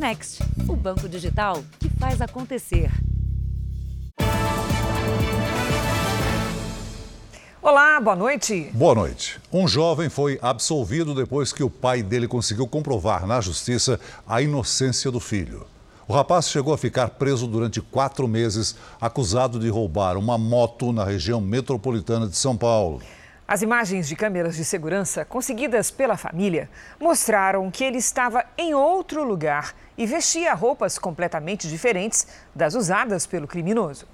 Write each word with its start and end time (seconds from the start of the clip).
Next, 0.00 0.42
o 0.66 0.74
banco 0.74 1.06
digital 1.06 1.62
que 1.78 1.90
faz 1.90 2.22
acontecer. 2.22 2.90
Olá, 7.60 8.00
boa 8.00 8.16
noite. 8.16 8.70
Boa 8.72 8.94
noite. 8.94 9.38
Um 9.52 9.68
jovem 9.68 10.08
foi 10.08 10.38
absolvido 10.40 11.14
depois 11.14 11.52
que 11.52 11.62
o 11.62 11.68
pai 11.68 12.02
dele 12.02 12.26
conseguiu 12.26 12.66
comprovar 12.66 13.26
na 13.26 13.42
justiça 13.42 14.00
a 14.26 14.40
inocência 14.40 15.10
do 15.10 15.20
filho. 15.20 15.66
O 16.08 16.14
rapaz 16.14 16.48
chegou 16.48 16.72
a 16.72 16.78
ficar 16.78 17.10
preso 17.10 17.46
durante 17.46 17.82
quatro 17.82 18.26
meses, 18.26 18.76
acusado 18.98 19.60
de 19.60 19.68
roubar 19.68 20.16
uma 20.16 20.38
moto 20.38 20.94
na 20.94 21.04
região 21.04 21.42
metropolitana 21.42 22.26
de 22.26 22.38
São 22.38 22.56
Paulo. 22.56 23.02
As 23.50 23.62
imagens 23.62 24.06
de 24.06 24.14
câmeras 24.14 24.54
de 24.54 24.64
segurança 24.64 25.24
conseguidas 25.24 25.90
pela 25.90 26.16
família 26.16 26.70
mostraram 27.00 27.68
que 27.68 27.82
ele 27.82 27.98
estava 27.98 28.44
em 28.56 28.74
outro 28.74 29.24
lugar 29.24 29.74
e 29.98 30.06
vestia 30.06 30.54
roupas 30.54 31.00
completamente 31.00 31.68
diferentes 31.68 32.28
das 32.54 32.76
usadas 32.76 33.26
pelo 33.26 33.48
criminoso. 33.48 34.06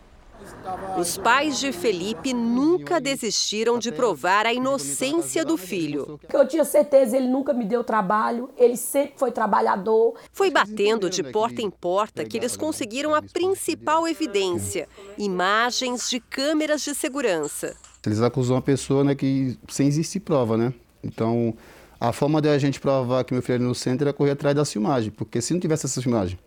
Os 0.96 1.18
pais 1.18 1.60
de 1.60 1.70
Felipe 1.70 2.32
nunca 2.32 2.98
desistiram 2.98 3.78
de 3.78 3.92
provar 3.92 4.46
a 4.46 4.54
inocência 4.54 5.44
do 5.44 5.58
filho. 5.58 6.18
Eu 6.32 6.48
tinha 6.48 6.64
certeza, 6.64 7.18
ele 7.18 7.28
nunca 7.28 7.52
me 7.52 7.66
deu 7.66 7.84
trabalho, 7.84 8.48
ele 8.56 8.76
sempre 8.76 9.18
foi 9.18 9.32
trabalhador. 9.32 10.14
Foi 10.32 10.50
batendo 10.50 11.10
de 11.10 11.22
porta 11.22 11.60
em 11.60 11.68
porta 11.68 12.24
que 12.24 12.38
eles 12.38 12.56
conseguiram 12.56 13.14
a 13.14 13.20
principal 13.20 14.08
evidência: 14.08 14.88
imagens 15.18 16.08
de 16.08 16.20
câmeras 16.20 16.80
de 16.80 16.94
segurança. 16.94 17.76
Eles 18.06 18.22
acusam 18.22 18.56
uma 18.56 18.62
pessoa 18.62 19.02
né, 19.02 19.14
que 19.14 19.58
sem 19.68 19.88
existir 19.88 20.20
prova, 20.20 20.56
né? 20.56 20.72
Então, 21.02 21.54
a 21.98 22.12
forma 22.12 22.40
de 22.40 22.48
a 22.48 22.58
gente 22.58 22.80
provar 22.80 23.24
que 23.24 23.32
meu 23.32 23.42
filho 23.42 23.56
era 23.56 23.62
inocente 23.64 24.02
era 24.02 24.12
correr 24.12 24.32
atrás 24.32 24.54
da 24.54 24.64
filmagem, 24.64 25.10
porque 25.10 25.40
se 25.40 25.52
não 25.52 25.60
tivesse 25.60 25.86
essa 25.86 26.00
filmagem, 26.02 26.38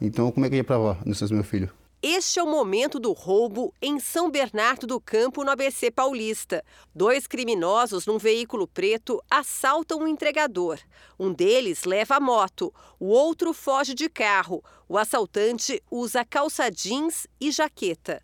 então 0.00 0.30
como 0.30 0.46
é 0.46 0.50
que 0.50 0.56
ia 0.56 0.64
provar 0.64 0.98
a 1.00 1.04
inocência 1.04 1.28
do 1.28 1.34
meu 1.34 1.44
filho? 1.44 1.70
Este 2.00 2.38
é 2.38 2.42
o 2.44 2.46
momento 2.46 3.00
do 3.00 3.12
roubo 3.12 3.74
em 3.82 3.98
São 3.98 4.30
Bernardo 4.30 4.86
do 4.86 5.00
Campo, 5.00 5.42
no 5.42 5.50
ABC 5.50 5.90
Paulista. 5.90 6.64
Dois 6.94 7.26
criminosos 7.26 8.06
num 8.06 8.18
veículo 8.18 8.68
preto 8.68 9.20
assaltam 9.28 10.02
um 10.02 10.06
entregador. 10.06 10.78
Um 11.18 11.32
deles 11.32 11.82
leva 11.82 12.14
a 12.14 12.20
moto, 12.20 12.72
o 13.00 13.06
outro 13.06 13.52
foge 13.52 13.94
de 13.94 14.08
carro. 14.08 14.62
O 14.88 14.96
assaltante 14.96 15.82
usa 15.90 16.24
calça 16.24 16.70
jeans 16.70 17.26
e 17.40 17.50
jaqueta. 17.50 18.22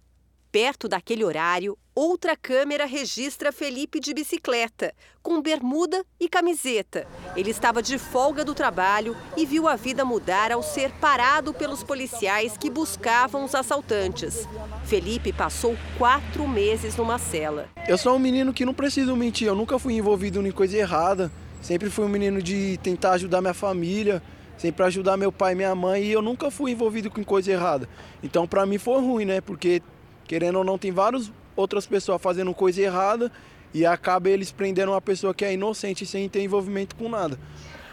Perto 0.53 0.87
daquele 0.87 1.25
horário, 1.25 1.77
outra 1.95 2.37
câmera 2.37 2.87
registra 2.87 3.53
Felipe 3.53 4.01
de 4.01 4.13
bicicleta, 4.13 4.93
com 5.23 5.41
bermuda 5.41 6.05
e 6.19 6.29
camiseta. 6.29 7.07
Ele 7.37 7.51
estava 7.51 7.81
de 7.81 7.99
folga 7.99 8.45
do 8.45 8.55
trabalho 8.55 9.17
e 9.37 9.47
viu 9.47 9.69
a 9.69 9.77
vida 9.77 10.05
mudar 10.05 10.51
ao 10.51 10.63
ser 10.63 10.91
parado 10.93 11.55
pelos 11.55 11.85
policiais 11.85 12.57
que 12.59 12.69
buscavam 12.69 13.45
os 13.45 13.55
assaltantes. 13.55 14.49
Felipe 14.85 15.33
passou 15.33 15.77
quatro 15.97 16.49
meses 16.49 16.97
numa 16.97 17.19
cela. 17.19 17.69
Eu 17.87 17.97
sou 17.97 18.17
um 18.17 18.19
menino 18.19 18.53
que 18.53 18.65
não 18.65 18.75
preciso 18.75 19.15
mentir, 19.15 19.47
eu 19.47 19.55
nunca 19.55 19.79
fui 19.79 19.95
envolvido 19.95 20.45
em 20.45 20.51
coisa 20.51 20.77
errada. 20.77 21.31
Sempre 21.63 21.89
fui 21.89 22.05
um 22.05 22.09
menino 22.09 22.43
de 22.43 22.79
tentar 22.83 23.13
ajudar 23.13 23.41
minha 23.41 23.55
família, 23.55 24.23
sempre 24.59 24.85
ajudar 24.85 25.17
meu 25.17 25.33
pai 25.33 25.53
e 25.53 25.57
minha 25.57 25.75
mãe, 25.75 26.03
e 26.03 26.13
eu 26.13 26.21
nunca 26.21 26.51
fui 26.51 26.73
envolvido 26.73 27.11
com 27.11 27.25
coisa 27.25 27.51
errada. 27.53 27.89
Então, 28.23 28.47
para 28.47 28.67
mim 28.67 28.77
foi 28.77 29.01
ruim, 29.01 29.25
né? 29.25 29.41
Porque 29.41 29.81
Querendo 30.27 30.59
ou 30.59 30.65
não, 30.65 30.79
tem 30.79 30.91
várias 30.91 31.31
outras 31.57 31.87
pessoas 31.87 32.21
fazendo 32.21 32.53
coisa 32.55 32.81
errada 32.83 33.31
e 33.73 33.85
acaba 33.85 34.31
eles 34.31 34.53
prendendo 34.53 34.93
uma 34.93 35.01
pessoa 35.01 35.35
que 35.35 35.45
é 35.45 35.53
inocente 35.53 36.07
sem 36.07 36.29
ter 36.29 36.43
envolvimento 36.43 36.95
com 36.95 37.09
nada. 37.09 37.39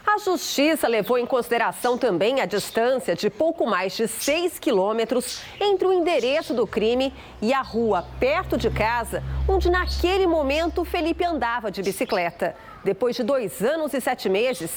A 0.04 0.18
justiça 0.18 0.88
levou 0.88 1.16
em 1.16 1.24
consideração 1.24 1.96
também 1.96 2.40
a 2.40 2.44
distância 2.44 3.14
de 3.14 3.30
pouco 3.30 3.66
mais 3.66 3.96
de 3.96 4.08
6 4.08 4.58
quilômetros 4.58 5.40
entre 5.60 5.86
o 5.86 5.92
endereço 5.92 6.52
do 6.52 6.66
crime 6.66 7.14
e 7.40 7.52
a 7.52 7.62
rua 7.62 8.04
perto 8.18 8.58
de 8.58 8.68
casa, 8.68 9.22
onde 9.48 9.70
naquele 9.70 10.26
momento 10.26 10.84
Felipe 10.84 11.24
andava 11.24 11.70
de 11.70 11.82
bicicleta. 11.82 12.56
Depois 12.84 13.14
de 13.14 13.22
dois 13.22 13.62
anos 13.62 13.94
e 13.94 14.00
sete 14.00 14.28
meses, 14.28 14.72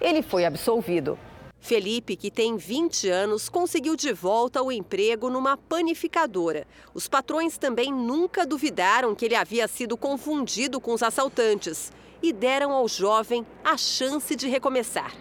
ele 0.00 0.22
foi 0.22 0.44
absolvido. 0.44 1.18
Felipe, 1.60 2.16
que 2.16 2.30
tem 2.30 2.56
20 2.56 3.08
anos, 3.08 3.48
conseguiu 3.48 3.96
de 3.96 4.12
volta 4.12 4.62
o 4.62 4.72
emprego 4.72 5.28
numa 5.28 5.56
panificadora. 5.56 6.66
Os 6.94 7.08
patrões 7.08 7.58
também 7.58 7.92
nunca 7.92 8.46
duvidaram 8.46 9.14
que 9.14 9.24
ele 9.24 9.34
havia 9.34 9.66
sido 9.68 9.96
confundido 9.96 10.80
com 10.80 10.94
os 10.94 11.02
assaltantes 11.02 11.92
e 12.22 12.32
deram 12.32 12.72
ao 12.72 12.88
jovem 12.88 13.44
a 13.64 13.76
chance 13.76 14.34
de 14.34 14.48
recomeçar. 14.48 15.14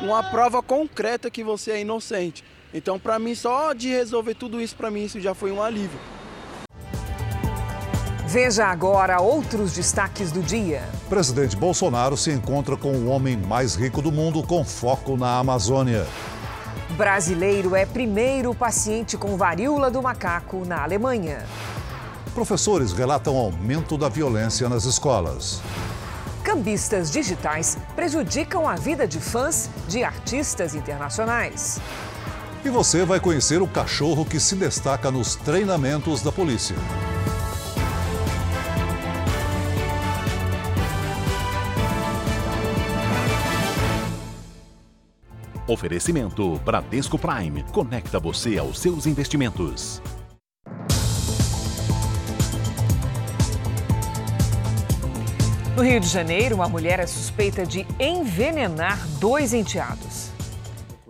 Uma 0.00 0.22
prova 0.30 0.62
concreta 0.62 1.30
que 1.30 1.44
você 1.44 1.72
é 1.72 1.80
inocente. 1.80 2.42
Então, 2.74 2.98
para 2.98 3.18
mim, 3.18 3.34
só 3.34 3.72
de 3.72 3.88
resolver 3.88 4.34
tudo 4.34 4.60
isso, 4.60 4.74
para 4.74 4.90
mim, 4.90 5.04
isso 5.04 5.20
já 5.20 5.34
foi 5.34 5.52
um 5.52 5.62
alívio. 5.62 6.00
Veja 8.32 8.64
agora 8.64 9.20
outros 9.20 9.74
destaques 9.74 10.32
do 10.32 10.40
dia. 10.40 10.88
Presidente 11.06 11.54
Bolsonaro 11.54 12.16
se 12.16 12.30
encontra 12.30 12.78
com 12.78 12.92
o 12.92 13.08
homem 13.08 13.36
mais 13.36 13.74
rico 13.74 14.00
do 14.00 14.10
mundo 14.10 14.42
com 14.42 14.64
foco 14.64 15.18
na 15.18 15.36
Amazônia. 15.36 16.06
Brasileiro 16.96 17.76
é 17.76 17.84
primeiro 17.84 18.54
paciente 18.54 19.18
com 19.18 19.36
varíola 19.36 19.90
do 19.90 20.00
macaco 20.00 20.64
na 20.64 20.82
Alemanha. 20.82 21.44
Professores 22.32 22.94
relatam 22.94 23.36
aumento 23.36 23.98
da 23.98 24.08
violência 24.08 24.66
nas 24.66 24.86
escolas. 24.86 25.60
Cambistas 26.42 27.10
digitais 27.10 27.76
prejudicam 27.94 28.66
a 28.66 28.76
vida 28.76 29.06
de 29.06 29.20
fãs 29.20 29.68
de 29.86 30.02
artistas 30.02 30.74
internacionais. 30.74 31.82
E 32.64 32.70
você 32.70 33.04
vai 33.04 33.20
conhecer 33.20 33.60
o 33.60 33.68
cachorro 33.68 34.24
que 34.24 34.40
se 34.40 34.56
destaca 34.56 35.10
nos 35.10 35.36
treinamentos 35.36 36.22
da 36.22 36.32
polícia. 36.32 36.76
Oferecimento 45.66 46.58
Bradesco 46.64 47.16
Prime. 47.16 47.62
Conecta 47.72 48.18
você 48.18 48.58
aos 48.58 48.80
seus 48.80 49.06
investimentos. 49.06 50.02
No 55.76 55.82
Rio 55.82 56.00
de 56.00 56.08
Janeiro, 56.08 56.56
uma 56.56 56.68
mulher 56.68 56.98
é 56.98 57.06
suspeita 57.06 57.64
de 57.64 57.86
envenenar 57.98 58.98
dois 59.18 59.54
enteados. 59.54 60.30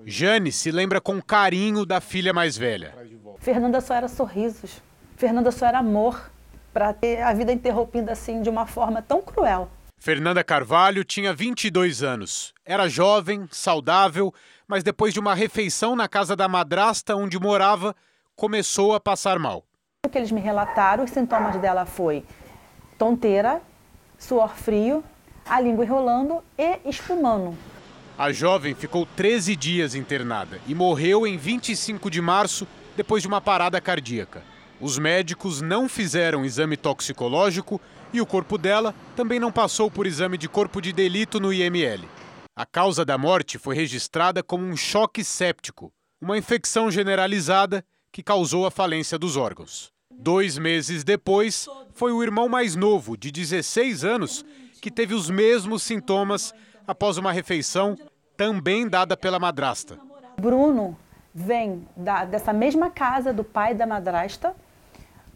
Jane 0.05 0.53
se 0.53 0.71
lembra 0.71 1.01
com 1.01 1.21
carinho 1.21 1.87
da 1.87 2.01
filha 2.01 2.33
mais 2.33 2.57
velha. 2.57 2.95
Fernanda 3.39 3.81
só 3.81 3.95
era 3.95 4.09
sorrisos. 4.09 4.83
Fernanda 5.17 5.51
só 5.51 5.67
era 5.67 5.79
amor 5.79 6.31
para 6.73 6.93
ter 6.93 7.23
a 7.23 7.33
vida 7.33 7.53
interrompida 7.53 8.13
assim 8.13 8.43
de 8.43 8.51
uma 8.51 8.67
forma 8.67 9.01
tão 9.01 9.23
cruel. 9.23 9.69
Fernanda 10.03 10.43
Carvalho 10.43 11.05
tinha 11.05 11.33
22 11.33 12.03
anos. 12.03 12.53
Era 12.67 12.89
jovem, 12.89 13.47
saudável, 13.53 14.35
mas 14.67 14.83
depois 14.83 15.15
de 15.15 15.21
uma 15.21 15.33
refeição 15.33 15.95
na 15.95 16.09
casa 16.09 16.35
da 16.35 16.49
madrasta 16.49 17.15
onde 17.15 17.39
morava, 17.39 17.95
começou 18.35 18.97
a 18.97 19.01
passar 19.01 19.39
mal. 19.39 19.65
O 20.05 20.09
que 20.09 20.19
eles 20.19 20.33
me 20.33 20.41
relataram, 20.41 21.05
os 21.05 21.11
sintomas 21.13 21.55
dela 21.61 21.87
foi 21.87 22.25
tonteira, 22.99 23.63
suor 24.19 24.57
frio, 24.57 25.05
a 25.47 25.61
língua 25.61 25.85
enrolando 25.85 26.43
e 26.59 26.81
espumando. 26.85 27.57
A 28.19 28.33
jovem 28.33 28.75
ficou 28.75 29.07
13 29.07 29.55
dias 29.55 29.95
internada 29.95 30.59
e 30.67 30.75
morreu 30.75 31.25
em 31.29 31.37
25 31.37 32.11
de 32.11 32.21
março 32.21 32.67
depois 32.97 33.23
de 33.23 33.29
uma 33.29 33.41
parada 33.41 33.81
cardíaca. 33.81 34.43
Os 34.81 34.99
médicos 34.99 35.61
não 35.61 35.89
fizeram 35.89 36.45
exame 36.45 36.77
toxicológico 36.77 37.81
e 38.13 38.21
o 38.21 38.27
corpo 38.27 38.59
dela 38.59 38.95
também 39.17 39.41
não 39.41 39.51
passou 39.51 39.91
por 39.91 40.07
exame 40.07 40.37
de 40.37 40.49
corpo 40.49 40.81
de 40.81 40.93
delito 40.93 41.41
no 41.41 41.53
IML. 41.53 42.05
A 42.55 42.67
causa 42.67 43.05
da 43.05 43.17
morte 43.17 43.59
foi 43.59 43.75
registrada 43.75 44.43
como 44.43 44.65
um 44.65 44.77
choque 44.77 45.25
séptico, 45.25 45.93
uma 46.21 46.37
infecção 46.37 46.91
generalizada 46.91 47.85
que 48.13 48.23
causou 48.23 48.67
a 48.67 48.71
falência 48.71 49.19
dos 49.19 49.37
órgãos. 49.37 49.91
Dois 50.13 50.59
meses 50.59 51.03
depois, 51.03 51.67
foi 51.95 52.13
o 52.13 52.23
irmão 52.23 52.49
mais 52.49 52.77
novo, 52.77 53.17
de 53.17 53.33
16 53.33 54.05
anos, 54.05 54.45
que 54.81 54.91
teve 54.91 55.15
os 55.15 55.31
mesmos 55.31 55.83
sintomas 55.83 56.55
após 56.87 57.17
uma 57.17 57.33
refeição 57.33 57.97
também 58.37 58.89
dada 58.89 59.17
pela 59.17 59.39
madrasta. 59.39 59.99
Bruno 60.39 60.97
vem 61.35 61.89
da, 61.97 62.25
dessa 62.25 62.53
mesma 62.53 62.91
casa 62.91 63.33
do 63.33 63.43
pai 63.43 63.75
da 63.75 63.87
madrasta, 63.87 64.55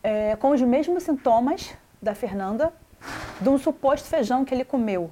é, 0.02 0.36
com 0.36 0.50
os 0.50 0.60
mesmos 0.60 1.02
sintomas, 1.04 1.74
da 2.06 2.14
Fernanda 2.14 2.72
de 3.40 3.48
um 3.48 3.58
suposto 3.58 4.08
feijão 4.08 4.44
que 4.44 4.54
ele 4.54 4.64
comeu, 4.64 5.10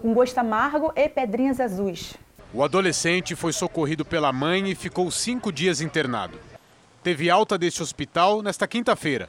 com 0.00 0.14
gosto 0.14 0.38
amargo 0.38 0.92
e 0.94 1.08
pedrinhas 1.08 1.58
azuis. 1.58 2.14
O 2.54 2.62
adolescente 2.62 3.34
foi 3.34 3.52
socorrido 3.52 4.04
pela 4.04 4.32
mãe 4.32 4.70
e 4.70 4.74
ficou 4.74 5.10
cinco 5.10 5.50
dias 5.50 5.80
internado. 5.80 6.38
Teve 7.02 7.28
alta 7.28 7.58
deste 7.58 7.82
hospital 7.82 8.42
nesta 8.42 8.68
quinta-feira. 8.68 9.28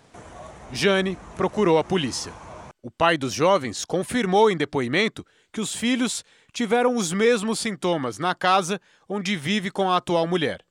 Jane 0.71 1.17
procurou 1.35 1.77
a 1.79 1.83
polícia. 1.83 2.31
O 2.81 2.91
pai 2.91 3.17
dos 3.17 3.33
jovens 3.33 3.83
confirmou 3.83 4.49
em 4.49 4.55
depoimento 4.55 5.25
que 5.51 5.59
os 5.59 5.75
filhos 5.75 6.23
tiveram 6.53 6.95
os 6.95 7.11
mesmos 7.11 7.59
sintomas 7.59 8.17
na 8.17 8.33
casa 8.35 8.79
onde 9.07 9.35
vive 9.35 9.71
com 9.71 9.89
a 9.89 9.97
atual 9.97 10.25
mulher. 10.27 10.61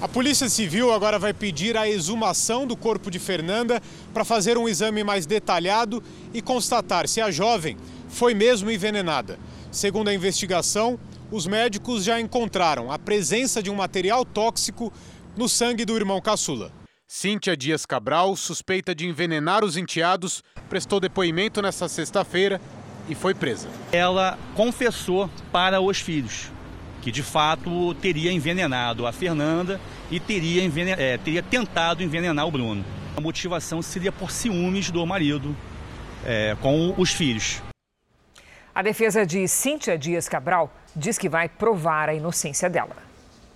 A 0.00 0.06
Polícia 0.06 0.48
Civil 0.48 0.92
agora 0.92 1.18
vai 1.18 1.34
pedir 1.34 1.76
a 1.76 1.88
exumação 1.88 2.68
do 2.68 2.76
corpo 2.76 3.10
de 3.10 3.18
Fernanda 3.18 3.82
para 4.14 4.24
fazer 4.24 4.56
um 4.56 4.68
exame 4.68 5.02
mais 5.02 5.26
detalhado 5.26 6.00
e 6.32 6.40
constatar 6.40 7.08
se 7.08 7.20
a 7.20 7.32
jovem 7.32 7.76
foi 8.08 8.32
mesmo 8.32 8.70
envenenada. 8.70 9.40
Segundo 9.72 10.06
a 10.06 10.14
investigação, 10.14 11.00
os 11.32 11.48
médicos 11.48 12.04
já 12.04 12.20
encontraram 12.20 12.92
a 12.92 12.98
presença 12.98 13.60
de 13.60 13.70
um 13.70 13.74
material 13.74 14.24
tóxico 14.24 14.92
no 15.36 15.48
sangue 15.48 15.84
do 15.84 15.96
irmão 15.96 16.20
caçula. 16.20 16.70
Cíntia 17.04 17.56
Dias 17.56 17.84
Cabral, 17.84 18.36
suspeita 18.36 18.94
de 18.94 19.04
envenenar 19.04 19.64
os 19.64 19.76
enteados, 19.76 20.44
prestou 20.70 21.00
depoimento 21.00 21.60
nesta 21.60 21.88
sexta-feira 21.88 22.60
e 23.08 23.16
foi 23.16 23.34
presa. 23.34 23.68
Ela 23.90 24.38
confessou 24.54 25.28
para 25.50 25.80
os 25.80 25.98
filhos 25.98 26.52
que 27.02 27.12
de 27.12 27.22
fato 27.22 27.94
teria 27.94 28.32
envenenado 28.32 29.06
a 29.06 29.12
Fernanda 29.12 29.80
e 30.10 30.18
teria, 30.18 30.62
envenen 30.62 30.94
é, 30.98 31.18
teria 31.18 31.42
tentado 31.42 32.02
envenenar 32.02 32.46
o 32.46 32.50
Bruno. 32.50 32.84
A 33.16 33.20
motivação 33.20 33.82
seria 33.82 34.12
por 34.12 34.30
ciúmes 34.30 34.90
do 34.90 35.04
marido 35.06 35.54
é, 36.24 36.56
com 36.60 36.94
os 36.96 37.12
filhos. 37.12 37.62
A 38.74 38.82
defesa 38.82 39.26
de 39.26 39.48
Cíntia 39.48 39.98
Dias 39.98 40.28
Cabral 40.28 40.72
diz 40.94 41.18
que 41.18 41.28
vai 41.28 41.48
provar 41.48 42.08
a 42.08 42.14
inocência 42.14 42.70
dela. 42.70 42.96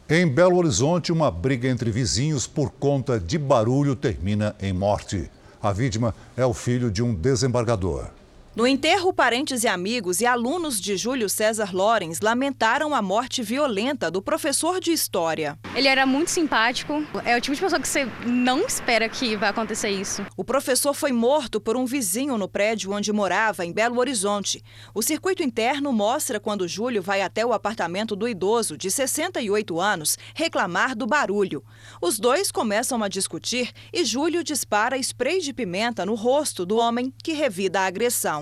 Em 0.08 0.26
Belo 0.26 0.56
Horizonte, 0.56 1.12
uma 1.12 1.30
briga 1.30 1.68
entre 1.68 1.90
vizinhos 1.90 2.46
por 2.46 2.70
conta 2.70 3.20
de 3.20 3.38
barulho 3.38 3.94
termina 3.94 4.54
em 4.60 4.72
morte. 4.72 5.30
A 5.62 5.72
vítima 5.72 6.12
é 6.36 6.44
o 6.44 6.52
filho 6.52 6.90
de 6.90 7.02
um 7.02 7.14
desembargador. 7.14 8.10
No 8.54 8.66
enterro, 8.66 9.14
parentes 9.14 9.64
e 9.64 9.68
amigos 9.68 10.20
e 10.20 10.26
alunos 10.26 10.78
de 10.78 10.94
Júlio 10.94 11.26
César 11.26 11.74
Lorenz 11.74 12.20
lamentaram 12.20 12.94
a 12.94 13.00
morte 13.00 13.42
violenta 13.42 14.10
do 14.10 14.20
professor 14.20 14.78
de 14.78 14.92
História. 14.92 15.58
Ele 15.74 15.88
era 15.88 16.04
muito 16.04 16.30
simpático, 16.30 17.02
é 17.24 17.34
o 17.34 17.40
tipo 17.40 17.54
de 17.54 17.62
pessoa 17.62 17.80
que 17.80 17.88
você 17.88 18.06
não 18.26 18.66
espera 18.66 19.08
que 19.08 19.36
vai 19.36 19.48
acontecer 19.48 19.88
isso. 19.88 20.22
O 20.36 20.44
professor 20.44 20.92
foi 20.92 21.12
morto 21.12 21.62
por 21.62 21.78
um 21.78 21.86
vizinho 21.86 22.36
no 22.36 22.46
prédio 22.46 22.92
onde 22.92 23.10
morava, 23.10 23.64
em 23.64 23.72
Belo 23.72 23.98
Horizonte. 23.98 24.62
O 24.92 25.00
circuito 25.00 25.42
interno 25.42 25.90
mostra 25.90 26.38
quando 26.38 26.68
Júlio 26.68 27.00
vai 27.00 27.22
até 27.22 27.46
o 27.46 27.54
apartamento 27.54 28.14
do 28.14 28.28
idoso, 28.28 28.76
de 28.76 28.90
68 28.90 29.80
anos, 29.80 30.18
reclamar 30.34 30.94
do 30.94 31.06
barulho. 31.06 31.64
Os 32.02 32.18
dois 32.18 32.52
começam 32.52 33.02
a 33.02 33.08
discutir 33.08 33.72
e 33.90 34.04
Júlio 34.04 34.44
dispara 34.44 34.98
spray 34.98 35.40
de 35.40 35.54
pimenta 35.54 36.04
no 36.04 36.14
rosto 36.14 36.66
do 36.66 36.76
homem 36.76 37.10
que 37.24 37.32
revida 37.32 37.80
a 37.80 37.86
agressão. 37.86 38.41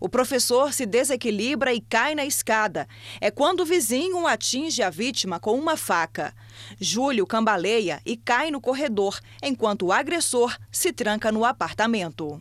O 0.00 0.08
professor 0.08 0.72
se 0.72 0.86
desequilibra 0.86 1.72
e 1.72 1.80
cai 1.80 2.14
na 2.14 2.24
escada. 2.24 2.86
É 3.20 3.30
quando 3.30 3.60
o 3.60 3.64
vizinho 3.64 4.26
atinge 4.26 4.82
a 4.82 4.90
vítima 4.90 5.38
com 5.38 5.58
uma 5.58 5.76
faca. 5.76 6.34
Júlio 6.80 7.26
cambaleia 7.26 8.00
e 8.04 8.16
cai 8.16 8.50
no 8.50 8.60
corredor, 8.60 9.18
enquanto 9.42 9.86
o 9.86 9.92
agressor 9.92 10.56
se 10.70 10.92
tranca 10.92 11.30
no 11.32 11.44
apartamento. 11.44 12.40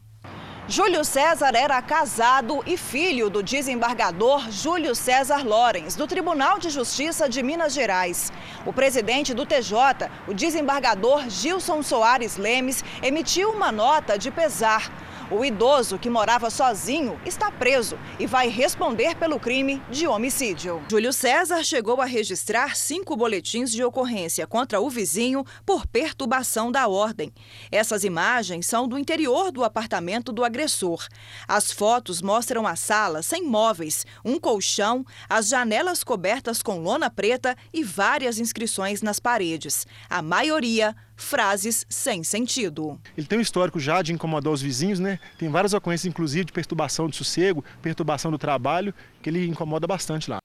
Júlio 0.67 1.05
César 1.05 1.55
era 1.55 1.79
casado 1.79 2.63
e 2.65 2.75
filho 2.75 3.29
do 3.29 3.43
desembargador 3.43 4.49
Júlio 4.49 4.95
César 4.95 5.45
Lorenz, 5.45 5.95
do 5.95 6.07
Tribunal 6.07 6.57
de 6.57 6.71
Justiça 6.71 7.29
de 7.29 7.43
Minas 7.43 7.71
Gerais. 7.71 8.33
O 8.65 8.73
presidente 8.73 9.31
do 9.31 9.45
TJ, 9.45 10.09
o 10.27 10.33
desembargador 10.33 11.29
Gilson 11.29 11.83
Soares 11.83 12.37
Lemes, 12.37 12.83
emitiu 13.03 13.51
uma 13.51 13.71
nota 13.71 14.17
de 14.17 14.31
pesar. 14.31 14.91
O 15.31 15.43
idoso 15.43 15.97
que 15.97 16.07
morava 16.07 16.51
sozinho 16.51 17.19
está 17.25 17.51
preso 17.51 17.97
e 18.19 18.27
vai 18.27 18.47
responder 18.47 19.15
pelo 19.15 19.39
crime 19.39 19.81
de 19.89 20.07
homicídio. 20.07 20.83
Júlio 20.87 21.11
César 21.11 21.63
chegou 21.63 21.99
a 21.99 22.05
registrar 22.05 22.75
cinco 22.75 23.15
boletins 23.15 23.71
de 23.71 23.83
ocorrência 23.83 24.45
contra 24.45 24.79
o 24.79 24.87
vizinho 24.87 25.43
por 25.65 25.87
perturbação 25.87 26.71
da 26.71 26.87
ordem. 26.87 27.33
Essas 27.71 28.03
imagens 28.03 28.67
são 28.67 28.87
do 28.87 28.99
interior 28.99 29.51
do 29.51 29.63
apartamento 29.63 30.31
do 30.31 30.43
agressor. 30.43 31.07
As 31.47 31.71
fotos 31.71 32.21
mostram 32.21 32.67
a 32.67 32.75
sala 32.75 33.23
sem 33.23 33.43
móveis, 33.43 34.05
um 34.23 34.39
colchão, 34.39 35.03
as 35.27 35.47
janelas 35.47 36.03
cobertas 36.03 36.61
com 36.61 36.77
lona 36.77 37.09
preta 37.09 37.57
e 37.73 37.83
várias 37.83 38.37
inscrições 38.37 39.01
nas 39.01 39.19
paredes. 39.19 39.87
A 40.07 40.21
maioria 40.21 40.95
frases 41.15 41.85
sem 41.89 42.23
sentido. 42.23 42.99
Ele 43.17 43.27
tem 43.27 43.39
um 43.39 43.41
histórico 43.41 43.79
já 43.79 44.01
de 44.01 44.13
incomodar 44.13 44.51
os 44.51 44.61
vizinhos, 44.61 44.99
né? 44.99 45.19
Tem 45.37 45.49
várias 45.49 45.73
ocorrências, 45.73 46.09
inclusive, 46.09 46.45
de 46.45 46.51
perturbação 46.51 47.07
de 47.07 47.15
sossego, 47.15 47.63
perturbação 47.81 48.31
do 48.31 48.37
trabalho, 48.37 48.93
que 49.21 49.29
ele 49.29 49.47
incomoda 49.47 49.87
bastante 49.87 50.29
lá. 50.29 50.37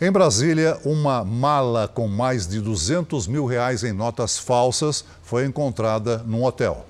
Em 0.00 0.12
Brasília, 0.12 0.78
uma 0.84 1.24
mala 1.24 1.88
com 1.88 2.06
mais 2.06 2.46
de 2.46 2.60
200 2.60 3.26
mil 3.26 3.44
reais 3.46 3.82
em 3.82 3.92
notas 3.92 4.38
falsas 4.38 5.04
foi 5.22 5.44
encontrada 5.44 6.18
num 6.18 6.44
hotel. 6.44 6.86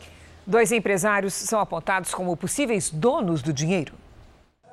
Dois 0.46 0.72
empresários 0.72 1.32
são 1.32 1.58
apontados 1.58 2.12
como 2.12 2.36
possíveis 2.36 2.90
donos 2.90 3.40
do 3.40 3.52
dinheiro. 3.52 3.94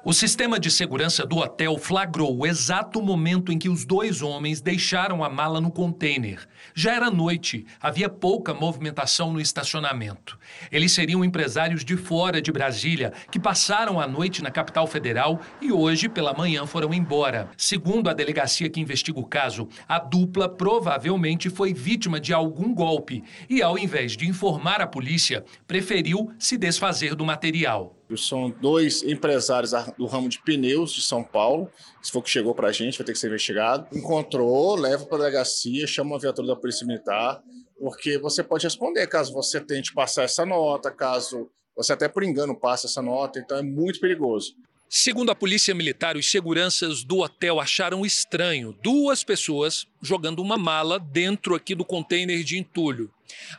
O 0.08 0.14
sistema 0.14 0.60
de 0.60 0.70
segurança 0.70 1.26
do 1.26 1.38
hotel 1.38 1.80
flagrou 1.80 2.38
o 2.38 2.46
exato 2.46 3.02
momento 3.02 3.52
em 3.52 3.58
que 3.58 3.68
os 3.68 3.86
dois 3.86 4.22
homens 4.22 4.62
deixaram 4.62 5.24
a 5.24 5.30
mala 5.32 5.60
no 5.60 5.72
container. 5.72 6.48
Já 6.76 6.94
era 6.94 7.10
noite, 7.10 7.66
havia 7.82 8.08
pouca 8.08 8.54
movimentação 8.54 9.34
no 9.34 9.42
estacionamento. 9.42 10.38
Eles 10.72 10.92
seriam 10.92 11.26
empresários 11.26 11.84
de 11.84 11.98
fora 11.98 12.40
de 12.40 12.52
Brasília 12.52 13.14
que 13.32 13.40
passaram 13.40 14.00
a 14.00 14.08
noite 14.08 14.44
na 14.44 14.52
capital 14.52 14.86
federal 14.86 15.42
e 15.60 15.72
hoje, 15.72 16.08
pela 16.08 16.36
manhã, 16.36 16.68
foram 16.68 16.94
embora. 16.94 17.50
Segundo 17.58 18.08
a 18.08 18.14
delegacia 18.14 18.70
que 18.70 18.80
investiga 18.80 19.20
o 19.20 19.26
caso, 19.26 19.68
a 19.88 19.98
dupla 19.98 20.48
provavelmente 20.48 21.50
foi 21.50 21.74
vítima 21.74 22.20
de 22.20 22.32
algum 22.32 22.76
golpe 22.76 23.24
e, 23.50 23.60
ao 23.60 23.76
invés 23.76 24.16
de 24.16 24.30
informar 24.30 24.82
a 24.82 24.88
polícia, 24.88 25.44
preferiu 25.66 26.32
se 26.38 26.60
desfazer 26.60 27.16
do 27.16 27.26
material. 27.26 27.96
São 28.18 28.50
dois 28.50 29.04
empresários 29.04 29.72
do 29.98 30.06
ramo 30.06 30.30
de 30.30 30.40
pneus 30.42 30.94
de 30.94 31.02
São 31.02 31.24
Paulo. 31.24 31.70
Se 32.02 32.12
for 32.12 32.22
que 32.22 32.30
chegou 32.30 32.54
para 32.54 32.70
a 32.70 32.72
gente, 32.72 32.98
vai 32.98 33.06
ter 33.06 33.14
que 33.14 33.20
ser 33.20 33.28
investigado. 33.28 33.88
Encontrou, 33.98 34.76
leva 34.76 35.06
para 35.06 35.18
a 35.18 35.20
delegacia, 35.22 35.88
chama 35.88 36.12
uma 36.12 36.20
viatura 36.20 36.48
da 36.48 36.56
Polícia 36.56 36.86
Militar, 36.86 37.42
porque 37.80 38.18
você 38.18 38.44
pode 38.44 38.64
responder 38.64 39.08
caso 39.08 39.34
você 39.34 39.60
tente 39.60 39.94
passar 39.94 40.24
essa 40.24 40.46
nota, 40.46 40.92
caso 40.92 41.50
você 41.76 41.94
até 41.94 42.08
por 42.08 42.24
engano 42.24 42.56
passe 42.56 42.86
essa 42.86 43.02
nota. 43.02 43.40
Então 43.40 43.58
é 43.58 43.64
muito 43.64 44.00
perigoso. 44.00 44.56
Segundo 44.88 45.32
a 45.32 45.36
Polícia 45.36 45.74
Militar, 45.74 46.16
os 46.16 46.30
seguranças 46.30 47.04
do 47.04 47.20
hotel 47.20 47.60
acharam 47.60 48.06
estranho 48.06 48.74
duas 48.84 49.24
pessoas 49.24 49.88
jogando 50.02 50.42
uma 50.42 50.58
mala 50.58 51.00
dentro 51.00 51.56
aqui 51.56 51.74
do 51.74 51.84
container 51.84 52.44
de 52.44 52.58
entulho. 52.58 53.12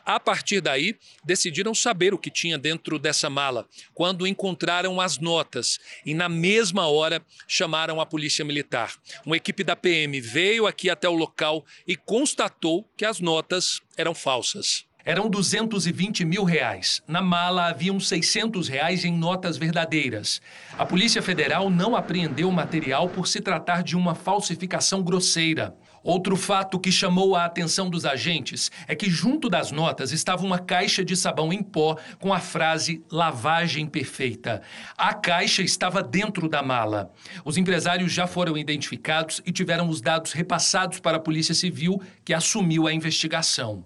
A 0.05 0.19
partir 0.19 0.61
daí, 0.61 0.95
decidiram 1.23 1.73
saber 1.73 2.13
o 2.13 2.17
que 2.17 2.29
tinha 2.29 2.57
dentro 2.57 2.97
dessa 2.99 3.29
mala, 3.29 3.67
quando 3.93 4.27
encontraram 4.27 4.99
as 4.99 5.17
notas 5.17 5.79
e, 6.05 6.13
na 6.13 6.29
mesma 6.29 6.87
hora, 6.87 7.21
chamaram 7.47 7.99
a 7.99 8.05
Polícia 8.05 8.45
Militar. 8.45 8.93
Uma 9.25 9.37
equipe 9.37 9.63
da 9.63 9.75
PM 9.75 10.19
veio 10.21 10.67
aqui 10.67 10.89
até 10.89 11.07
o 11.07 11.13
local 11.13 11.65
e 11.87 11.95
constatou 11.95 12.89
que 12.95 13.05
as 13.05 13.19
notas 13.19 13.81
eram 13.97 14.13
falsas 14.13 14.87
eram 15.07 15.29
220 15.29 16.25
mil 16.25 16.43
reais. 16.43 17.01
Na 17.07 17.21
mala 17.21 17.67
haviam 17.69 17.97
600 17.97 18.67
reais 18.67 19.05
em 19.05 19.17
notas 19.17 19.55
verdadeiras. 19.55 20.41
A 20.77 20.85
Polícia 20.85 21.21
Federal 21.21 21.69
não 21.69 21.95
apreendeu 21.95 22.49
o 22.49 22.51
material 22.51 23.07
por 23.07 23.25
se 23.25 23.39
tratar 23.39 23.83
de 23.83 23.95
uma 23.95 24.13
falsificação 24.13 25.01
grosseira. 25.01 25.73
Outro 26.07 26.37
fato 26.37 26.79
que 26.79 26.89
chamou 26.89 27.35
a 27.35 27.43
atenção 27.43 27.89
dos 27.89 28.05
agentes 28.05 28.71
é 28.87 28.95
que 28.95 29.09
junto 29.09 29.49
das 29.49 29.73
notas 29.73 30.13
estava 30.13 30.45
uma 30.45 30.57
caixa 30.57 31.03
de 31.03 31.17
sabão 31.17 31.51
em 31.51 31.61
pó 31.61 31.97
com 32.17 32.33
a 32.33 32.39
frase 32.39 33.03
lavagem 33.11 33.85
perfeita. 33.85 34.61
A 34.97 35.13
caixa 35.13 35.61
estava 35.61 36.01
dentro 36.01 36.47
da 36.47 36.63
mala. 36.63 37.11
Os 37.43 37.57
empresários 37.57 38.13
já 38.13 38.25
foram 38.25 38.57
identificados 38.57 39.41
e 39.45 39.51
tiveram 39.51 39.89
os 39.89 39.99
dados 39.99 40.31
repassados 40.31 41.01
para 41.01 41.17
a 41.17 41.19
Polícia 41.19 41.53
Civil, 41.53 42.01
que 42.23 42.33
assumiu 42.33 42.87
a 42.87 42.93
investigação. 42.93 43.83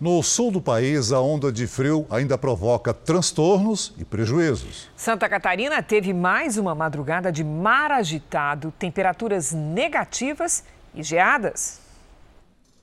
No 0.00 0.20
sul 0.24 0.50
do 0.50 0.60
país, 0.60 1.12
a 1.12 1.20
onda 1.20 1.52
de 1.52 1.68
frio 1.68 2.04
ainda 2.10 2.36
provoca 2.36 2.92
transtornos 2.92 3.94
e 3.96 4.04
prejuízos. 4.04 4.90
Santa 4.96 5.28
Catarina 5.28 5.80
teve 5.80 6.12
mais 6.12 6.58
uma 6.58 6.74
madrugada 6.74 7.30
de 7.30 7.44
mar 7.44 7.92
agitado, 7.92 8.74
temperaturas 8.76 9.52
negativas 9.52 10.64
e 10.94 11.02
geadas. 11.02 11.80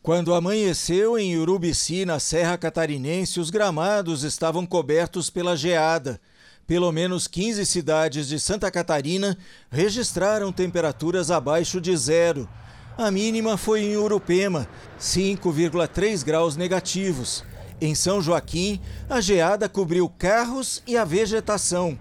Quando 0.04 0.34
amanheceu 0.34 1.18
em 1.18 1.38
Urubici, 1.38 2.06
na 2.06 2.20
Serra 2.20 2.58
Catarinense, 2.58 3.40
os 3.40 3.52
gramados 3.52 4.24
estavam 4.24 4.66
cobertos 4.66 5.30
pela 5.30 5.56
geada. 5.56 6.20
Pelo 6.66 6.92
menos 6.92 7.28
15 7.28 7.66
cidades 7.66 8.28
de 8.28 8.40
Santa 8.40 8.72
Catarina 8.72 9.38
registraram 9.70 10.52
temperaturas 10.52 11.30
abaixo 11.30 11.80
de 11.80 11.96
zero. 11.96 12.50
A 12.98 13.12
mínima 13.12 13.58
foi 13.58 13.82
em 13.82 13.96
Urupema, 13.96 14.68
5,3 15.00 16.24
graus 16.24 16.56
negativos. 16.56 17.44
Em 17.80 17.94
São 17.94 18.22
Joaquim, 18.22 18.80
a 19.10 19.22
geada 19.22 19.70
cobriu 19.70 20.10
carros 20.10 20.82
e 20.88 20.98
a 20.98 21.04
vegetação. 21.04 21.98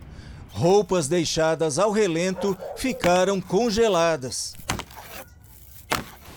Roupas 0.53 1.07
deixadas 1.07 1.79
ao 1.79 1.91
relento 1.91 2.57
ficaram 2.77 3.41
congeladas. 3.41 4.55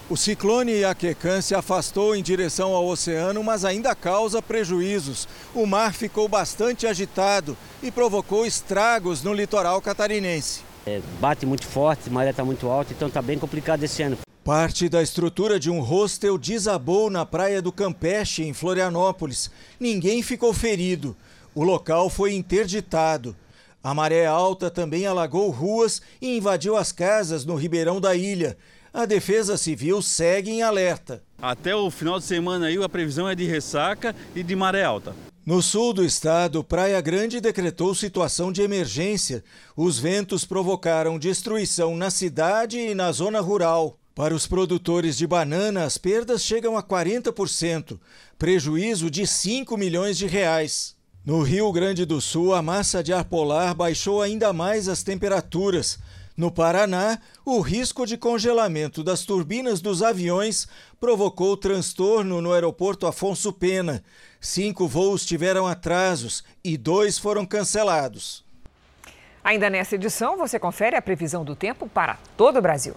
O 0.10 0.17
ciclone 0.17 0.79
Iaquecã 0.79 1.41
se 1.41 1.55
afastou 1.55 2.13
em 2.13 2.22
direção 2.22 2.74
ao 2.74 2.86
oceano, 2.86 3.41
mas 3.41 3.63
ainda 3.63 3.95
causa 3.95 4.41
prejuízos. 4.41 5.27
O 5.55 5.65
mar 5.65 5.93
ficou 5.93 6.27
bastante 6.27 6.86
agitado 6.86 7.55
e 7.81 7.89
provocou 7.89 8.45
estragos 8.45 9.24
no 9.24 9.33
litoral 9.33 9.81
catarinense. 9.81 10.62
É, 10.86 11.01
bate 11.22 11.45
muito 11.45 11.65
forte, 11.65 12.10
a 12.10 12.12
maré 12.12 12.31
está 12.31 12.43
muito 12.43 12.67
alta, 12.67 12.91
então 12.91 13.07
está 13.07 13.22
bem 13.22 13.39
complicado 13.39 13.81
esse 13.83 14.03
ano. 14.03 14.17
Parte 14.43 14.89
da 14.89 15.01
estrutura 15.01 15.57
de 15.57 15.72
um 15.72 15.79
hostel 15.79 16.38
desabou 16.38 17.10
na 17.10 17.25
praia 17.25 17.62
do 17.62 17.72
Campeche, 17.72 18.43
em 18.43 18.51
Florianópolis. 18.51 19.50
Ninguém 19.79 20.22
ficou 20.22 20.53
ferido. 20.53 21.15
O 21.55 21.63
local 21.63 22.10
foi 22.10 22.33
interditado. 22.33 23.33
A 23.81 23.93
maré 23.93 24.25
alta 24.25 24.69
também 24.69 25.05
alagou 25.05 25.50
ruas 25.50 26.01
e 26.22 26.38
invadiu 26.38 26.75
as 26.75 26.91
casas 26.91 27.45
no 27.45 27.55
Ribeirão 27.55 28.01
da 28.01 28.13
Ilha. 28.13 28.57
A 28.93 29.07
Defesa 29.07 29.57
Civil 29.57 30.03
segue 30.03 30.51
em 30.51 30.62
alerta. 30.62 31.23
Até 31.41 31.75
o 31.75 31.89
final 31.89 32.19
de 32.19 32.25
semana 32.25 32.67
aí 32.67 32.77
a 32.77 32.88
previsão 32.88 33.27
é 33.27 33.33
de 33.33 33.43
ressaca 33.43 34.15
e 34.35 34.43
de 34.43 34.55
maré 34.55 34.83
alta. 34.83 35.15
No 35.43 35.63
sul 35.63 35.93
do 35.93 36.05
estado, 36.05 36.63
Praia 36.63 37.01
Grande 37.01 37.41
decretou 37.41 37.95
situação 37.95 38.51
de 38.51 38.62
emergência. 38.62 39.43
Os 39.75 39.97
ventos 39.97 40.45
provocaram 40.45 41.17
destruição 41.17 41.97
na 41.97 42.12
cidade 42.12 42.77
e 42.77 42.93
na 42.93 43.12
zona 43.12 43.41
rural. 43.41 43.97
Para 44.13 44.35
os 44.35 44.45
produtores 44.45 45.17
de 45.17 45.25
banana, 45.25 45.85
as 45.85 45.97
perdas 45.97 46.43
chegam 46.43 46.77
a 46.77 46.83
40%, 46.83 48.00
prejuízo 48.38 49.09
de 49.09 49.25
5 49.25 49.75
milhões 49.75 50.19
de 50.19 50.27
reais. 50.27 50.95
No 51.25 51.41
Rio 51.41 51.71
Grande 51.71 52.05
do 52.05 52.21
Sul, 52.21 52.53
a 52.53 52.62
massa 52.62 53.03
de 53.03 53.12
ar 53.12 53.25
polar 53.25 53.73
baixou 53.73 54.21
ainda 54.21 54.53
mais 54.53 54.88
as 54.88 55.01
temperaturas. 55.01 55.97
No 56.35 56.51
Paraná, 56.51 57.19
o 57.45 57.61
risco 57.61 58.07
de 58.07 58.17
congelamento 58.17 59.03
das 59.03 59.23
turbinas 59.23 59.79
dos 59.79 60.01
aviões 60.01 60.67
provocou 60.99 61.55
transtorno 61.55 62.41
no 62.41 62.51
aeroporto 62.51 63.05
Afonso 63.05 63.53
Pena. 63.53 64.03
Cinco 64.41 64.87
voos 64.87 65.25
tiveram 65.25 65.67
atrasos 65.67 66.43
e 66.63 66.75
dois 66.75 67.19
foram 67.19 67.45
cancelados. 67.45 68.43
Ainda 69.43 69.69
nessa 69.69 69.93
edição, 69.93 70.35
você 70.35 70.57
confere 70.57 70.95
a 70.95 71.01
previsão 71.01 71.45
do 71.45 71.55
tempo 71.55 71.87
para 71.87 72.17
todo 72.35 72.57
o 72.57 72.61
Brasil. 72.61 72.95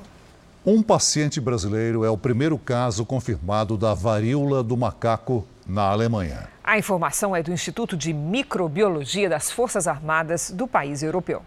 Um 0.65 0.83
paciente 0.83 1.39
brasileiro 1.39 2.05
é 2.05 2.11
o 2.11 2.17
primeiro 2.17 2.57
caso 2.57 3.05
confirmado 3.05 3.77
da 3.77 3.93
varíola 3.93 4.63
do 4.63 4.77
macaco 4.77 5.47
na 5.67 5.83
Alemanha. 5.83 6.49
A 6.65 6.79
informação 6.79 7.37
é 7.37 7.43
do 7.43 7.53
Instituto 7.53 7.97
de 7.97 8.13
Microbiologia 8.13 9.29
das 9.29 9.51
Forças 9.51 9.87
Armadas 9.87 10.51
do 10.51 10.67
país 10.67 11.03
europeu. 11.03 11.43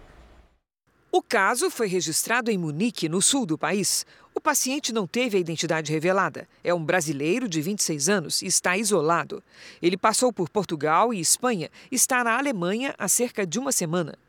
O 1.12 1.24
caso 1.24 1.72
foi 1.72 1.88
registrado 1.88 2.52
em 2.52 2.58
Munique, 2.58 3.10
no 3.10 3.20
sul 3.20 3.44
do 3.44 3.58
país. 3.58 4.06
O 4.36 4.40
paciente 4.40 4.94
não 4.94 5.08
teve 5.08 5.38
a 5.38 5.40
identidade 5.40 5.92
revelada. 5.92 6.48
É 6.64 6.72
um 6.72 6.86
brasileiro 6.86 7.50
de 7.50 7.60
26 7.62 8.10
anos 8.10 8.42
e 8.44 8.46
está 8.46 8.78
isolado. 8.78 9.44
Ele 9.82 9.98
passou 9.98 10.32
por 10.32 10.50
Portugal 10.50 11.12
e 11.12 11.20
Espanha 11.20 11.72
está 11.92 12.24
na 12.24 12.38
Alemanha 12.38 12.94
há 12.96 13.08
cerca 13.08 13.44
de 13.44 13.58
uma 13.58 13.72
semana. 13.72 14.20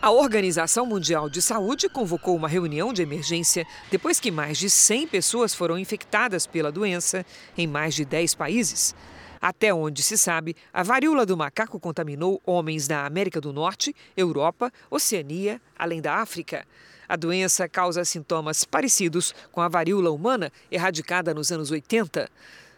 A 0.00 0.10
Organização 0.10 0.86
Mundial 0.86 1.28
de 1.28 1.42
Saúde 1.42 1.90
convocou 1.90 2.34
uma 2.34 2.48
reunião 2.48 2.90
de 2.90 3.02
emergência 3.02 3.66
depois 3.90 4.18
que 4.18 4.30
mais 4.30 4.56
de 4.56 4.70
100 4.70 5.08
pessoas 5.08 5.54
foram 5.54 5.78
infectadas 5.78 6.46
pela 6.46 6.72
doença 6.72 7.24
em 7.56 7.66
mais 7.66 7.94
de 7.94 8.06
10 8.06 8.34
países. 8.34 8.94
Até 9.44 9.74
onde 9.74 10.02
se 10.02 10.16
sabe, 10.16 10.56
a 10.72 10.82
varíola 10.82 11.26
do 11.26 11.36
macaco 11.36 11.78
contaminou 11.78 12.40
homens 12.46 12.88
da 12.88 13.04
América 13.04 13.42
do 13.42 13.52
Norte, 13.52 13.94
Europa, 14.16 14.72
Oceania, 14.90 15.60
além 15.78 16.00
da 16.00 16.14
África. 16.14 16.66
A 17.06 17.14
doença 17.14 17.68
causa 17.68 18.06
sintomas 18.06 18.64
parecidos 18.64 19.34
com 19.52 19.60
a 19.60 19.68
varíola 19.68 20.10
humana 20.10 20.50
erradicada 20.70 21.34
nos 21.34 21.52
anos 21.52 21.70
80. 21.70 22.26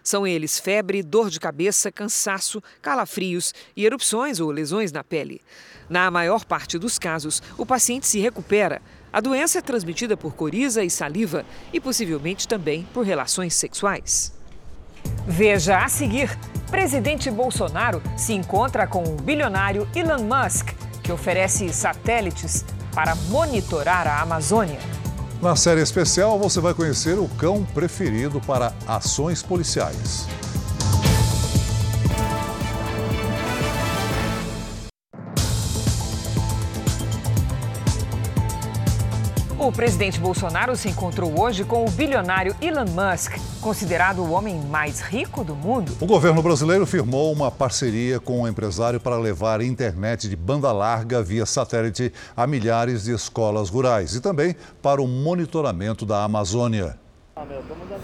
São 0.02 0.26
eles 0.26 0.58
febre, 0.58 1.04
dor 1.04 1.30
de 1.30 1.38
cabeça, 1.38 1.92
cansaço, 1.92 2.60
calafrios 2.82 3.54
e 3.76 3.86
erupções 3.86 4.40
ou 4.40 4.50
lesões 4.50 4.90
na 4.90 5.04
pele. 5.04 5.40
Na 5.88 6.10
maior 6.10 6.44
parte 6.44 6.80
dos 6.80 6.98
casos, 6.98 7.40
o 7.56 7.64
paciente 7.64 8.08
se 8.08 8.18
recupera. 8.18 8.82
A 9.12 9.20
doença 9.20 9.60
é 9.60 9.62
transmitida 9.62 10.16
por 10.16 10.34
coriza 10.34 10.82
e 10.82 10.90
saliva 10.90 11.46
e 11.72 11.80
possivelmente 11.80 12.48
também 12.48 12.82
por 12.92 13.06
relações 13.06 13.54
sexuais. 13.54 14.34
Veja 15.26 15.78
a 15.78 15.88
seguir: 15.88 16.30
presidente 16.66 17.30
Bolsonaro 17.30 18.02
se 18.16 18.32
encontra 18.32 18.86
com 18.86 19.02
o 19.02 19.16
bilionário 19.16 19.88
Elon 19.94 20.22
Musk, 20.22 20.70
que 21.02 21.12
oferece 21.12 21.72
satélites 21.72 22.64
para 22.94 23.14
monitorar 23.28 24.06
a 24.06 24.20
Amazônia. 24.20 24.78
Na 25.40 25.54
série 25.54 25.82
especial, 25.82 26.38
você 26.38 26.60
vai 26.60 26.72
conhecer 26.72 27.18
o 27.18 27.28
cão 27.28 27.64
preferido 27.74 28.40
para 28.40 28.72
ações 28.86 29.42
policiais. 29.42 30.26
O 39.58 39.72
presidente 39.72 40.20
Bolsonaro 40.20 40.76
se 40.76 40.90
encontrou 40.90 41.40
hoje 41.40 41.64
com 41.64 41.82
o 41.82 41.90
bilionário 41.90 42.54
Elon 42.60 42.84
Musk, 42.84 43.38
considerado 43.62 44.18
o 44.18 44.32
homem 44.32 44.60
mais 44.60 45.00
rico 45.00 45.42
do 45.42 45.56
mundo. 45.56 45.96
O 45.98 46.04
governo 46.04 46.42
brasileiro 46.42 46.84
firmou 46.84 47.32
uma 47.32 47.50
parceria 47.50 48.20
com 48.20 48.42
o 48.42 48.46
empresário 48.46 49.00
para 49.00 49.16
levar 49.16 49.62
internet 49.62 50.28
de 50.28 50.36
banda 50.36 50.70
larga 50.72 51.22
via 51.22 51.46
satélite 51.46 52.12
a 52.36 52.46
milhares 52.46 53.04
de 53.04 53.14
escolas 53.14 53.70
rurais 53.70 54.14
e 54.14 54.20
também 54.20 54.54
para 54.82 55.00
o 55.00 55.08
monitoramento 55.08 56.04
da 56.04 56.22
Amazônia. 56.22 56.98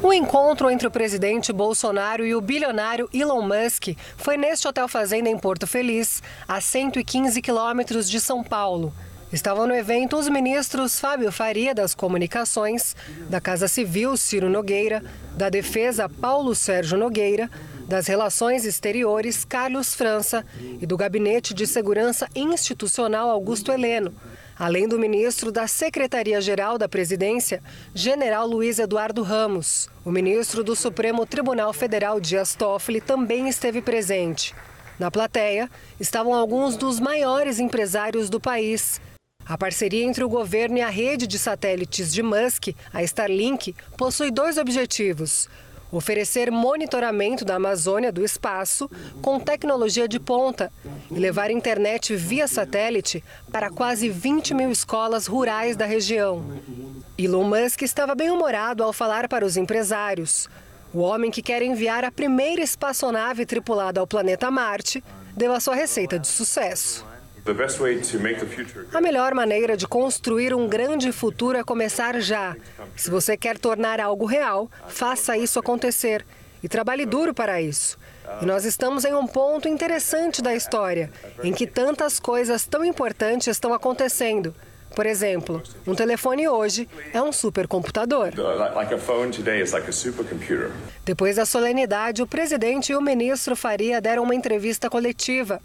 O 0.03 0.11
encontro 0.11 0.71
entre 0.71 0.87
o 0.87 0.91
presidente 0.91 1.53
Bolsonaro 1.53 2.25
e 2.25 2.35
o 2.35 2.41
bilionário 2.41 3.11
Elon 3.13 3.43
Musk 3.43 3.89
foi 4.17 4.39
neste 4.39 4.67
Hotel 4.67 4.89
Fazenda 4.89 5.29
em 5.29 5.39
Porto 5.39 5.67
Feliz, 5.67 6.23
a 6.49 6.63
115 6.63 7.43
quilômetros 7.43 8.09
de 8.09 8.21
São 8.21 8.43
Paulo. 8.43 8.93
Estavam 9.33 9.67
no 9.67 9.75
evento 9.75 10.19
os 10.19 10.29
ministros 10.29 11.01
Fábio 11.01 11.33
Faria, 11.33 11.75
das 11.75 11.95
Comunicações, 11.95 12.95
da 13.31 13.41
Casa 13.41 13.67
Civil, 13.67 14.15
Ciro 14.15 14.51
Nogueira, 14.51 15.03
da 15.39 15.49
Defesa, 15.49 16.07
Paulo 16.07 16.55
Sérgio 16.55 16.99
Nogueira, 16.99 17.51
das 17.89 18.07
Relações 18.07 18.67
Exteriores, 18.67 19.43
Carlos 19.43 19.95
França, 19.95 20.45
e 20.81 20.85
do 20.85 20.99
Gabinete 20.99 21.55
de 21.55 21.67
Segurança 21.67 22.29
Institucional, 22.37 23.31
Augusto 23.31 23.73
Heleno, 23.73 24.15
além 24.59 24.87
do 24.87 24.99
ministro 24.99 25.51
da 25.51 25.67
Secretaria-Geral 25.67 26.77
da 26.77 26.87
Presidência, 26.87 27.62
General 27.95 28.47
Luiz 28.47 28.79
Eduardo 28.79 29.23
Ramos. 29.23 29.89
O 30.05 30.11
ministro 30.11 30.62
do 30.62 30.77
Supremo 30.77 31.25
Tribunal 31.25 31.73
Federal, 31.73 32.21
Dias 32.21 32.55
Toffoli, 32.55 33.01
também 33.01 33.49
esteve 33.49 33.81
presente. 33.81 34.55
Na 34.99 35.11
plateia 35.11 35.71
estavam 35.99 36.35
alguns 36.35 36.77
dos 36.77 37.01
maiores 37.01 37.59
empresários 37.59 38.29
do 38.29 38.39
país. 38.39 39.01
A 39.47 39.59
parceria 39.59 40.05
entre 40.05 40.23
o 40.23 40.29
governo 40.29 40.79
e 40.79 40.81
a 40.81 40.89
rede 40.89 41.27
de 41.27 41.39
satélites 41.39 42.13
de 42.13 42.23
Musk, 42.23 42.69
a 42.93 43.03
Starlink, 43.03 43.75
possui 43.97 44.31
dois 44.31 44.57
objetivos: 44.57 45.49
oferecer 45.91 46.51
monitoramento 46.51 47.45
da 47.45 47.57
Amazônia 47.57 48.13
do 48.13 48.25
espaço 48.25 48.91
com 49.21 49.41
tecnologia 49.41 50.09
de 50.09 50.21
ponta 50.21 50.73
e 51.11 51.15
levar 51.15 51.51
internet 51.51 52.15
via 52.15 52.47
satélite 52.47 53.23
para 53.51 53.69
quase 53.69 54.09
20 54.09 54.55
mil 54.55 54.71
escolas 54.71 55.27
rurais 55.27 55.77
da 55.77 55.85
região. 55.85 56.45
Elon 57.19 57.45
Musk 57.45 57.83
estava 57.83 58.15
bem-humorado 58.15 58.83
ao 58.83 58.93
falar 58.93 59.29
para 59.29 59.45
os 59.45 59.57
empresários. 59.57 60.49
O 60.95 61.01
homem 61.01 61.31
que 61.31 61.43
quer 61.43 61.63
enviar 61.63 62.05
a 62.05 62.13
primeira 62.13 62.63
espaçonave 62.63 63.45
tripulada 63.45 64.01
ao 64.01 64.07
planeta 64.07 64.51
Marte 64.51 65.03
deu 65.37 65.53
a 65.53 65.61
sua 65.61 65.75
receita 65.75 66.19
de 66.19 66.29
sucesso. 66.29 67.12
A 68.95 69.01
melhor 69.01 69.35
maneira 69.35 69.77
de 69.77 69.87
construir 69.87 70.55
um 70.55 70.69
grande 70.69 71.11
futuro 71.11 71.59
é 71.59 71.65
começar 71.65 72.21
já. 72.21 72.57
Se 72.97 73.11
você 73.11 73.37
quer 73.37 73.59
tornar 73.59 74.01
algo 74.01 74.27
real, 74.27 74.71
faça 74.89 75.37
isso 75.37 75.59
acontecer 75.59 76.25
e 76.63 76.69
trabalhe 76.69 77.05
duro 77.05 77.35
para 77.35 77.61
isso. 77.61 77.99
E 78.41 78.47
nós 78.47 78.65
estamos 78.65 79.05
em 79.05 79.13
um 79.15 79.27
ponto 79.27 79.69
interessante 79.69 80.41
da 80.41 80.55
história, 80.55 81.11
em 81.43 81.53
que 81.53 81.67
tantas 81.67 82.21
coisas 82.21 82.65
tão 82.65 82.85
importantes 82.85 83.49
estão 83.49 83.75
acontecendo. 83.75 84.55
Por 84.95 85.07
exemplo, 85.07 85.63
um 85.87 85.95
telefone 85.95 86.47
hoje 86.47 86.89
é 87.13 87.21
um 87.21 87.33
supercomputador. 87.33 88.31
Depois 91.05 91.37
da 91.37 91.47
solenidade, 91.47 92.23
o 92.23 92.27
presidente 92.27 92.93
e 92.93 92.97
o 92.97 93.01
ministro 93.01 93.57
Faria 93.57 94.01
deram 94.01 94.23
uma 94.23 94.35
entrevista 94.35 94.91
coletiva. 94.91 95.61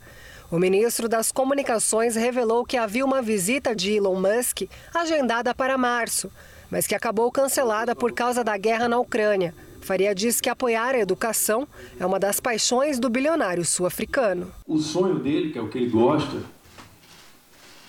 O 0.49 0.57
ministro 0.57 1.09
das 1.09 1.29
Comunicações 1.29 2.15
revelou 2.15 2.63
que 2.63 2.77
havia 2.77 3.03
uma 3.03 3.21
visita 3.21 3.75
de 3.75 3.91
Elon 3.91 4.15
Musk 4.15 4.61
agendada 4.93 5.53
para 5.53 5.77
março, 5.77 6.31
mas 6.71 6.87
que 6.87 6.95
acabou 6.95 7.29
cancelada 7.29 7.93
por 7.93 8.13
causa 8.13 8.45
da 8.45 8.57
guerra 8.57 8.87
na 8.87 8.97
Ucrânia. 8.97 9.53
Faria 9.81 10.15
disse 10.15 10.41
que 10.41 10.47
apoiar 10.47 10.95
a 10.95 10.99
educação 10.99 11.67
é 11.99 12.05
uma 12.05 12.17
das 12.17 12.39
paixões 12.39 12.97
do 12.97 13.09
bilionário 13.09 13.65
sul-africano. 13.65 14.49
O 14.65 14.77
sonho 14.79 15.19
dele, 15.19 15.51
que 15.51 15.59
é 15.59 15.61
o 15.61 15.67
que 15.67 15.79
ele 15.79 15.89
gosta, 15.89 16.41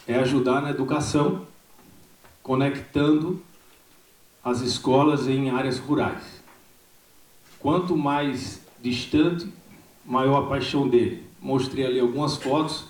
é 0.04 0.16
ajudar 0.16 0.60
na 0.60 0.70
educação, 0.70 1.46
conectando 2.42 3.40
as 4.42 4.62
escolas 4.62 5.28
em 5.28 5.50
áreas 5.50 5.78
rurais. 5.78 6.42
Quanto 7.60 7.96
mais 7.96 8.60
distante, 8.80 9.46
maior 10.04 10.44
a 10.44 10.48
paixão 10.48 10.88
dele. 10.88 11.27
Mostrei 11.40 11.87
ali 11.87 12.00
algumas 12.00 12.37
fotos 12.37 12.87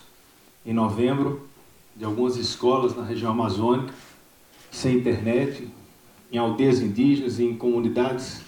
em 0.64 0.72
novembro 0.72 1.48
de 1.94 2.04
algumas 2.04 2.36
escolas 2.36 2.94
na 2.96 3.04
região 3.04 3.32
amazônica, 3.32 3.92
sem 4.70 4.96
internet, 4.96 5.68
em 6.30 6.38
aldeias 6.38 6.80
indígenas, 6.80 7.40
em 7.40 7.56
comunidades 7.56 8.40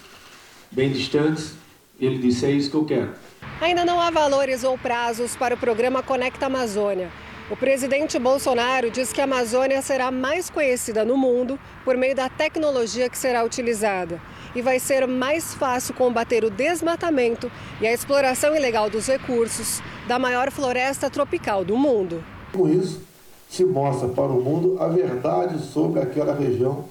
bem 0.71 0.91
distantes. 0.91 1.55
Ele 1.99 2.17
disse: 2.17 2.45
É 2.45 2.51
isso 2.51 2.69
que 2.69 2.77
eu 2.77 2.85
quero. 2.85 3.13
Ainda 3.59 3.85
não 3.85 3.99
há 3.99 4.09
valores 4.09 4.63
ou 4.63 4.77
prazos 4.77 5.35
para 5.35 5.55
o 5.55 5.57
programa 5.57 6.01
Conecta 6.01 6.45
Amazônia. 6.45 7.11
O 7.49 7.57
presidente 7.57 8.17
Bolsonaro 8.17 8.89
diz 8.89 9.11
que 9.11 9.19
a 9.19 9.25
Amazônia 9.25 9.81
será 9.81 10.09
mais 10.09 10.49
conhecida 10.49 11.03
no 11.03 11.17
mundo 11.17 11.59
por 11.83 11.97
meio 11.97 12.15
da 12.15 12.29
tecnologia 12.29 13.09
que 13.09 13.17
será 13.17 13.43
utilizada 13.43 14.21
e 14.55 14.61
vai 14.61 14.79
ser 14.79 15.07
mais 15.07 15.53
fácil 15.53 15.93
combater 15.93 16.43
o 16.43 16.49
desmatamento 16.49 17.51
e 17.79 17.87
a 17.87 17.93
exploração 17.93 18.55
ilegal 18.55 18.89
dos 18.89 19.07
recursos 19.07 19.81
da 20.07 20.19
maior 20.19 20.51
floresta 20.51 21.09
tropical 21.09 21.63
do 21.63 21.77
mundo. 21.77 22.23
Com 22.53 22.67
isso, 22.69 23.01
se 23.49 23.65
mostra 23.65 24.07
para 24.07 24.31
o 24.31 24.41
mundo 24.41 24.77
a 24.79 24.87
verdade 24.87 25.61
sobre 25.61 25.99
aquela 25.99 26.33
região 26.33 26.85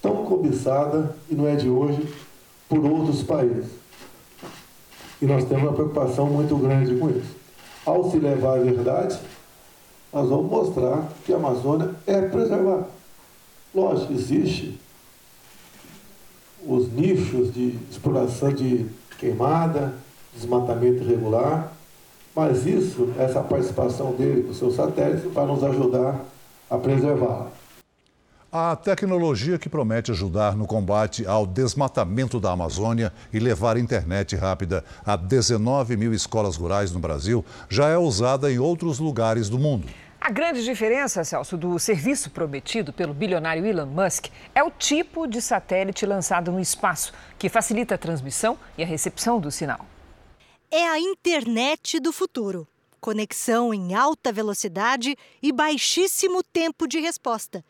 tão 0.00 0.24
cobiçada, 0.24 1.16
e 1.28 1.34
não 1.34 1.46
é 1.48 1.56
de 1.56 1.68
hoje, 1.68 2.14
por 2.68 2.84
outros 2.84 3.22
países. 3.22 3.66
E 5.20 5.26
nós 5.26 5.44
temos 5.44 5.64
uma 5.64 5.72
preocupação 5.72 6.26
muito 6.26 6.56
grande 6.56 6.94
com 6.96 7.10
isso. 7.10 7.36
Ao 7.84 8.10
se 8.10 8.18
levar 8.18 8.58
a 8.58 8.62
verdade, 8.62 9.18
nós 10.12 10.28
vamos 10.28 10.50
mostrar 10.50 11.08
que 11.24 11.32
a 11.32 11.36
Amazônia 11.36 11.94
é 12.06 12.22
preservada. 12.22 12.88
Lógico, 13.74 14.12
existe 14.12 14.78
os 16.66 16.92
nichos 16.92 17.52
de 17.52 17.78
exploração 17.90 18.52
de 18.52 18.86
queimada, 19.18 19.94
desmatamento 20.34 21.02
irregular, 21.02 21.72
mas 22.34 22.66
isso, 22.66 23.12
essa 23.18 23.40
participação 23.40 24.12
dele 24.12 24.44
com 24.44 24.54
seus 24.54 24.76
satélites, 24.76 25.30
vai 25.32 25.46
nos 25.46 25.62
ajudar 25.64 26.24
a 26.70 26.78
preservá-la. 26.78 27.50
A 28.50 28.74
tecnologia 28.74 29.58
que 29.58 29.68
promete 29.68 30.10
ajudar 30.10 30.56
no 30.56 30.66
combate 30.66 31.26
ao 31.26 31.46
desmatamento 31.46 32.40
da 32.40 32.50
Amazônia 32.50 33.12
e 33.30 33.38
levar 33.38 33.76
internet 33.76 34.34
rápida 34.36 34.82
a 35.04 35.16
19 35.16 35.98
mil 35.98 36.14
escolas 36.14 36.56
rurais 36.56 36.90
no 36.90 36.98
Brasil 36.98 37.44
já 37.68 37.88
é 37.88 37.98
usada 37.98 38.50
em 38.50 38.58
outros 38.58 38.98
lugares 38.98 39.50
do 39.50 39.58
mundo. 39.58 39.86
A 40.28 40.30
grande 40.30 40.62
diferença, 40.62 41.24
Celso, 41.24 41.56
do 41.56 41.78
serviço 41.78 42.28
prometido 42.28 42.92
pelo 42.92 43.14
bilionário 43.14 43.64
Elon 43.64 43.86
Musk 43.86 44.26
é 44.54 44.62
o 44.62 44.70
tipo 44.70 45.26
de 45.26 45.40
satélite 45.40 46.04
lançado 46.04 46.52
no 46.52 46.60
espaço, 46.60 47.14
que 47.38 47.48
facilita 47.48 47.94
a 47.94 47.98
transmissão 47.98 48.58
e 48.76 48.82
a 48.82 48.86
recepção 48.86 49.40
do 49.40 49.50
sinal. 49.50 49.86
É 50.70 50.86
a 50.86 51.00
internet 51.00 51.98
do 51.98 52.12
futuro. 52.12 52.68
Conexão 53.00 53.72
em 53.72 53.94
alta 53.94 54.30
velocidade 54.30 55.16
e 55.42 55.50
baixíssimo 55.50 56.42
tempo 56.42 56.86
de 56.86 57.00
resposta 57.00 57.64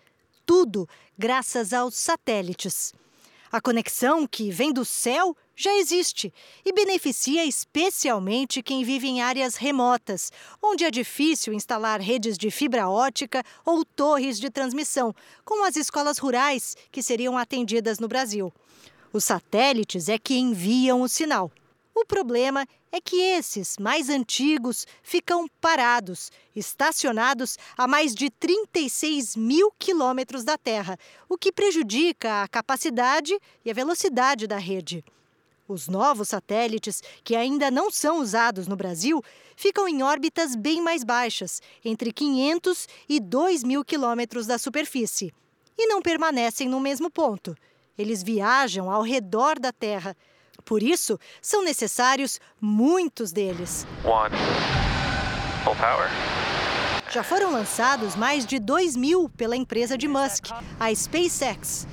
tudo 0.48 0.88
graças 1.18 1.74
aos 1.74 1.94
satélites. 1.94 2.94
A 3.50 3.60
conexão 3.60 4.26
que 4.26 4.50
vem 4.50 4.72
do 4.72 4.84
céu 4.84 5.34
já 5.56 5.74
existe 5.74 6.32
e 6.64 6.72
beneficia 6.72 7.44
especialmente 7.44 8.62
quem 8.62 8.84
vive 8.84 9.08
em 9.08 9.22
áreas 9.22 9.56
remotas, 9.56 10.30
onde 10.62 10.84
é 10.84 10.90
difícil 10.90 11.52
instalar 11.52 12.00
redes 12.00 12.36
de 12.36 12.50
fibra 12.50 12.88
ótica 12.88 13.42
ou 13.64 13.84
torres 13.84 14.38
de 14.38 14.50
transmissão, 14.50 15.14
como 15.44 15.66
as 15.66 15.76
escolas 15.76 16.18
rurais 16.18 16.76
que 16.92 17.02
seriam 17.02 17.38
atendidas 17.38 17.98
no 17.98 18.06
Brasil. 18.06 18.52
Os 19.12 19.24
satélites 19.24 20.08
é 20.08 20.18
que 20.18 20.38
enviam 20.38 21.00
o 21.00 21.08
sinal. 21.08 21.50
O 22.00 22.06
problema 22.06 22.64
é 22.92 23.00
que 23.00 23.16
esses, 23.16 23.76
mais 23.76 24.08
antigos, 24.08 24.86
ficam 25.02 25.48
parados, 25.60 26.30
estacionados 26.54 27.58
a 27.76 27.88
mais 27.88 28.14
de 28.14 28.30
36 28.30 29.34
mil 29.34 29.72
quilômetros 29.76 30.44
da 30.44 30.56
Terra, 30.56 30.96
o 31.28 31.36
que 31.36 31.50
prejudica 31.50 32.44
a 32.44 32.46
capacidade 32.46 33.36
e 33.64 33.70
a 33.72 33.74
velocidade 33.74 34.46
da 34.46 34.58
rede. 34.58 35.04
Os 35.66 35.88
novos 35.88 36.28
satélites, 36.28 37.02
que 37.24 37.34
ainda 37.34 37.68
não 37.68 37.90
são 37.90 38.20
usados 38.20 38.68
no 38.68 38.76
Brasil, 38.76 39.20
ficam 39.56 39.88
em 39.88 40.00
órbitas 40.00 40.54
bem 40.54 40.80
mais 40.80 41.02
baixas, 41.02 41.60
entre 41.84 42.12
500 42.12 42.86
e 43.08 43.18
2 43.18 43.64
mil 43.64 43.84
quilômetros 43.84 44.46
da 44.46 44.56
superfície, 44.56 45.34
e 45.76 45.88
não 45.88 46.00
permanecem 46.00 46.68
no 46.68 46.78
mesmo 46.78 47.10
ponto. 47.10 47.56
Eles 47.98 48.22
viajam 48.22 48.88
ao 48.88 49.02
redor 49.02 49.58
da 49.58 49.72
Terra 49.72 50.16
por 50.68 50.82
isso, 50.82 51.18
são 51.40 51.64
necessários 51.64 52.38
muitos 52.60 53.32
deles. 53.32 53.86
One. 54.04 54.36
Full 55.64 55.74
power. 55.76 56.10
Já 57.10 57.22
foram 57.22 57.50
lançados 57.50 58.14
mais 58.14 58.44
de 58.44 58.58
2 58.58 58.94
mil 58.94 59.30
pela 59.30 59.56
empresa 59.56 59.96
de 59.96 60.06
Musk, 60.06 60.50
a 60.78 60.94
SpaceX. 60.94 61.86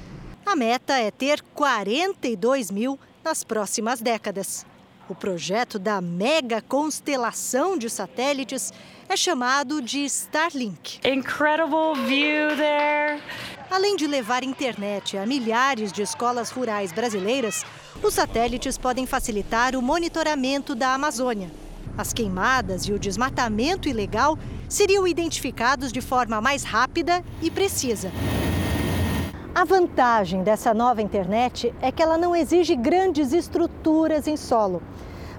A 0.45 0.57
meta 0.57 0.97
é 0.97 1.09
ter 1.09 1.41
42 1.53 2.69
mil 2.69 2.99
nas 3.23 3.45
próximas 3.45 4.01
décadas. 4.01 4.65
O 5.07 5.15
projeto 5.15 5.79
da 5.79 6.01
mega 6.01 6.61
constelação 6.61 7.77
de 7.77 7.89
satélites 7.89 8.73
é 9.07 9.15
chamado 9.15 9.81
de 9.81 10.03
Starlink. 10.03 10.99
Incredible 11.07 11.95
view 12.05 12.57
there. 12.57 13.21
Além 13.75 13.97
de 13.97 14.07
levar 14.07 14.41
internet 14.41 15.17
a 15.17 15.25
milhares 15.25 15.91
de 15.91 16.01
escolas 16.01 16.49
rurais 16.49 16.93
brasileiras, 16.93 17.65
os 18.01 18.13
satélites 18.13 18.77
podem 18.77 19.05
facilitar 19.05 19.75
o 19.75 19.81
monitoramento 19.81 20.73
da 20.73 20.93
Amazônia. 20.93 21.51
As 21.97 22.13
queimadas 22.13 22.83
e 22.83 22.93
o 22.93 22.97
desmatamento 22.97 23.89
ilegal 23.89 24.39
seriam 24.69 25.05
identificados 25.05 25.91
de 25.91 25.99
forma 25.99 26.39
mais 26.39 26.63
rápida 26.63 27.21
e 27.41 27.51
precisa. 27.51 28.09
A 29.53 29.65
vantagem 29.65 30.41
dessa 30.41 30.73
nova 30.73 31.01
internet 31.01 31.75
é 31.81 31.91
que 31.91 32.01
ela 32.01 32.17
não 32.17 32.33
exige 32.33 32.77
grandes 32.77 33.33
estruturas 33.33 34.25
em 34.25 34.37
solo. 34.37 34.81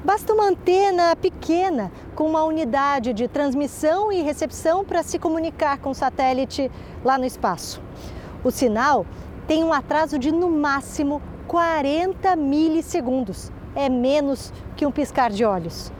Basta 0.04 0.34
uma 0.34 0.48
antena 0.50 1.16
pequena 1.16 1.90
com 2.14 2.28
uma 2.28 2.44
unidade 2.44 3.14
de 3.14 3.28
transmissão 3.28 4.12
e 4.12 4.20
recepção 4.20 4.84
para 4.84 5.02
se 5.02 5.18
comunicar 5.18 5.78
com 5.78 5.88
o 5.88 5.94
satélite 5.94 6.70
lá 7.02 7.16
no 7.16 7.24
espaço. 7.24 7.80
O 8.46 8.50
sinal 8.52 9.04
tem 9.48 9.64
um 9.64 9.72
atraso 9.72 10.20
de 10.20 10.30
no 10.30 10.48
máximo 10.48 11.20
40 11.48 12.36
milissegundos. 12.36 13.50
É 13.74 13.88
menos 13.88 14.52
que 14.76 14.86
um 14.86 14.92
piscar 14.92 15.32
de 15.32 15.44
olhos. 15.44 15.90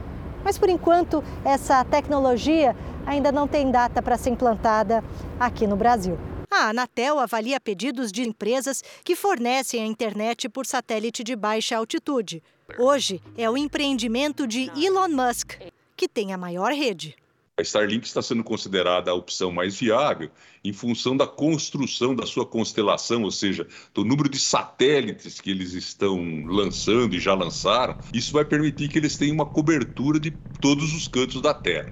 Mas 0.45 0.57
por 0.57 0.69
enquanto, 0.69 1.21
essa 1.43 1.83
tecnologia 1.83 2.73
ainda 3.05 3.33
não 3.33 3.49
tem 3.49 3.69
data 3.69 4.01
para 4.01 4.17
ser 4.17 4.29
implantada 4.29 5.03
aqui 5.37 5.67
no 5.67 5.75
Brasil. 5.75 6.17
A 6.49 6.69
Anatel 6.69 7.19
avalia 7.19 7.59
pedidos 7.59 8.13
de 8.13 8.25
empresas 8.25 8.81
que 9.03 9.13
fornecem 9.13 9.83
a 9.83 9.85
internet 9.85 10.47
por 10.47 10.65
satélite 10.65 11.25
de 11.25 11.35
baixa 11.35 11.75
altitude. 11.75 12.41
Hoje 12.79 13.21
é 13.37 13.49
o 13.49 13.57
empreendimento 13.57 14.47
de 14.47 14.71
Elon 14.73 15.09
Musk, 15.09 15.55
que 15.97 16.07
tem 16.07 16.31
a 16.31 16.37
maior 16.37 16.71
rede. 16.71 17.13
A 17.59 17.63
Starlink 17.63 18.05
está 18.05 18.21
sendo 18.21 18.43
considerada 18.43 19.09
a 19.09 19.15
opção 19.15 19.51
mais 19.51 19.79
viável 19.79 20.29
em 20.63 20.71
função 20.71 21.17
da 21.17 21.25
construção 21.25 22.13
da 22.13 22.23
sua 22.23 22.45
constelação, 22.45 23.23
ou 23.23 23.31
seja, 23.31 23.65
do 23.95 24.05
número 24.05 24.29
de 24.29 24.37
satélites 24.37 25.41
que 25.41 25.49
eles 25.49 25.73
estão 25.73 26.45
lançando 26.45 27.15
e 27.15 27.19
já 27.19 27.33
lançaram. 27.33 27.97
Isso 28.13 28.31
vai 28.31 28.45
permitir 28.45 28.89
que 28.89 28.99
eles 28.99 29.17
tenham 29.17 29.33
uma 29.33 29.45
cobertura 29.47 30.19
de 30.19 30.29
todos 30.61 30.93
os 30.93 31.07
cantos 31.07 31.41
da 31.41 31.51
Terra. 31.51 31.91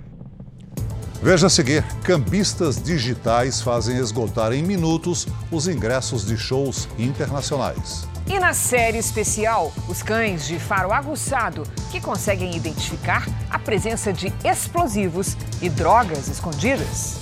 Veja 1.23 1.47
a 1.47 1.49
seguir: 1.49 1.83
cambistas 2.03 2.79
digitais 2.79 3.59
fazem 3.59 3.97
esgotar 3.97 4.53
em 4.53 4.61
minutos 4.61 5.25
os 5.51 5.67
ingressos 5.67 6.27
de 6.27 6.37
shows 6.37 6.87
internacionais. 6.99 8.07
E 8.27 8.39
na 8.39 8.53
série 8.53 8.97
especial, 8.97 9.71
os 9.87 10.01
cães 10.01 10.47
de 10.47 10.57
faro 10.57 10.91
aguçado 10.91 11.63
que 11.91 12.01
conseguem 12.01 12.55
identificar 12.55 13.23
a 13.49 13.59
presença 13.59 14.11
de 14.11 14.33
explosivos 14.43 15.37
e 15.61 15.69
drogas 15.69 16.27
escondidas. 16.27 17.17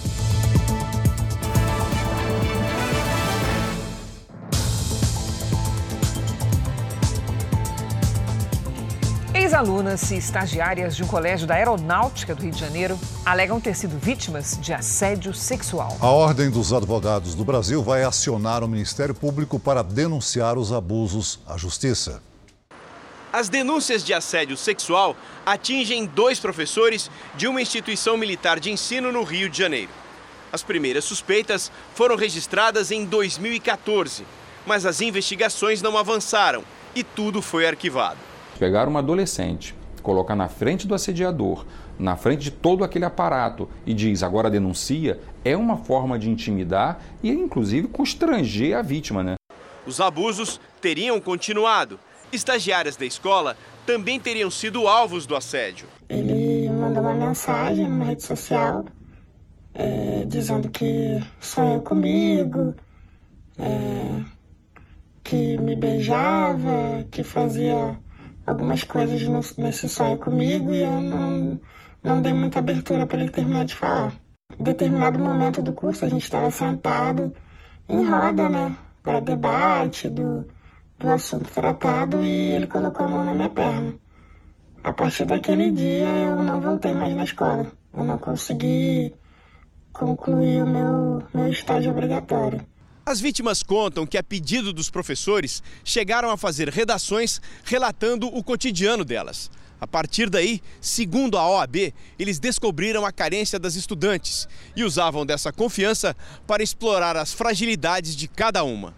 Ex-alunas 9.53 10.09
e 10.09 10.17
estagiárias 10.17 10.95
de 10.95 11.03
um 11.03 11.07
colégio 11.07 11.45
da 11.45 11.53
Aeronáutica 11.53 12.33
do 12.33 12.41
Rio 12.41 12.49
de 12.49 12.59
Janeiro 12.59 12.99
alegam 13.23 13.61
ter 13.61 13.75
sido 13.75 13.99
vítimas 13.99 14.57
de 14.59 14.73
assédio 14.73 15.31
sexual. 15.31 15.95
A 16.01 16.07
Ordem 16.07 16.49
dos 16.49 16.73
Advogados 16.73 17.35
do 17.35 17.45
Brasil 17.45 17.83
vai 17.83 18.03
acionar 18.03 18.63
o 18.63 18.67
Ministério 18.67 19.13
Público 19.13 19.59
para 19.59 19.83
denunciar 19.83 20.57
os 20.57 20.73
abusos 20.73 21.39
à 21.45 21.55
Justiça. 21.55 22.19
As 23.31 23.47
denúncias 23.47 24.03
de 24.03 24.11
assédio 24.11 24.57
sexual 24.57 25.15
atingem 25.45 26.07
dois 26.07 26.39
professores 26.39 27.11
de 27.35 27.47
uma 27.47 27.61
instituição 27.61 28.17
militar 28.17 28.59
de 28.59 28.71
ensino 28.71 29.11
no 29.11 29.21
Rio 29.21 29.51
de 29.51 29.59
Janeiro. 29.59 29.91
As 30.51 30.63
primeiras 30.63 31.05
suspeitas 31.05 31.71
foram 31.93 32.15
registradas 32.15 32.89
em 32.89 33.05
2014, 33.05 34.25
mas 34.65 34.83
as 34.83 34.99
investigações 34.99 35.79
não 35.79 35.95
avançaram 35.95 36.63
e 36.95 37.03
tudo 37.03 37.39
foi 37.39 37.67
arquivado. 37.67 38.32
Pegar 38.63 38.87
uma 38.87 38.99
adolescente, 38.99 39.75
colocar 40.01 40.37
na 40.37 40.47
frente 40.47 40.87
do 40.87 40.95
assediador, 40.95 41.65
na 41.99 42.15
frente 42.15 42.43
de 42.43 42.51
todo 42.51 42.85
aquele 42.85 43.03
aparato 43.03 43.67
e 43.85 43.93
diz 43.93 44.23
agora 44.23 44.49
denuncia, 44.49 45.19
é 45.43 45.57
uma 45.57 45.75
forma 45.75 46.17
de 46.17 46.29
intimidar 46.29 47.01
e 47.21 47.29
inclusive 47.29 47.89
constranger 47.89 48.77
a 48.77 48.81
vítima, 48.81 49.21
né? 49.21 49.35
Os 49.85 49.99
abusos 49.99 50.61
teriam 50.79 51.19
continuado. 51.19 51.99
Estagiárias 52.31 52.95
da 52.95 53.05
escola 53.05 53.57
também 53.85 54.17
teriam 54.17 54.49
sido 54.49 54.87
alvos 54.87 55.25
do 55.25 55.35
assédio. 55.35 55.85
Ele 56.07 56.69
mandou 56.69 57.03
uma 57.03 57.15
mensagem 57.15 57.89
numa 57.89 58.05
rede 58.05 58.23
social 58.23 58.85
é, 59.73 60.23
dizendo 60.25 60.69
que 60.69 61.21
sonhou 61.41 61.81
comigo, 61.81 62.73
é, 63.59 64.23
que 65.21 65.57
me 65.57 65.75
beijava, 65.75 67.05
que 67.11 67.23
fazia 67.23 68.01
algumas 68.45 68.83
coisas 68.83 69.21
nesse 69.57 69.87
sonho 69.87 70.17
comigo 70.17 70.73
e 70.73 70.81
eu 70.81 71.01
não, 71.01 71.59
não 72.03 72.21
dei 72.21 72.33
muita 72.33 72.59
abertura 72.59 73.05
para 73.05 73.21
ele 73.21 73.31
terminar 73.31 73.65
de 73.65 73.75
falar. 73.75 74.13
Em 74.59 74.63
determinado 74.63 75.17
momento 75.19 75.61
do 75.61 75.73
curso 75.73 76.05
a 76.05 76.09
gente 76.09 76.23
estava 76.23 76.51
sentado 76.51 77.33
em 77.89 78.05
roda, 78.05 78.49
né, 78.49 78.75
para 79.01 79.19
debate 79.19 80.09
do, 80.09 80.47
do 80.99 81.09
assunto 81.09 81.49
tratado 81.51 82.23
e 82.23 82.51
ele 82.51 82.67
colocou 82.67 83.05
a 83.05 83.09
mão 83.09 83.25
na 83.25 83.33
minha 83.33 83.49
perna. 83.49 83.93
A 84.83 84.91
partir 84.91 85.25
daquele 85.25 85.71
dia 85.71 86.05
eu 86.05 86.43
não 86.43 86.59
voltei 86.59 86.93
mais 86.93 87.15
na 87.15 87.23
escola. 87.23 87.71
Eu 87.93 88.03
não 88.03 88.17
consegui 88.17 89.13
concluir 89.93 90.63
o 90.63 90.67
meu, 90.67 91.23
meu 91.33 91.47
estágio 91.47 91.91
obrigatório. 91.91 92.59
As 93.05 93.19
vítimas 93.19 93.61
contam 93.61 94.07
que, 94.07 94.17
a 94.17 94.23
pedido 94.23 94.71
dos 94.71 94.89
professores, 94.89 95.61
chegaram 95.83 96.29
a 96.29 96.37
fazer 96.37 96.69
redações 96.69 97.41
relatando 97.65 98.27
o 98.27 98.41
cotidiano 98.41 99.03
delas. 99.03 99.51
A 99.79 99.85
partir 99.85 100.29
daí, 100.29 100.61
segundo 100.79 101.37
a 101.37 101.45
OAB, 101.45 101.93
eles 102.17 102.39
descobriram 102.39 103.05
a 103.05 103.11
carência 103.11 103.59
das 103.59 103.75
estudantes 103.75 104.47
e 104.73 104.85
usavam 104.85 105.25
dessa 105.25 105.51
confiança 105.51 106.15
para 106.47 106.63
explorar 106.63 107.17
as 107.17 107.33
fragilidades 107.33 108.15
de 108.15 108.29
cada 108.29 108.63
uma. 108.63 108.95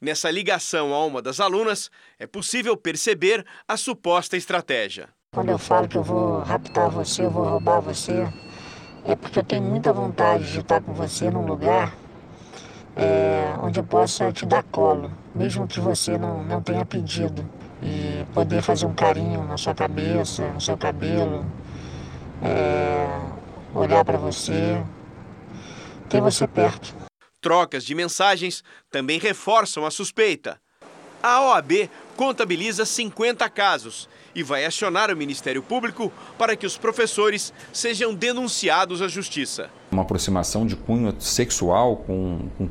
Nessa 0.00 0.30
ligação 0.30 0.94
a 0.94 1.04
uma 1.04 1.20
das 1.20 1.40
alunas, 1.40 1.90
é 2.20 2.28
possível 2.28 2.76
perceber 2.76 3.44
a 3.66 3.76
suposta 3.76 4.36
estratégia. 4.36 5.08
Quando 5.34 5.48
eu 5.48 5.58
falo 5.58 5.88
que 5.88 5.96
eu 5.96 6.04
vou 6.04 6.38
raptar 6.42 6.90
você, 6.90 7.22
eu 7.24 7.30
vou 7.30 7.44
roubar 7.44 7.80
você, 7.80 8.12
é 9.04 9.16
porque 9.16 9.40
eu 9.40 9.44
tenho 9.44 9.62
muita 9.62 9.92
vontade 9.92 10.52
de 10.52 10.60
estar 10.60 10.80
com 10.80 10.92
você 10.92 11.28
num 11.28 11.44
lugar 11.44 12.01
é, 12.96 13.54
onde 13.62 13.80
eu 13.80 13.84
possa 13.84 14.32
te 14.32 14.44
dar 14.44 14.62
colo, 14.64 15.10
mesmo 15.34 15.66
que 15.66 15.80
você 15.80 16.18
não, 16.18 16.42
não 16.44 16.62
tenha 16.62 16.84
pedido, 16.84 17.48
e 17.82 18.24
poder 18.32 18.62
fazer 18.62 18.86
um 18.86 18.94
carinho 18.94 19.44
na 19.44 19.56
sua 19.56 19.74
cabeça, 19.74 20.46
no 20.48 20.60
seu 20.60 20.76
cabelo, 20.76 21.44
é, 22.42 23.20
olhar 23.74 24.04
para 24.04 24.18
você, 24.18 24.82
ter 26.08 26.20
você 26.20 26.46
perto. 26.46 26.94
Trocas 27.40 27.84
de 27.84 27.94
mensagens 27.94 28.62
também 28.90 29.18
reforçam 29.18 29.84
a 29.84 29.90
suspeita. 29.90 30.60
A 31.22 31.40
OAB 31.40 31.88
contabiliza 32.16 32.84
50 32.84 33.48
casos 33.48 34.08
e 34.34 34.42
vai 34.42 34.64
acionar 34.64 35.10
o 35.10 35.16
Ministério 35.16 35.62
Público 35.62 36.12
para 36.38 36.56
que 36.56 36.66
os 36.66 36.76
professores 36.76 37.52
sejam 37.72 38.14
denunciados 38.14 39.02
à 39.02 39.08
Justiça. 39.08 39.70
Uma 39.90 40.02
aproximação 40.02 40.66
de 40.66 40.74
cunho 40.74 41.14
sexual 41.20 41.96
com, 41.96 42.48
com 42.58 42.68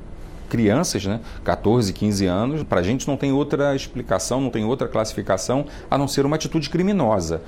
crianças, 0.51 1.05
né, 1.05 1.21
14, 1.45 1.93
15 1.93 2.25
anos, 2.25 2.63
para 2.63 2.81
a 2.81 2.83
gente 2.83 3.07
não 3.07 3.15
tem 3.15 3.31
outra 3.31 3.73
explicação, 3.73 4.41
não 4.41 4.49
tem 4.49 4.65
outra 4.65 4.85
classificação 4.85 5.65
a 5.89 5.97
não 5.97 6.09
ser 6.09 6.25
uma 6.25 6.35
atitude 6.35 6.69
criminosa. 6.69 7.41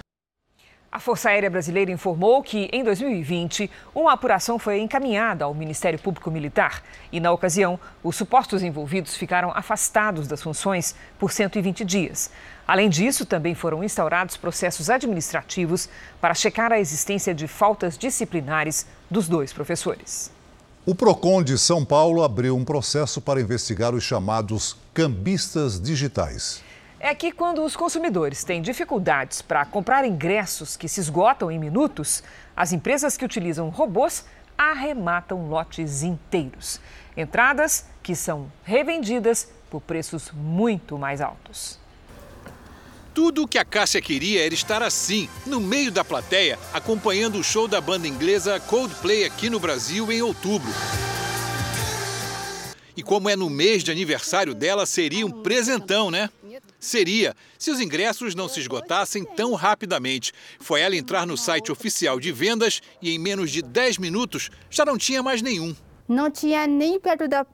A 0.89 0.99
Força 0.99 1.29
Aérea 1.29 1.49
Brasileira 1.49 1.91
informou 1.91 2.41
que, 2.41 2.69
em 2.71 2.83
2020, 2.83 3.69
uma 3.93 4.13
apuração 4.13 4.57
foi 4.57 4.79
encaminhada 4.79 5.43
ao 5.43 5.53
Ministério 5.53 5.99
Público 5.99 6.31
Militar 6.31 6.81
e, 7.11 7.19
na 7.19 7.31
ocasião, 7.31 7.77
os 8.01 8.15
supostos 8.15 8.63
envolvidos 8.63 9.17
ficaram 9.17 9.51
afastados 9.53 10.27
das 10.27 10.41
funções 10.41 10.95
por 11.19 11.31
120 11.31 11.83
dias. 11.83 12.31
Além 12.65 12.89
disso, 12.89 13.25
também 13.25 13.55
foram 13.55 13.83
instaurados 13.83 14.37
processos 14.37 14.89
administrativos 14.89 15.89
para 16.21 16.35
checar 16.35 16.71
a 16.71 16.79
existência 16.79 17.33
de 17.33 17.47
faltas 17.47 17.97
disciplinares 17.97 18.87
dos 19.09 19.27
dois 19.27 19.51
professores. 19.51 20.31
O 20.85 20.93
PROCON 20.93 21.41
de 21.41 21.57
São 21.57 21.85
Paulo 21.85 22.21
abriu 22.23 22.57
um 22.57 22.65
processo 22.65 23.21
para 23.21 23.39
investigar 23.39 23.95
os 23.95 24.03
chamados 24.03 24.75
cambistas 24.93 25.79
digitais 25.79 26.61
é 26.99 27.13
que 27.13 27.33
quando 27.33 27.65
os 27.65 27.75
consumidores 27.75 28.45
têm 28.45 28.61
dificuldades 28.61 29.41
para 29.41 29.65
comprar 29.65 30.05
ingressos 30.05 30.77
que 30.77 30.87
se 30.87 31.01
esgotam 31.01 31.51
em 31.51 31.59
minutos, 31.59 32.23
as 32.55 32.71
empresas 32.71 33.17
que 33.17 33.25
utilizam 33.25 33.67
robôs 33.67 34.25
arrematam 34.57 35.49
lotes 35.49 36.01
inteiros. 36.01 36.79
Entradas 37.17 37.85
que 38.01 38.15
são 38.15 38.49
revendidas 38.63 39.49
por 39.69 39.81
preços 39.81 40.31
muito 40.31 40.97
mais 40.97 41.19
altos. 41.19 41.77
Tudo 43.13 43.43
o 43.43 43.47
que 43.47 43.59
a 43.59 43.65
Cássia 43.65 44.01
queria 44.01 44.43
era 44.43 44.55
estar 44.55 44.81
assim, 44.81 45.29
no 45.45 45.61
meio 45.61 45.91
da 45.91 46.03
plateia, 46.03 46.57
acompanhando 46.73 47.37
o 47.37 47.43
show 47.43 47.67
da 47.67 47.79
banda 47.79 48.07
inglesa 48.07 48.59
Coldplay 48.59 49.23
aqui 49.23 49.51
no 49.51 49.59
Brasil 49.59 50.11
em 50.11 50.23
outubro. 50.23 50.71
E 52.97 53.03
como 53.03 53.29
é 53.29 53.35
no 53.35 53.51
mês 53.51 53.83
de 53.83 53.91
aniversário 53.91 54.55
dela, 54.55 54.87
seria 54.87 55.27
um 55.27 55.43
presentão, 55.43 56.09
né? 56.09 56.27
Seria, 56.79 57.35
se 57.57 57.69
os 57.69 57.79
ingressos 57.79 58.33
não 58.33 58.49
se 58.49 58.59
esgotassem 58.59 59.23
tão 59.23 59.53
rapidamente. 59.53 60.33
Foi 60.59 60.81
ela 60.81 60.95
entrar 60.95 61.27
no 61.27 61.37
site 61.37 61.71
oficial 61.71 62.19
de 62.19 62.31
vendas 62.31 62.81
e 62.99 63.13
em 63.13 63.19
menos 63.19 63.51
de 63.51 63.61
10 63.61 63.99
minutos 63.99 64.49
já 64.71 64.83
não 64.83 64.97
tinha 64.97 65.21
mais 65.21 65.41
nenhum. 65.41 65.75
Não 66.07 66.31
tinha 66.31 66.65
nem 66.65 66.99
perto 66.99 67.27
da, 67.27 67.45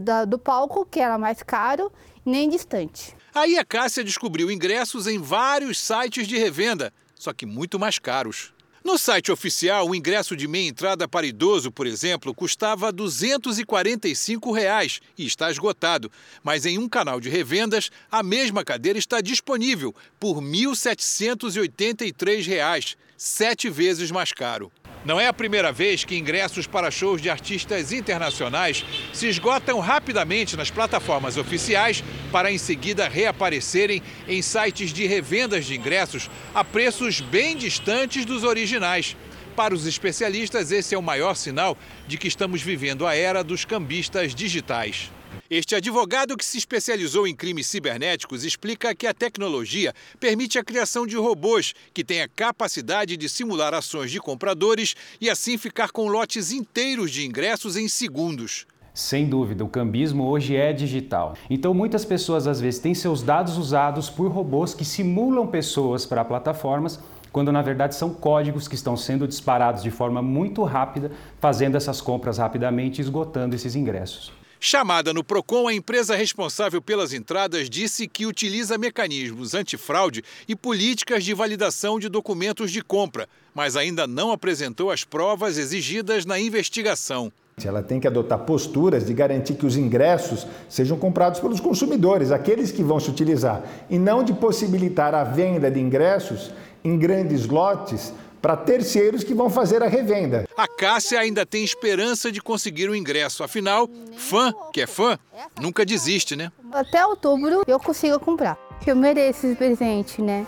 da, 0.00 0.24
do 0.24 0.38
palco, 0.38 0.86
que 0.86 0.98
era 0.98 1.18
mais 1.18 1.42
caro, 1.42 1.92
nem 2.24 2.48
distante. 2.48 3.14
Aí 3.34 3.58
a 3.58 3.64
Cássia 3.64 4.04
descobriu 4.04 4.48
ingressos 4.48 5.08
em 5.08 5.18
vários 5.18 5.80
sites 5.80 6.28
de 6.28 6.38
revenda, 6.38 6.92
só 7.16 7.32
que 7.32 7.44
muito 7.44 7.80
mais 7.80 7.98
caros. 7.98 8.54
No 8.84 8.96
site 8.96 9.32
oficial, 9.32 9.88
o 9.88 9.94
ingresso 9.94 10.36
de 10.36 10.46
meia 10.46 10.68
entrada 10.68 11.08
para 11.08 11.26
idoso, 11.26 11.72
por 11.72 11.84
exemplo, 11.84 12.32
custava 12.32 12.92
245 12.92 14.52
reais 14.52 15.00
e 15.18 15.26
está 15.26 15.50
esgotado. 15.50 16.12
Mas 16.44 16.64
em 16.64 16.78
um 16.78 16.88
canal 16.88 17.20
de 17.20 17.28
revendas, 17.28 17.90
a 18.08 18.22
mesma 18.22 18.62
cadeira 18.62 19.00
está 19.00 19.20
disponível 19.20 19.92
por 20.20 20.40
1.783 20.40 22.46
reais, 22.46 22.96
sete 23.16 23.68
vezes 23.68 24.12
mais 24.12 24.32
caro. 24.32 24.70
Não 25.04 25.20
é 25.20 25.26
a 25.26 25.32
primeira 25.34 25.70
vez 25.70 26.02
que 26.02 26.16
ingressos 26.16 26.66
para 26.66 26.90
shows 26.90 27.20
de 27.20 27.28
artistas 27.28 27.92
internacionais 27.92 28.84
se 29.12 29.28
esgotam 29.28 29.78
rapidamente 29.78 30.56
nas 30.56 30.70
plataformas 30.70 31.36
oficiais 31.36 32.02
para 32.32 32.50
em 32.50 32.56
seguida 32.56 33.06
reaparecerem 33.06 34.02
em 34.26 34.40
sites 34.40 34.94
de 34.94 35.06
revendas 35.06 35.66
de 35.66 35.76
ingressos 35.76 36.30
a 36.54 36.64
preços 36.64 37.20
bem 37.20 37.54
distantes 37.54 38.24
dos 38.24 38.44
originais. 38.44 39.14
Para 39.54 39.74
os 39.74 39.86
especialistas, 39.86 40.72
esse 40.72 40.94
é 40.94 40.98
o 40.98 41.02
maior 41.02 41.34
sinal 41.34 41.76
de 42.08 42.16
que 42.16 42.26
estamos 42.26 42.62
vivendo 42.62 43.06
a 43.06 43.14
era 43.14 43.44
dos 43.44 43.64
cambistas 43.64 44.34
digitais. 44.34 45.10
Este 45.50 45.74
advogado 45.74 46.36
que 46.36 46.44
se 46.44 46.58
especializou 46.58 47.26
em 47.26 47.34
crimes 47.34 47.66
cibernéticos 47.66 48.44
explica 48.44 48.94
que 48.94 49.06
a 49.06 49.14
tecnologia 49.14 49.92
permite 50.18 50.58
a 50.58 50.64
criação 50.64 51.06
de 51.06 51.16
robôs 51.16 51.74
que 51.92 52.04
têm 52.04 52.22
a 52.22 52.28
capacidade 52.28 53.16
de 53.16 53.28
simular 53.28 53.74
ações 53.74 54.10
de 54.10 54.20
compradores 54.20 54.94
e 55.20 55.30
assim 55.30 55.58
ficar 55.58 55.90
com 55.90 56.08
lotes 56.08 56.52
inteiros 56.52 57.10
de 57.10 57.26
ingressos 57.26 57.76
em 57.76 57.88
segundos. 57.88 58.66
Sem 58.94 59.28
dúvida, 59.28 59.64
o 59.64 59.68
cambismo 59.68 60.24
hoje 60.28 60.54
é 60.54 60.72
digital. 60.72 61.34
Então, 61.50 61.74
muitas 61.74 62.04
pessoas 62.04 62.46
às 62.46 62.60
vezes 62.60 62.78
têm 62.78 62.94
seus 62.94 63.24
dados 63.24 63.58
usados 63.58 64.08
por 64.08 64.30
robôs 64.30 64.72
que 64.72 64.84
simulam 64.84 65.48
pessoas 65.48 66.06
para 66.06 66.24
plataformas, 66.24 67.00
quando 67.32 67.50
na 67.50 67.60
verdade 67.60 67.96
são 67.96 68.14
códigos 68.14 68.68
que 68.68 68.76
estão 68.76 68.96
sendo 68.96 69.26
disparados 69.26 69.82
de 69.82 69.90
forma 69.90 70.22
muito 70.22 70.62
rápida, 70.62 71.10
fazendo 71.40 71.76
essas 71.76 72.00
compras 72.00 72.38
rapidamente 72.38 73.00
esgotando 73.00 73.56
esses 73.56 73.74
ingressos. 73.74 74.32
Chamada 74.66 75.12
no 75.12 75.22
PROCON, 75.22 75.68
a 75.68 75.74
empresa 75.74 76.16
responsável 76.16 76.80
pelas 76.80 77.12
entradas 77.12 77.68
disse 77.68 78.08
que 78.08 78.24
utiliza 78.24 78.78
mecanismos 78.78 79.52
antifraude 79.52 80.24
e 80.48 80.56
políticas 80.56 81.22
de 81.22 81.34
validação 81.34 81.98
de 81.98 82.08
documentos 82.08 82.72
de 82.72 82.80
compra, 82.80 83.28
mas 83.54 83.76
ainda 83.76 84.06
não 84.06 84.32
apresentou 84.32 84.90
as 84.90 85.04
provas 85.04 85.58
exigidas 85.58 86.24
na 86.24 86.40
investigação. 86.40 87.30
Ela 87.62 87.82
tem 87.82 88.00
que 88.00 88.08
adotar 88.08 88.38
posturas 88.38 89.04
de 89.04 89.12
garantir 89.12 89.52
que 89.52 89.66
os 89.66 89.76
ingressos 89.76 90.46
sejam 90.66 90.96
comprados 90.96 91.40
pelos 91.40 91.60
consumidores, 91.60 92.30
aqueles 92.30 92.72
que 92.72 92.82
vão 92.82 92.98
se 92.98 93.10
utilizar, 93.10 93.62
e 93.90 93.98
não 93.98 94.24
de 94.24 94.32
possibilitar 94.32 95.14
a 95.14 95.24
venda 95.24 95.70
de 95.70 95.78
ingressos 95.78 96.50
em 96.82 96.98
grandes 96.98 97.46
lotes 97.46 98.14
para 98.44 98.58
terceiros 98.58 99.24
que 99.24 99.32
vão 99.32 99.48
fazer 99.48 99.82
a 99.82 99.88
revenda. 99.88 100.46
A 100.54 100.68
Cássia 100.68 101.18
ainda 101.18 101.46
tem 101.46 101.64
esperança 101.64 102.30
de 102.30 102.42
conseguir 102.42 102.90
o 102.90 102.94
ingresso. 102.94 103.42
Afinal, 103.42 103.88
fã, 104.18 104.52
que 104.70 104.82
é 104.82 104.86
fã, 104.86 105.18
nunca 105.58 105.82
desiste, 105.82 106.36
né? 106.36 106.52
Até 106.70 107.06
outubro 107.06 107.62
eu 107.66 107.80
consigo 107.80 108.20
comprar. 108.20 108.58
Eu 108.86 108.94
mereço 108.96 109.46
esse 109.46 109.56
presente, 109.56 110.20
né? 110.20 110.46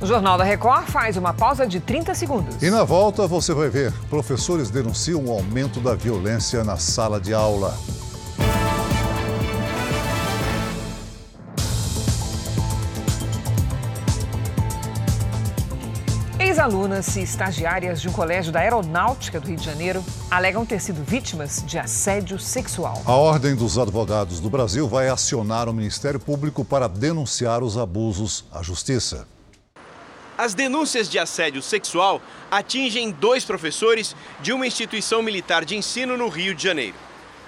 O 0.00 0.06
Jornal 0.06 0.38
da 0.38 0.44
Record 0.44 0.86
faz 0.86 1.18
uma 1.18 1.34
pausa 1.34 1.66
de 1.66 1.78
30 1.78 2.14
segundos. 2.14 2.62
E 2.62 2.70
na 2.70 2.82
volta 2.82 3.26
você 3.26 3.52
vai 3.52 3.68
ver: 3.68 3.92
professores 4.08 4.70
denunciam 4.70 5.22
o 5.22 5.30
aumento 5.30 5.80
da 5.80 5.94
violência 5.94 6.64
na 6.64 6.78
sala 6.78 7.20
de 7.20 7.34
aula. 7.34 7.78
Ex-alunas 16.50 17.14
e 17.14 17.22
estagiárias 17.22 18.02
de 18.02 18.08
um 18.08 18.12
colégio 18.12 18.50
da 18.50 18.58
Aeronáutica 18.58 19.38
do 19.38 19.46
Rio 19.46 19.56
de 19.56 19.64
Janeiro 19.64 20.04
alegam 20.28 20.66
ter 20.66 20.80
sido 20.80 21.00
vítimas 21.04 21.62
de 21.64 21.78
assédio 21.78 22.40
sexual. 22.40 23.00
A 23.06 23.12
Ordem 23.12 23.54
dos 23.54 23.78
Advogados 23.78 24.40
do 24.40 24.50
Brasil 24.50 24.88
vai 24.88 25.08
acionar 25.08 25.68
o 25.68 25.72
Ministério 25.72 26.18
Público 26.18 26.64
para 26.64 26.88
denunciar 26.88 27.62
os 27.62 27.78
abusos 27.78 28.44
à 28.52 28.64
Justiça. 28.64 29.28
As 30.36 30.52
denúncias 30.52 31.08
de 31.08 31.20
assédio 31.20 31.62
sexual 31.62 32.20
atingem 32.50 33.12
dois 33.12 33.44
professores 33.44 34.16
de 34.40 34.52
uma 34.52 34.66
instituição 34.66 35.22
militar 35.22 35.64
de 35.64 35.76
ensino 35.76 36.16
no 36.16 36.28
Rio 36.28 36.52
de 36.52 36.64
Janeiro. 36.64 36.96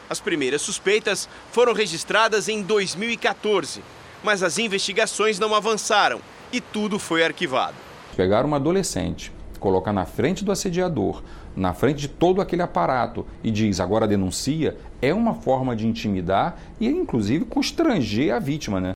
As 0.08 0.20
primeiras 0.20 0.62
suspeitas 0.62 1.28
foram 1.50 1.72
registradas 1.72 2.48
em 2.48 2.62
2014, 2.62 3.82
mas 4.22 4.44
as 4.44 4.58
investigações 4.58 5.40
não 5.40 5.56
avançaram 5.56 6.20
e 6.52 6.60
tudo 6.60 7.00
foi 7.00 7.24
arquivado. 7.24 7.91
Pegar 8.16 8.44
uma 8.44 8.56
adolescente, 8.56 9.32
colocar 9.58 9.92
na 9.92 10.04
frente 10.04 10.44
do 10.44 10.52
assediador, 10.52 11.22
na 11.56 11.72
frente 11.72 12.00
de 12.00 12.08
todo 12.08 12.40
aquele 12.40 12.62
aparato 12.62 13.26
e 13.42 13.50
diz 13.50 13.80
agora 13.80 14.06
denuncia, 14.06 14.76
é 15.00 15.12
uma 15.14 15.34
forma 15.34 15.74
de 15.76 15.86
intimidar 15.86 16.58
e 16.80 16.88
inclusive 16.88 17.44
constranger 17.44 18.34
a 18.34 18.38
vítima, 18.38 18.80
né? 18.80 18.92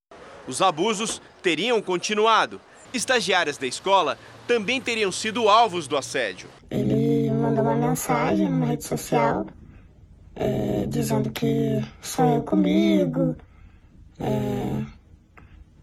Os 0.47 0.63
abusos 0.63 1.21
teriam 1.43 1.81
continuado 1.83 2.61
estagiárias 2.93 3.59
da 3.59 3.67
escola 3.67 4.19
também 4.47 4.81
teriam 4.81 5.11
sido 5.13 5.49
alvos 5.49 5.87
do 5.87 5.97
assédio. 5.97 6.49
Ele 6.71 7.31
mandou 7.31 7.65
uma 7.65 7.75
mensagem 7.75 8.49
numa 8.49 8.67
rede 8.67 8.85
social 8.85 9.47
é, 10.35 10.87
dizendo 10.87 11.31
que 11.31 11.85
sonhou 12.01 12.43
comigo, 12.43 13.37
é, 14.21 14.85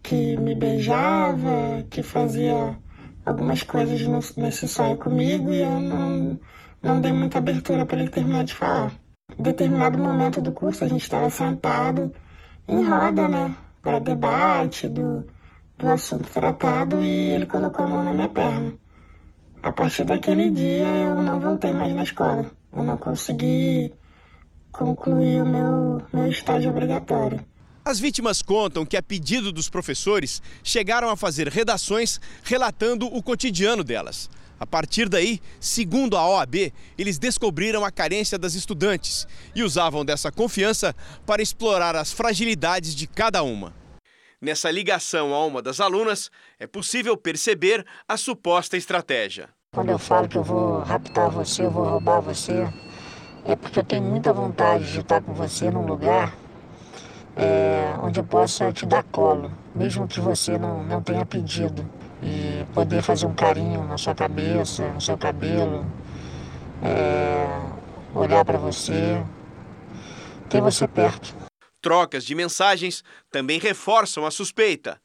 que 0.02 0.36
me 0.36 0.54
beijava, 0.54 1.84
que 1.90 2.02
fazia 2.02 2.76
algumas 3.24 3.62
coisas 3.62 4.00
nesse 4.36 4.68
sonho 4.68 4.96
comigo 4.96 5.52
e 5.52 5.60
eu 5.62 5.80
não, 5.80 6.38
não 6.82 7.00
dei 7.00 7.12
muita 7.12 7.38
abertura 7.38 7.86
para 7.86 8.00
ele 8.00 8.10
terminar 8.10 8.44
de 8.44 8.54
falar. 8.54 8.92
Em 9.38 9.42
determinado 9.42 9.98
momento 9.98 10.40
do 10.40 10.52
curso 10.52 10.84
a 10.84 10.88
gente 10.88 11.02
estava 11.02 11.30
sentado 11.30 12.12
em 12.68 12.84
roda, 12.84 13.28
né, 13.28 13.54
para 13.82 13.98
debate 13.98 14.88
do 14.88 15.26
do 15.78 15.88
assunto 15.88 16.30
tratado 16.30 17.02
e 17.02 17.30
ele 17.30 17.46
colocou 17.46 17.84
a 17.84 17.88
mão 17.88 18.04
na 18.04 18.12
minha 18.12 18.28
perna. 18.28 18.72
A 19.62 19.72
partir 19.72 20.04
daquele 20.04 20.50
dia 20.50 20.86
eu 20.86 21.22
não 21.22 21.40
voltei 21.40 21.72
mais 21.72 21.94
na 21.94 22.02
escola. 22.02 22.50
Eu 22.72 22.82
não 22.82 22.96
consegui 22.96 23.92
concluir 24.72 25.42
o 25.42 25.46
meu, 25.46 26.02
meu 26.12 26.26
estágio 26.28 26.70
obrigatório. 26.70 27.40
As 27.86 28.00
vítimas 28.00 28.40
contam 28.40 28.86
que, 28.86 28.96
a 28.96 29.02
pedido 29.02 29.52
dos 29.52 29.68
professores, 29.68 30.40
chegaram 30.62 31.10
a 31.10 31.16
fazer 31.16 31.48
redações 31.48 32.18
relatando 32.42 33.06
o 33.14 33.22
cotidiano 33.22 33.84
delas. 33.84 34.30
A 34.58 34.64
partir 34.64 35.06
daí, 35.06 35.38
segundo 35.60 36.16
a 36.16 36.26
OAB, 36.26 36.72
eles 36.96 37.18
descobriram 37.18 37.84
a 37.84 37.90
carência 37.90 38.38
das 38.38 38.54
estudantes 38.54 39.28
e 39.54 39.62
usavam 39.62 40.02
dessa 40.02 40.32
confiança 40.32 40.96
para 41.26 41.42
explorar 41.42 41.94
as 41.94 42.10
fragilidades 42.10 42.94
de 42.94 43.06
cada 43.06 43.42
uma. 43.42 43.74
Nessa 44.40 44.70
ligação 44.70 45.34
a 45.34 45.44
uma 45.44 45.60
das 45.60 45.78
alunas, 45.78 46.30
é 46.58 46.66
possível 46.66 47.18
perceber 47.18 47.84
a 48.08 48.16
suposta 48.16 48.78
estratégia. 48.78 49.50
Quando 49.74 49.90
eu 49.90 49.98
falo 49.98 50.26
que 50.26 50.38
eu 50.38 50.42
vou 50.42 50.78
raptar 50.78 51.30
você, 51.30 51.64
eu 51.64 51.70
vou 51.70 51.84
roubar 51.84 52.20
você, 52.20 52.66
é 53.44 53.54
porque 53.54 53.80
eu 53.80 53.84
tenho 53.84 54.02
muita 54.02 54.32
vontade 54.32 54.90
de 54.90 55.00
estar 55.00 55.20
com 55.20 55.34
você 55.34 55.70
num 55.70 55.84
lugar 55.84 56.43
é, 57.36 57.94
onde 58.02 58.20
eu 58.20 58.24
possa 58.24 58.72
te 58.72 58.86
dar 58.86 59.02
colo, 59.04 59.50
mesmo 59.74 60.06
que 60.06 60.20
você 60.20 60.56
não, 60.58 60.82
não 60.84 61.02
tenha 61.02 61.24
pedido, 61.24 61.88
e 62.22 62.64
poder 62.72 63.02
fazer 63.02 63.26
um 63.26 63.34
carinho 63.34 63.84
na 63.84 63.98
sua 63.98 64.14
cabeça, 64.14 64.88
no 64.88 65.00
seu 65.00 65.18
cabelo, 65.18 65.84
é, 66.82 67.60
olhar 68.14 68.44
para 68.44 68.58
você, 68.58 69.22
ter 70.48 70.60
você 70.60 70.86
perto. 70.86 71.34
Trocas 71.82 72.24
de 72.24 72.34
mensagens 72.34 73.04
também 73.30 73.58
reforçam 73.58 74.24
a 74.24 74.30
suspeita. 74.30 74.98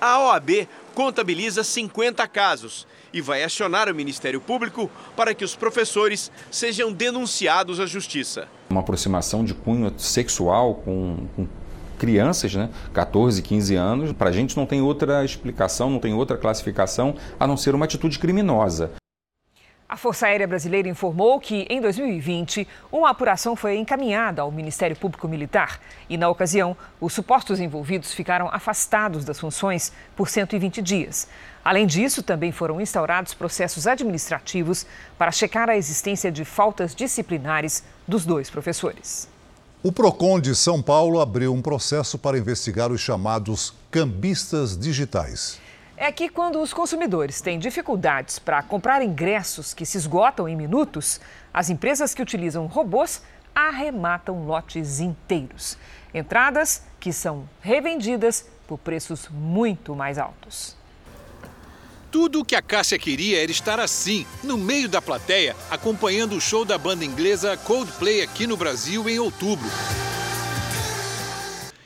A 0.00 0.18
OAB 0.18 0.68
contabiliza 0.94 1.64
50 1.64 2.26
casos 2.28 2.86
e 3.12 3.20
vai 3.20 3.42
acionar 3.42 3.88
o 3.88 3.94
Ministério 3.94 4.40
Público 4.40 4.90
para 5.16 5.34
que 5.34 5.44
os 5.44 5.54
professores 5.54 6.30
sejam 6.50 6.92
denunciados 6.92 7.78
à 7.78 7.86
Justiça. 7.86 8.48
Uma 8.70 8.80
aproximação 8.80 9.44
de 9.44 9.54
cunho 9.54 9.92
sexual 9.98 10.76
com, 10.76 11.28
com 11.36 11.46
crianças, 12.02 12.52
né, 12.52 12.68
14, 12.92 13.40
15 13.40 13.76
anos, 13.76 14.12
para 14.12 14.28
a 14.28 14.32
gente 14.32 14.56
não 14.56 14.66
tem 14.66 14.82
outra 14.82 15.24
explicação, 15.24 15.88
não 15.88 16.00
tem 16.00 16.12
outra 16.12 16.36
classificação 16.36 17.14
a 17.38 17.46
não 17.46 17.56
ser 17.56 17.76
uma 17.76 17.84
atitude 17.84 18.18
criminosa. 18.18 18.90
A 19.88 19.96
Força 19.96 20.26
Aérea 20.26 20.48
Brasileira 20.48 20.88
informou 20.88 21.38
que, 21.38 21.64
em 21.70 21.80
2020, 21.80 22.66
uma 22.90 23.10
apuração 23.10 23.54
foi 23.54 23.76
encaminhada 23.76 24.42
ao 24.42 24.50
Ministério 24.50 24.96
Público 24.96 25.28
Militar 25.28 25.78
e, 26.08 26.16
na 26.16 26.28
ocasião, 26.28 26.76
os 27.00 27.12
supostos 27.12 27.60
envolvidos 27.60 28.12
ficaram 28.12 28.48
afastados 28.50 29.24
das 29.24 29.38
funções 29.38 29.92
por 30.16 30.28
120 30.28 30.82
dias. 30.82 31.28
Além 31.64 31.86
disso, 31.86 32.20
também 32.20 32.50
foram 32.50 32.80
instaurados 32.80 33.32
processos 33.32 33.86
administrativos 33.86 34.86
para 35.16 35.30
checar 35.30 35.70
a 35.70 35.76
existência 35.76 36.32
de 36.32 36.44
faltas 36.44 36.96
disciplinares 36.96 37.84
dos 38.08 38.26
dois 38.26 38.50
professores. 38.50 39.31
O 39.84 39.90
PROCON 39.90 40.38
de 40.38 40.54
São 40.54 40.80
Paulo 40.80 41.20
abriu 41.20 41.52
um 41.52 41.60
processo 41.60 42.16
para 42.16 42.38
investigar 42.38 42.92
os 42.92 43.00
chamados 43.00 43.74
cambistas 43.90 44.78
digitais 44.78 45.60
é 45.94 46.10
que 46.10 46.28
quando 46.28 46.60
os 46.60 46.74
consumidores 46.74 47.40
têm 47.40 47.60
dificuldades 47.60 48.36
para 48.36 48.60
comprar 48.60 49.04
ingressos 49.04 49.72
que 49.72 49.86
se 49.86 49.96
esgotam 49.96 50.48
em 50.48 50.56
minutos, 50.56 51.20
as 51.54 51.70
empresas 51.70 52.12
que 52.12 52.20
utilizam 52.20 52.66
robôs 52.66 53.22
arrematam 53.54 54.44
lotes 54.44 54.98
inteiros. 54.98 55.78
Entradas 56.12 56.82
que 56.98 57.12
são 57.12 57.48
revendidas 57.60 58.48
por 58.66 58.78
preços 58.78 59.28
muito 59.28 59.94
mais 59.94 60.18
altos. 60.18 60.76
Tudo 62.12 62.40
o 62.40 62.44
que 62.44 62.54
a 62.54 62.60
Cássia 62.60 62.98
queria 62.98 63.42
era 63.42 63.50
estar 63.50 63.80
assim, 63.80 64.26
no 64.44 64.58
meio 64.58 64.86
da 64.86 65.00
plateia, 65.00 65.56
acompanhando 65.70 66.36
o 66.36 66.40
show 66.42 66.62
da 66.62 66.76
banda 66.76 67.06
inglesa 67.06 67.56
Coldplay 67.56 68.20
aqui 68.20 68.46
no 68.46 68.54
Brasil 68.54 69.08
em 69.08 69.18
outubro. 69.18 69.66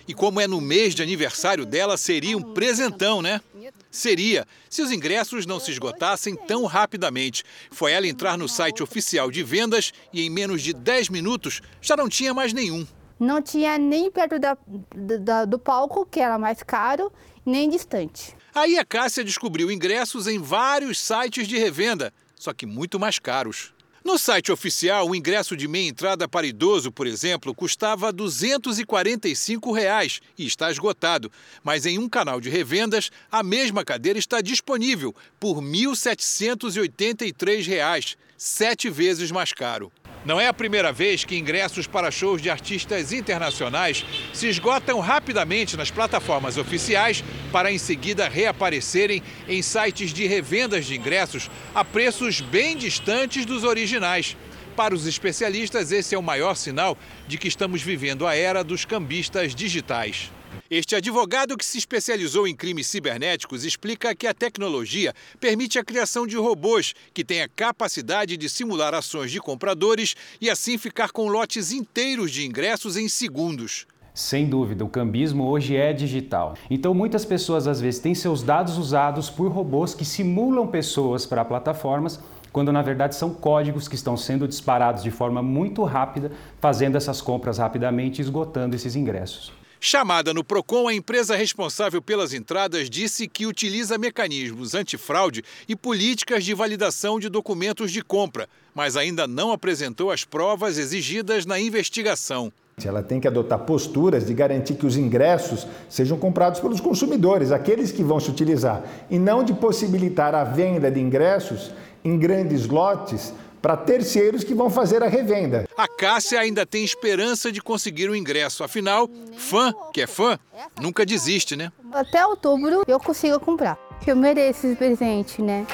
E 0.08 0.12
como 0.12 0.40
é 0.40 0.48
no 0.48 0.60
mês 0.60 0.96
de 0.96 1.02
aniversário 1.02 1.64
dela, 1.64 1.96
seria 1.96 2.36
um 2.36 2.42
presentão, 2.42 3.22
né? 3.22 3.40
Seria, 3.88 4.44
se 4.68 4.82
os 4.82 4.90
ingressos 4.90 5.46
não 5.46 5.60
se 5.60 5.70
esgotassem 5.70 6.34
tão 6.34 6.64
rapidamente. 6.64 7.44
Foi 7.70 7.92
ela 7.92 8.08
entrar 8.08 8.36
no 8.36 8.48
site 8.48 8.82
oficial 8.82 9.30
de 9.30 9.44
vendas 9.44 9.92
e 10.12 10.26
em 10.26 10.28
menos 10.28 10.60
de 10.60 10.72
10 10.72 11.08
minutos 11.08 11.62
já 11.80 11.96
não 11.96 12.08
tinha 12.08 12.34
mais 12.34 12.52
nenhum. 12.52 12.84
Não 13.18 13.40
tinha 13.40 13.78
nem 13.78 14.10
perto 14.10 14.38
da, 14.38 14.56
da, 14.94 15.44
do 15.44 15.58
palco, 15.58 16.04
que 16.04 16.20
era 16.20 16.38
mais 16.38 16.62
caro, 16.62 17.10
nem 17.44 17.68
distante. 17.68 18.36
Aí 18.54 18.78
a 18.78 18.84
Cássia 18.84 19.24
descobriu 19.24 19.70
ingressos 19.70 20.26
em 20.26 20.38
vários 20.38 20.98
sites 20.98 21.48
de 21.48 21.58
revenda, 21.58 22.12
só 22.34 22.52
que 22.52 22.66
muito 22.66 22.98
mais 22.98 23.18
caros. 23.18 23.74
No 24.06 24.18
site 24.18 24.52
oficial, 24.52 25.08
o 25.08 25.16
ingresso 25.16 25.56
de 25.56 25.66
meia 25.66 25.88
entrada 25.88 26.28
para 26.28 26.46
idoso, 26.46 26.92
por 26.92 27.08
exemplo, 27.08 27.52
custava 27.52 28.12
245 28.12 29.72
reais 29.72 30.20
e 30.38 30.46
está 30.46 30.70
esgotado. 30.70 31.28
Mas 31.64 31.86
em 31.86 31.98
um 31.98 32.08
canal 32.08 32.40
de 32.40 32.48
revendas, 32.48 33.10
a 33.32 33.42
mesma 33.42 33.84
cadeira 33.84 34.16
está 34.16 34.40
disponível 34.40 35.12
por 35.40 35.60
1.783 35.60 37.66
reais, 37.66 38.16
sete 38.38 38.88
vezes 38.88 39.32
mais 39.32 39.52
caro. 39.52 39.90
Não 40.26 40.40
é 40.40 40.48
a 40.48 40.52
primeira 40.52 40.92
vez 40.92 41.24
que 41.24 41.38
ingressos 41.38 41.86
para 41.86 42.10
shows 42.10 42.42
de 42.42 42.50
artistas 42.50 43.12
internacionais 43.12 44.04
se 44.34 44.48
esgotam 44.48 44.98
rapidamente 44.98 45.76
nas 45.76 45.88
plataformas 45.88 46.56
oficiais 46.56 47.22
para 47.52 47.70
em 47.70 47.78
seguida 47.78 48.28
reaparecerem 48.28 49.22
em 49.46 49.62
sites 49.62 50.12
de 50.12 50.26
revendas 50.26 50.84
de 50.84 50.96
ingressos 50.96 51.48
a 51.72 51.84
preços 51.84 52.40
bem 52.40 52.76
distantes 52.76 53.46
dos 53.46 53.62
originais. 53.62 54.36
Para 54.74 54.96
os 54.96 55.06
especialistas, 55.06 55.92
esse 55.92 56.16
é 56.16 56.18
o 56.18 56.22
maior 56.22 56.56
sinal 56.56 56.98
de 57.28 57.38
que 57.38 57.46
estamos 57.46 57.80
vivendo 57.80 58.26
a 58.26 58.34
era 58.34 58.64
dos 58.64 58.84
cambistas 58.84 59.54
digitais. 59.54 60.32
Este 60.70 60.96
advogado 60.96 61.56
que 61.56 61.64
se 61.64 61.78
especializou 61.78 62.46
em 62.46 62.54
crimes 62.54 62.86
cibernéticos 62.86 63.64
explica 63.64 64.14
que 64.14 64.26
a 64.26 64.34
tecnologia 64.34 65.14
permite 65.40 65.78
a 65.78 65.84
criação 65.84 66.26
de 66.26 66.36
robôs 66.36 66.94
que 67.14 67.24
têm 67.24 67.42
a 67.42 67.48
capacidade 67.48 68.36
de 68.36 68.48
simular 68.48 68.94
ações 68.94 69.30
de 69.30 69.40
compradores 69.40 70.14
e 70.40 70.50
assim 70.50 70.78
ficar 70.78 71.10
com 71.10 71.28
lotes 71.28 71.72
inteiros 71.72 72.30
de 72.30 72.46
ingressos 72.46 72.96
em 72.96 73.08
segundos. 73.08 73.86
Sem 74.16 74.48
dúvida, 74.48 74.82
o 74.82 74.88
cambismo 74.88 75.46
hoje 75.46 75.76
é 75.76 75.92
digital. 75.92 76.54
Então, 76.70 76.94
muitas 76.94 77.22
pessoas 77.22 77.66
às 77.66 77.82
vezes 77.82 78.00
têm 78.00 78.14
seus 78.14 78.42
dados 78.42 78.78
usados 78.78 79.28
por 79.28 79.52
robôs 79.52 79.94
que 79.94 80.06
simulam 80.06 80.66
pessoas 80.66 81.26
para 81.26 81.44
plataformas, 81.44 82.18
quando 82.50 82.72
na 82.72 82.80
verdade 82.80 83.14
são 83.14 83.34
códigos 83.34 83.86
que 83.86 83.94
estão 83.94 84.16
sendo 84.16 84.48
disparados 84.48 85.02
de 85.02 85.10
forma 85.10 85.42
muito 85.42 85.84
rápida, 85.84 86.32
fazendo 86.58 86.96
essas 86.96 87.20
compras 87.20 87.58
rapidamente 87.58 88.18
e 88.18 88.22
esgotando 88.22 88.74
esses 88.74 88.96
ingressos. 88.96 89.52
Chamada 89.88 90.34
no 90.34 90.42
Procon, 90.42 90.88
a 90.88 90.94
empresa 90.94 91.36
responsável 91.36 92.02
pelas 92.02 92.34
entradas 92.34 92.90
disse 92.90 93.28
que 93.28 93.46
utiliza 93.46 93.96
mecanismos 93.96 94.74
antifraude 94.74 95.44
e 95.68 95.76
políticas 95.76 96.44
de 96.44 96.52
validação 96.54 97.20
de 97.20 97.28
documentos 97.28 97.92
de 97.92 98.02
compra, 98.02 98.48
mas 98.74 98.96
ainda 98.96 99.28
não 99.28 99.52
apresentou 99.52 100.10
as 100.10 100.24
provas 100.24 100.76
exigidas 100.76 101.46
na 101.46 101.60
investigação. 101.60 102.52
Ela 102.84 103.00
tem 103.00 103.20
que 103.20 103.28
adotar 103.28 103.60
posturas 103.60 104.26
de 104.26 104.34
garantir 104.34 104.74
que 104.74 104.84
os 104.84 104.96
ingressos 104.96 105.64
sejam 105.88 106.18
comprados 106.18 106.58
pelos 106.58 106.80
consumidores, 106.80 107.52
aqueles 107.52 107.92
que 107.92 108.02
vão 108.02 108.18
se 108.18 108.28
utilizar, 108.28 108.82
e 109.08 109.20
não 109.20 109.44
de 109.44 109.54
possibilitar 109.54 110.34
a 110.34 110.42
venda 110.42 110.90
de 110.90 110.98
ingressos 110.98 111.70
em 112.04 112.18
grandes 112.18 112.66
lotes 112.66 113.32
para 113.66 113.76
terceiros 113.76 114.44
que 114.44 114.54
vão 114.54 114.70
fazer 114.70 115.02
a 115.02 115.08
revenda. 115.08 115.68
A 115.76 115.88
Cássia 115.88 116.38
ainda 116.38 116.64
tem 116.64 116.84
esperança 116.84 117.50
de 117.50 117.60
conseguir 117.60 118.08
o 118.08 118.14
ingresso. 118.14 118.62
Afinal, 118.62 119.10
fã 119.36 119.74
que 119.92 120.00
é 120.02 120.06
fã 120.06 120.38
nunca 120.80 121.04
desiste, 121.04 121.56
né? 121.56 121.72
Até 121.92 122.24
outubro 122.24 122.84
eu 122.86 123.00
consigo 123.00 123.40
comprar. 123.40 123.76
Eu 124.06 124.14
mereço 124.14 124.68
esse 124.68 124.76
presente, 124.76 125.42
né? 125.42 125.66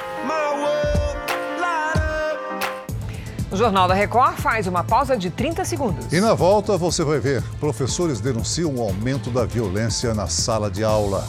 O 3.50 3.56
Jornal 3.58 3.86
da 3.86 3.92
Record 3.92 4.38
faz 4.38 4.66
uma 4.66 4.82
pausa 4.82 5.14
de 5.14 5.28
30 5.28 5.62
segundos. 5.66 6.10
E 6.10 6.18
na 6.18 6.32
volta 6.32 6.78
você 6.78 7.04
vai 7.04 7.18
ver: 7.18 7.42
professores 7.60 8.22
denunciam 8.22 8.74
o 8.74 8.80
aumento 8.80 9.28
da 9.28 9.44
violência 9.44 10.14
na 10.14 10.28
sala 10.28 10.70
de 10.70 10.82
aula. 10.82 11.28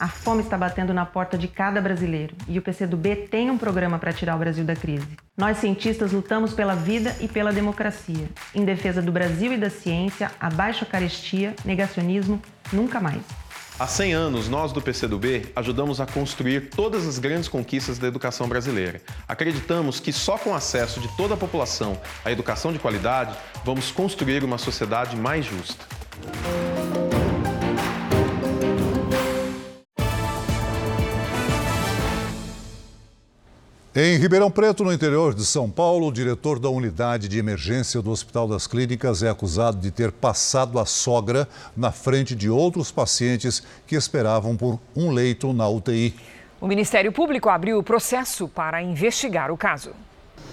A 0.00 0.08
fome 0.08 0.42
está 0.42 0.56
batendo 0.56 0.94
na 0.94 1.04
porta 1.04 1.36
de 1.36 1.46
cada 1.46 1.78
brasileiro 1.78 2.34
e 2.48 2.58
o 2.58 2.62
PCdoB 2.62 3.28
tem 3.30 3.50
um 3.50 3.58
programa 3.58 3.98
para 3.98 4.14
tirar 4.14 4.34
o 4.34 4.38
Brasil 4.38 4.64
da 4.64 4.74
crise. 4.74 5.06
Nós, 5.36 5.58
cientistas, 5.58 6.10
lutamos 6.10 6.54
pela 6.54 6.74
vida 6.74 7.14
e 7.20 7.28
pela 7.28 7.52
democracia, 7.52 8.26
em 8.54 8.64
defesa 8.64 9.02
do 9.02 9.12
Brasil 9.12 9.52
e 9.52 9.58
da 9.58 9.68
ciência, 9.68 10.30
abaixo 10.40 10.84
a 10.84 10.86
carestia, 10.86 11.54
negacionismo, 11.66 12.40
nunca 12.72 12.98
mais. 12.98 13.20
Há 13.78 13.86
100 13.86 14.14
anos, 14.14 14.48
nós 14.48 14.72
do 14.72 14.80
PCdoB 14.80 15.52
ajudamos 15.54 16.00
a 16.00 16.06
construir 16.06 16.70
todas 16.70 17.06
as 17.06 17.18
grandes 17.18 17.46
conquistas 17.46 17.98
da 17.98 18.08
educação 18.08 18.48
brasileira. 18.48 19.02
Acreditamos 19.28 20.00
que 20.00 20.14
só 20.14 20.38
com 20.38 20.54
acesso 20.54 20.98
de 20.98 21.14
toda 21.14 21.34
a 21.34 21.36
população 21.36 22.00
à 22.24 22.32
educação 22.32 22.72
de 22.72 22.78
qualidade, 22.78 23.36
vamos 23.66 23.92
construir 23.92 24.44
uma 24.44 24.56
sociedade 24.56 25.14
mais 25.14 25.44
justa. 25.44 25.84
Em 33.92 34.16
Ribeirão 34.18 34.52
Preto, 34.52 34.84
no 34.84 34.92
interior 34.92 35.34
de 35.34 35.44
São 35.44 35.68
Paulo, 35.68 36.06
o 36.06 36.12
diretor 36.12 36.60
da 36.60 36.70
unidade 36.70 37.26
de 37.26 37.40
emergência 37.40 38.00
do 38.00 38.12
Hospital 38.12 38.46
das 38.46 38.64
Clínicas 38.64 39.20
é 39.20 39.28
acusado 39.28 39.78
de 39.78 39.90
ter 39.90 40.12
passado 40.12 40.78
a 40.78 40.86
sogra 40.86 41.48
na 41.76 41.90
frente 41.90 42.36
de 42.36 42.48
outros 42.48 42.92
pacientes 42.92 43.60
que 43.88 43.96
esperavam 43.96 44.56
por 44.56 44.78
um 44.94 45.10
leito 45.10 45.52
na 45.52 45.68
UTI. 45.68 46.14
O 46.60 46.68
Ministério 46.68 47.10
Público 47.10 47.48
abriu 47.48 47.80
o 47.80 47.82
processo 47.82 48.46
para 48.46 48.80
investigar 48.80 49.50
o 49.50 49.56
caso. 49.56 49.90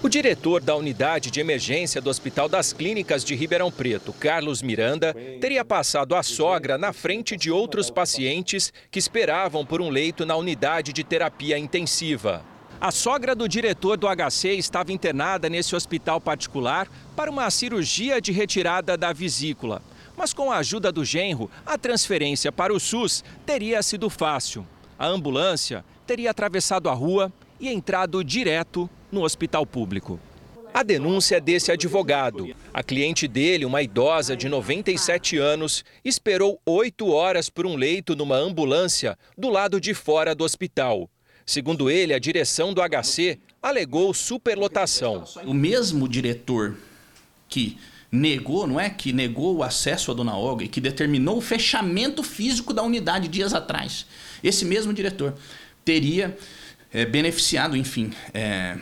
O 0.02 0.08
diretor 0.08 0.60
da 0.60 0.74
unidade 0.74 1.30
de 1.30 1.38
emergência 1.38 2.00
do 2.00 2.10
Hospital 2.10 2.48
das 2.48 2.72
Clínicas 2.72 3.22
de 3.22 3.36
Ribeirão 3.36 3.70
Preto, 3.70 4.12
Carlos 4.12 4.62
Miranda, 4.62 5.14
teria 5.40 5.64
passado 5.64 6.16
a 6.16 6.24
sogra 6.24 6.76
na 6.76 6.92
frente 6.92 7.36
de 7.36 7.52
outros 7.52 7.88
pacientes 7.88 8.72
que 8.90 8.98
esperavam 8.98 9.64
por 9.64 9.80
um 9.80 9.90
leito 9.90 10.26
na 10.26 10.34
unidade 10.34 10.92
de 10.92 11.04
terapia 11.04 11.56
intensiva. 11.56 12.42
A 12.80 12.92
sogra 12.92 13.34
do 13.34 13.48
diretor 13.48 13.96
do 13.96 14.06
HC 14.06 14.50
estava 14.56 14.92
internada 14.92 15.48
nesse 15.48 15.74
hospital 15.74 16.20
particular 16.20 16.88
para 17.16 17.28
uma 17.28 17.50
cirurgia 17.50 18.20
de 18.20 18.30
retirada 18.30 18.96
da 18.96 19.12
vesícula. 19.12 19.82
Mas 20.16 20.32
com 20.32 20.52
a 20.52 20.58
ajuda 20.58 20.92
do 20.92 21.04
genro, 21.04 21.50
a 21.66 21.76
transferência 21.76 22.52
para 22.52 22.72
o 22.72 22.78
SUS 22.78 23.24
teria 23.44 23.82
sido 23.82 24.08
fácil. 24.08 24.64
A 24.96 25.08
ambulância 25.08 25.84
teria 26.06 26.30
atravessado 26.30 26.88
a 26.88 26.92
rua 26.92 27.32
e 27.58 27.68
entrado 27.68 28.22
direto 28.22 28.88
no 29.10 29.24
hospital 29.24 29.66
público. 29.66 30.20
A 30.72 30.84
denúncia 30.84 31.38
é 31.38 31.40
desse 31.40 31.72
advogado. 31.72 32.54
A 32.72 32.84
cliente 32.84 33.26
dele, 33.26 33.64
uma 33.64 33.82
idosa 33.82 34.36
de 34.36 34.48
97 34.48 35.36
anos, 35.36 35.84
esperou 36.04 36.60
oito 36.64 37.08
horas 37.08 37.50
por 37.50 37.66
um 37.66 37.74
leito 37.74 38.14
numa 38.14 38.36
ambulância 38.36 39.18
do 39.36 39.48
lado 39.48 39.80
de 39.80 39.94
fora 39.94 40.32
do 40.32 40.44
hospital. 40.44 41.10
Segundo 41.48 41.88
ele, 41.88 42.12
a 42.12 42.18
direção 42.18 42.74
do 42.74 42.82
HC 42.82 43.38
alegou 43.62 44.12
superlotação. 44.12 45.24
O 45.46 45.54
mesmo 45.54 46.06
diretor 46.06 46.76
que 47.48 47.78
negou, 48.12 48.66
não 48.66 48.78
é? 48.78 48.90
Que 48.90 49.14
negou 49.14 49.56
o 49.56 49.62
acesso 49.62 50.10
à 50.10 50.14
dona 50.14 50.36
Olga 50.36 50.66
e 50.66 50.68
que 50.68 50.78
determinou 50.78 51.38
o 51.38 51.40
fechamento 51.40 52.22
físico 52.22 52.74
da 52.74 52.82
unidade 52.82 53.28
dias 53.28 53.54
atrás. 53.54 54.04
Esse 54.44 54.66
mesmo 54.66 54.92
diretor 54.92 55.38
teria 55.86 56.36
é, 56.92 57.06
beneficiado, 57.06 57.78
enfim, 57.78 58.12
é, 58.34 58.76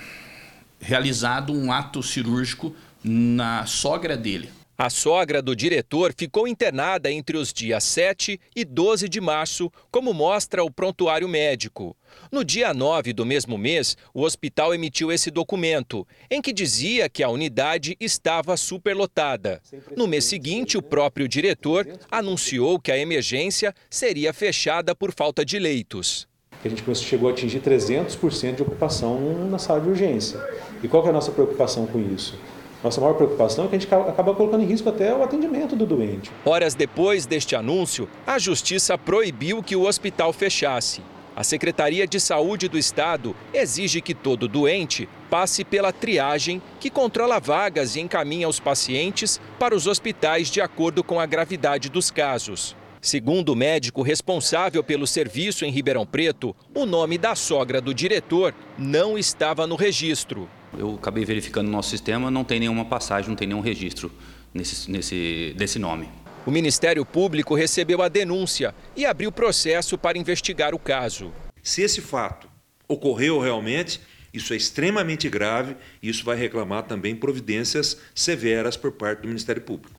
realizado 0.80 1.52
um 1.52 1.70
ato 1.70 2.02
cirúrgico 2.02 2.74
na 3.00 3.64
sogra 3.64 4.16
dele. 4.16 4.50
A 4.78 4.90
sogra 4.90 5.40
do 5.40 5.56
diretor 5.56 6.12
ficou 6.14 6.46
internada 6.46 7.10
entre 7.10 7.38
os 7.38 7.50
dias 7.50 7.82
7 7.82 8.38
e 8.54 8.62
12 8.62 9.08
de 9.08 9.22
março, 9.22 9.72
como 9.90 10.12
mostra 10.12 10.62
o 10.62 10.70
prontuário 10.70 11.26
médico. 11.26 11.96
No 12.30 12.44
dia 12.44 12.74
9 12.74 13.14
do 13.14 13.24
mesmo 13.24 13.56
mês, 13.56 13.96
o 14.12 14.20
hospital 14.20 14.74
emitiu 14.74 15.10
esse 15.10 15.30
documento, 15.30 16.06
em 16.30 16.42
que 16.42 16.52
dizia 16.52 17.08
que 17.08 17.22
a 17.22 17.30
unidade 17.30 17.96
estava 17.98 18.54
superlotada. 18.54 19.62
No 19.96 20.06
mês 20.06 20.26
seguinte, 20.26 20.76
o 20.76 20.82
próprio 20.82 21.26
diretor 21.26 21.88
anunciou 22.10 22.78
que 22.78 22.92
a 22.92 22.98
emergência 22.98 23.74
seria 23.88 24.30
fechada 24.34 24.94
por 24.94 25.10
falta 25.10 25.42
de 25.42 25.58
leitos. 25.58 26.28
A 26.62 26.68
gente 26.68 26.82
chegou 26.96 27.30
a 27.30 27.32
atingir 27.32 27.60
300% 27.60 28.56
de 28.56 28.62
ocupação 28.62 29.48
na 29.48 29.58
sala 29.58 29.80
de 29.80 29.88
urgência. 29.88 30.38
E 30.82 30.88
qual 30.88 31.06
é 31.06 31.08
a 31.08 31.12
nossa 31.12 31.32
preocupação 31.32 31.86
com 31.86 31.98
isso? 31.98 32.38
Nossa 32.86 33.00
maior 33.00 33.14
preocupação 33.14 33.64
é 33.64 33.68
que 33.68 33.74
a 33.74 33.78
gente 33.80 33.92
acaba 33.92 34.32
colocando 34.32 34.62
em 34.62 34.66
risco 34.66 34.88
até 34.88 35.12
o 35.12 35.20
atendimento 35.20 35.74
do 35.74 35.84
doente. 35.84 36.30
Horas 36.44 36.72
depois 36.72 37.26
deste 37.26 37.56
anúncio, 37.56 38.08
a 38.24 38.38
Justiça 38.38 38.96
proibiu 38.96 39.60
que 39.60 39.74
o 39.74 39.82
hospital 39.82 40.32
fechasse. 40.32 41.02
A 41.34 41.42
Secretaria 41.42 42.06
de 42.06 42.20
Saúde 42.20 42.68
do 42.68 42.78
Estado 42.78 43.34
exige 43.52 44.00
que 44.00 44.14
todo 44.14 44.46
doente 44.46 45.08
passe 45.28 45.64
pela 45.64 45.92
triagem 45.92 46.62
que 46.78 46.88
controla 46.88 47.40
vagas 47.40 47.96
e 47.96 48.00
encaminha 48.00 48.48
os 48.48 48.60
pacientes 48.60 49.40
para 49.58 49.74
os 49.74 49.88
hospitais 49.88 50.48
de 50.48 50.60
acordo 50.60 51.02
com 51.02 51.18
a 51.18 51.26
gravidade 51.26 51.88
dos 51.88 52.08
casos. 52.12 52.76
Segundo 53.00 53.50
o 53.50 53.56
médico 53.56 54.00
responsável 54.00 54.82
pelo 54.84 55.08
serviço 55.08 55.64
em 55.64 55.72
Ribeirão 55.72 56.06
Preto, 56.06 56.54
o 56.72 56.86
nome 56.86 57.18
da 57.18 57.34
sogra 57.34 57.80
do 57.80 57.92
diretor 57.92 58.54
não 58.78 59.18
estava 59.18 59.66
no 59.66 59.74
registro. 59.74 60.48
Eu 60.78 60.94
acabei 60.94 61.24
verificando 61.24 61.66
no 61.66 61.72
nosso 61.72 61.90
sistema, 61.90 62.30
não 62.30 62.44
tem 62.44 62.60
nenhuma 62.60 62.84
passagem, 62.84 63.28
não 63.28 63.36
tem 63.36 63.48
nenhum 63.48 63.60
registro 63.60 64.12
nesse, 64.52 64.90
nesse, 64.90 65.54
desse 65.56 65.78
nome. 65.78 66.08
O 66.44 66.50
Ministério 66.50 67.04
Público 67.04 67.54
recebeu 67.54 68.02
a 68.02 68.08
denúncia 68.08 68.74
e 68.94 69.04
abriu 69.04 69.32
processo 69.32 69.98
para 69.98 70.18
investigar 70.18 70.74
o 70.74 70.78
caso. 70.78 71.32
Se 71.62 71.82
esse 71.82 72.00
fato 72.00 72.48
ocorreu 72.86 73.40
realmente, 73.40 74.00
isso 74.32 74.52
é 74.52 74.56
extremamente 74.56 75.28
grave 75.28 75.76
e 76.02 76.08
isso 76.08 76.24
vai 76.24 76.36
reclamar 76.36 76.84
também 76.84 77.16
providências 77.16 77.98
severas 78.14 78.76
por 78.76 78.92
parte 78.92 79.22
do 79.22 79.28
Ministério 79.28 79.62
Público. 79.62 79.96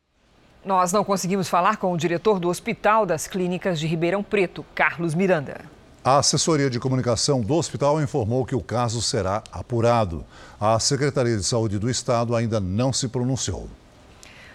Nós 0.63 0.91
não 0.91 1.03
conseguimos 1.03 1.49
falar 1.49 1.77
com 1.77 1.91
o 1.91 1.97
diretor 1.97 2.39
do 2.39 2.49
Hospital 2.49 3.05
das 3.05 3.27
Clínicas 3.27 3.79
de 3.79 3.87
Ribeirão 3.87 4.21
Preto, 4.21 4.65
Carlos 4.75 5.15
Miranda. 5.15 5.76
A 6.03 6.19
assessoria 6.19 6.69
de 6.69 6.79
comunicação 6.79 7.41
do 7.41 7.53
hospital 7.55 8.01
informou 8.01 8.45
que 8.45 8.55
o 8.55 8.61
caso 8.61 9.01
será 9.01 9.43
apurado. 9.51 10.25
A 10.59 10.79
Secretaria 10.79 11.35
de 11.35 11.43
Saúde 11.43 11.77
do 11.77 11.89
Estado 11.89 12.35
ainda 12.35 12.59
não 12.59 12.93
se 12.93 13.07
pronunciou. 13.07 13.67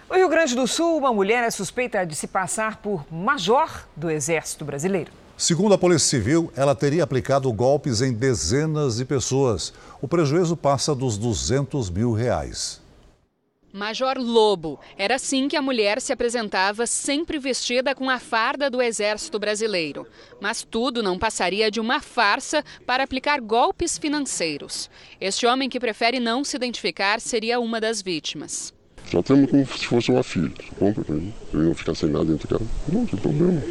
No 0.09 0.17
Rio 0.17 0.29
Grande 0.29 0.55
do 0.55 0.67
Sul, 0.67 0.99
uma 0.99 1.13
mulher 1.13 1.43
é 1.43 1.51
suspeita 1.51 2.05
de 2.05 2.15
se 2.15 2.27
passar 2.27 2.77
por 2.77 3.05
major 3.11 3.87
do 3.97 4.11
Exército 4.11 4.65
Brasileiro. 4.65 5.11
Segundo 5.39 5.75
a 5.75 5.79
Polícia 5.79 6.09
Civil, 6.09 6.53
ela 6.55 6.75
teria 6.75 7.03
aplicado 7.03 7.51
golpes 7.53 8.03
em 8.03 8.13
dezenas 8.13 8.97
de 8.97 9.05
pessoas. 9.07 9.73
O 10.01 10.07
prejuízo 10.07 10.57
passa 10.57 10.95
dos 10.95 11.17
200 11.17 11.89
mil 11.89 12.13
reais. 12.13 12.82
Major 13.73 14.19
Lobo. 14.19 14.79
Era 14.99 15.15
assim 15.17 15.49
que 15.49 15.57
a 15.57 15.63
mulher 15.63 16.01
se 16.01 16.13
apresentava, 16.13 16.87
sempre 16.87 17.39
vestida 17.39 17.95
com 17.95 18.11
a 18.11 18.19
farda 18.19 18.69
do 18.69 18.83
Exército 18.83 19.39
Brasileiro. 19.39 20.07
Mas 20.41 20.63
tudo 20.63 21.03
não 21.03 21.19
passaria 21.19 21.71
de 21.71 21.81
uma 21.81 22.01
farsa 22.01 22.63
para 22.87 23.05
aplicar 23.05 23.41
golpes 23.41 23.97
financeiros. 23.97 24.91
Este 25.21 25.47
homem 25.47 25.69
que 25.69 25.81
prefere 25.81 26.21
não 26.21 26.45
se 26.45 26.57
identificar 26.57 27.21
seria 27.21 27.59
uma 27.59 27.81
das 27.81 28.03
vítimas. 28.03 28.75
Tratamos 29.11 29.51
como 29.51 29.67
se 29.67 29.87
fosse 29.87 30.11
uma 30.11 30.23
filha. 30.23 30.53
Compra 30.79 31.05
pra 31.05 31.15
mim. 31.15 31.33
Eu 31.53 31.61
não 31.61 31.75
ficar 31.75 31.95
sem 31.95 32.11
nada 32.11 32.25
dentro 32.25 32.47
de 32.47 32.55
casa. 32.55 32.71
Não 32.89 33.07
tem 33.07 33.19
problema. 33.19 33.63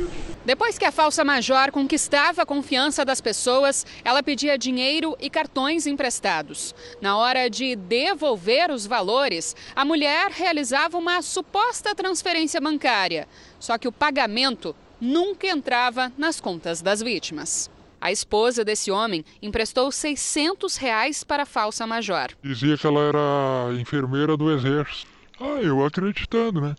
Depois 0.44 0.76
que 0.76 0.86
a 0.86 0.92
falsa 0.92 1.24
major 1.24 1.72
conquistava 1.72 2.42
a 2.42 2.46
confiança 2.46 3.06
das 3.06 3.22
pessoas, 3.22 3.86
ela 4.04 4.24
pedia 4.24 4.58
dinheiro 4.58 5.16
e 5.20 5.30
cartões 5.30 5.86
emprestados. 5.86 6.74
Na 7.00 7.16
hora 7.16 7.48
de 7.48 7.76
devolver 7.76 8.72
os 8.72 8.88
valores, 8.88 9.56
a 9.76 9.86
mulher 9.86 10.32
realizava 10.32 10.98
uma 10.98 11.22
suposta 11.22 11.94
transferência 11.94 12.60
bancária. 12.60 13.28
Só 13.60 13.78
que 13.78 13.88
o 13.88 13.92
pagamento 13.92 14.76
nunca 15.00 15.46
entrava 15.46 16.12
nas 16.18 16.42
contas 16.42 16.82
das 16.82 17.04
vítimas. 17.04 17.70
A 18.00 18.12
esposa 18.12 18.66
desse 18.66 18.89
homem 18.89 19.24
emprestou 19.44 19.92
600 19.92 20.76
reais 20.78 21.24
para 21.24 21.44
a 21.44 21.46
falsa 21.46 21.86
major. 21.86 22.30
Dizia 22.42 22.76
que 22.76 22.88
ela 22.88 23.02
era 23.02 23.80
enfermeira 23.80 24.36
do 24.36 24.52
exército. 24.52 25.08
Ah, 25.39 25.62
eu 25.62 25.86
acreditando, 25.86 26.62
né? 26.62 26.76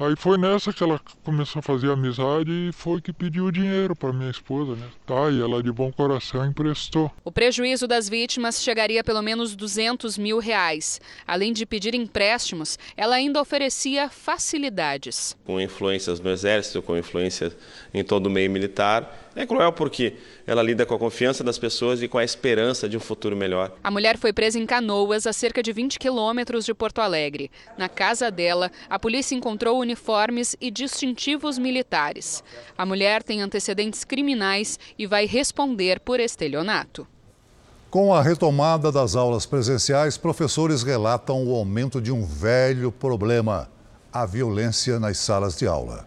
Aí 0.00 0.16
foi 0.16 0.38
nessa 0.38 0.72
que 0.72 0.82
ela 0.82 1.00
começou 1.22 1.60
a 1.60 1.62
fazer 1.62 1.90
amizade 1.90 2.50
e 2.50 2.72
foi 2.72 3.00
que 3.00 3.12
pediu 3.12 3.44
o 3.44 3.52
dinheiro 3.52 3.94
para 3.94 4.12
minha 4.12 4.30
esposa, 4.30 4.74
né? 4.74 4.88
Tá, 5.06 5.30
e 5.30 5.40
ela 5.40 5.62
de 5.62 5.70
bom 5.70 5.92
coração 5.92 6.44
emprestou. 6.46 7.10
O 7.24 7.30
prejuízo 7.30 7.86
das 7.86 8.08
vítimas 8.08 8.62
chegaria 8.62 9.02
a 9.02 9.04
pelo 9.04 9.22
menos 9.22 9.54
200 9.54 10.16
mil 10.16 10.38
reais. 10.38 11.00
Além 11.26 11.52
de 11.52 11.66
pedir 11.66 11.94
empréstimos, 11.94 12.78
ela 12.96 13.16
ainda 13.16 13.40
oferecia 13.40 14.08
facilidades. 14.08 15.36
Com 15.44 15.60
influências 15.60 16.20
no 16.20 16.30
exército, 16.30 16.82
com 16.82 16.96
influência 16.96 17.52
em 17.92 18.02
todo 18.02 18.26
o 18.26 18.30
meio 18.30 18.50
militar, 18.50 19.21
é 19.34 19.46
cruel 19.46 19.72
porque 19.72 20.16
ela 20.46 20.62
lida 20.62 20.84
com 20.84 20.94
a 20.94 20.98
confiança 20.98 21.42
das 21.42 21.58
pessoas 21.58 22.02
e 22.02 22.08
com 22.08 22.18
a 22.18 22.24
esperança 22.24 22.88
de 22.88 22.96
um 22.96 23.00
futuro 23.00 23.36
melhor. 23.36 23.72
A 23.82 23.90
mulher 23.90 24.18
foi 24.18 24.32
presa 24.32 24.58
em 24.58 24.66
Canoas, 24.66 25.26
a 25.26 25.32
cerca 25.32 25.62
de 25.62 25.72
20 25.72 25.98
quilômetros 25.98 26.64
de 26.64 26.74
Porto 26.74 27.00
Alegre. 27.00 27.50
Na 27.78 27.88
casa 27.88 28.30
dela, 28.30 28.70
a 28.90 28.98
polícia 28.98 29.34
encontrou 29.34 29.78
uniformes 29.78 30.54
e 30.60 30.70
distintivos 30.70 31.58
militares. 31.58 32.44
A 32.76 32.84
mulher 32.84 33.22
tem 33.22 33.40
antecedentes 33.40 34.04
criminais 34.04 34.78
e 34.98 35.06
vai 35.06 35.26
responder 35.26 36.00
por 36.00 36.20
estelionato. 36.20 37.06
Com 37.90 38.14
a 38.14 38.22
retomada 38.22 38.90
das 38.90 39.14
aulas 39.14 39.44
presenciais, 39.44 40.16
professores 40.16 40.82
relatam 40.82 41.46
o 41.46 41.54
aumento 41.54 42.00
de 42.00 42.10
um 42.10 42.24
velho 42.24 42.90
problema: 42.90 43.70
a 44.12 44.24
violência 44.24 44.98
nas 44.98 45.18
salas 45.18 45.58
de 45.58 45.66
aula. 45.66 46.06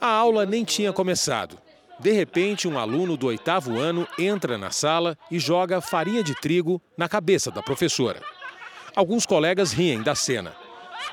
A 0.00 0.06
aula 0.06 0.46
nem 0.46 0.64
tinha 0.64 0.92
começado. 0.92 1.56
De 2.00 2.12
repente, 2.12 2.66
um 2.66 2.78
aluno 2.78 3.14
do 3.14 3.26
oitavo 3.26 3.78
ano 3.78 4.08
entra 4.18 4.56
na 4.56 4.70
sala 4.70 5.18
e 5.30 5.38
joga 5.38 5.82
farinha 5.82 6.24
de 6.24 6.34
trigo 6.34 6.80
na 6.96 7.06
cabeça 7.06 7.50
da 7.50 7.62
professora. 7.62 8.22
Alguns 8.96 9.26
colegas 9.26 9.70
riem 9.72 10.02
da 10.02 10.14
cena. 10.14 10.54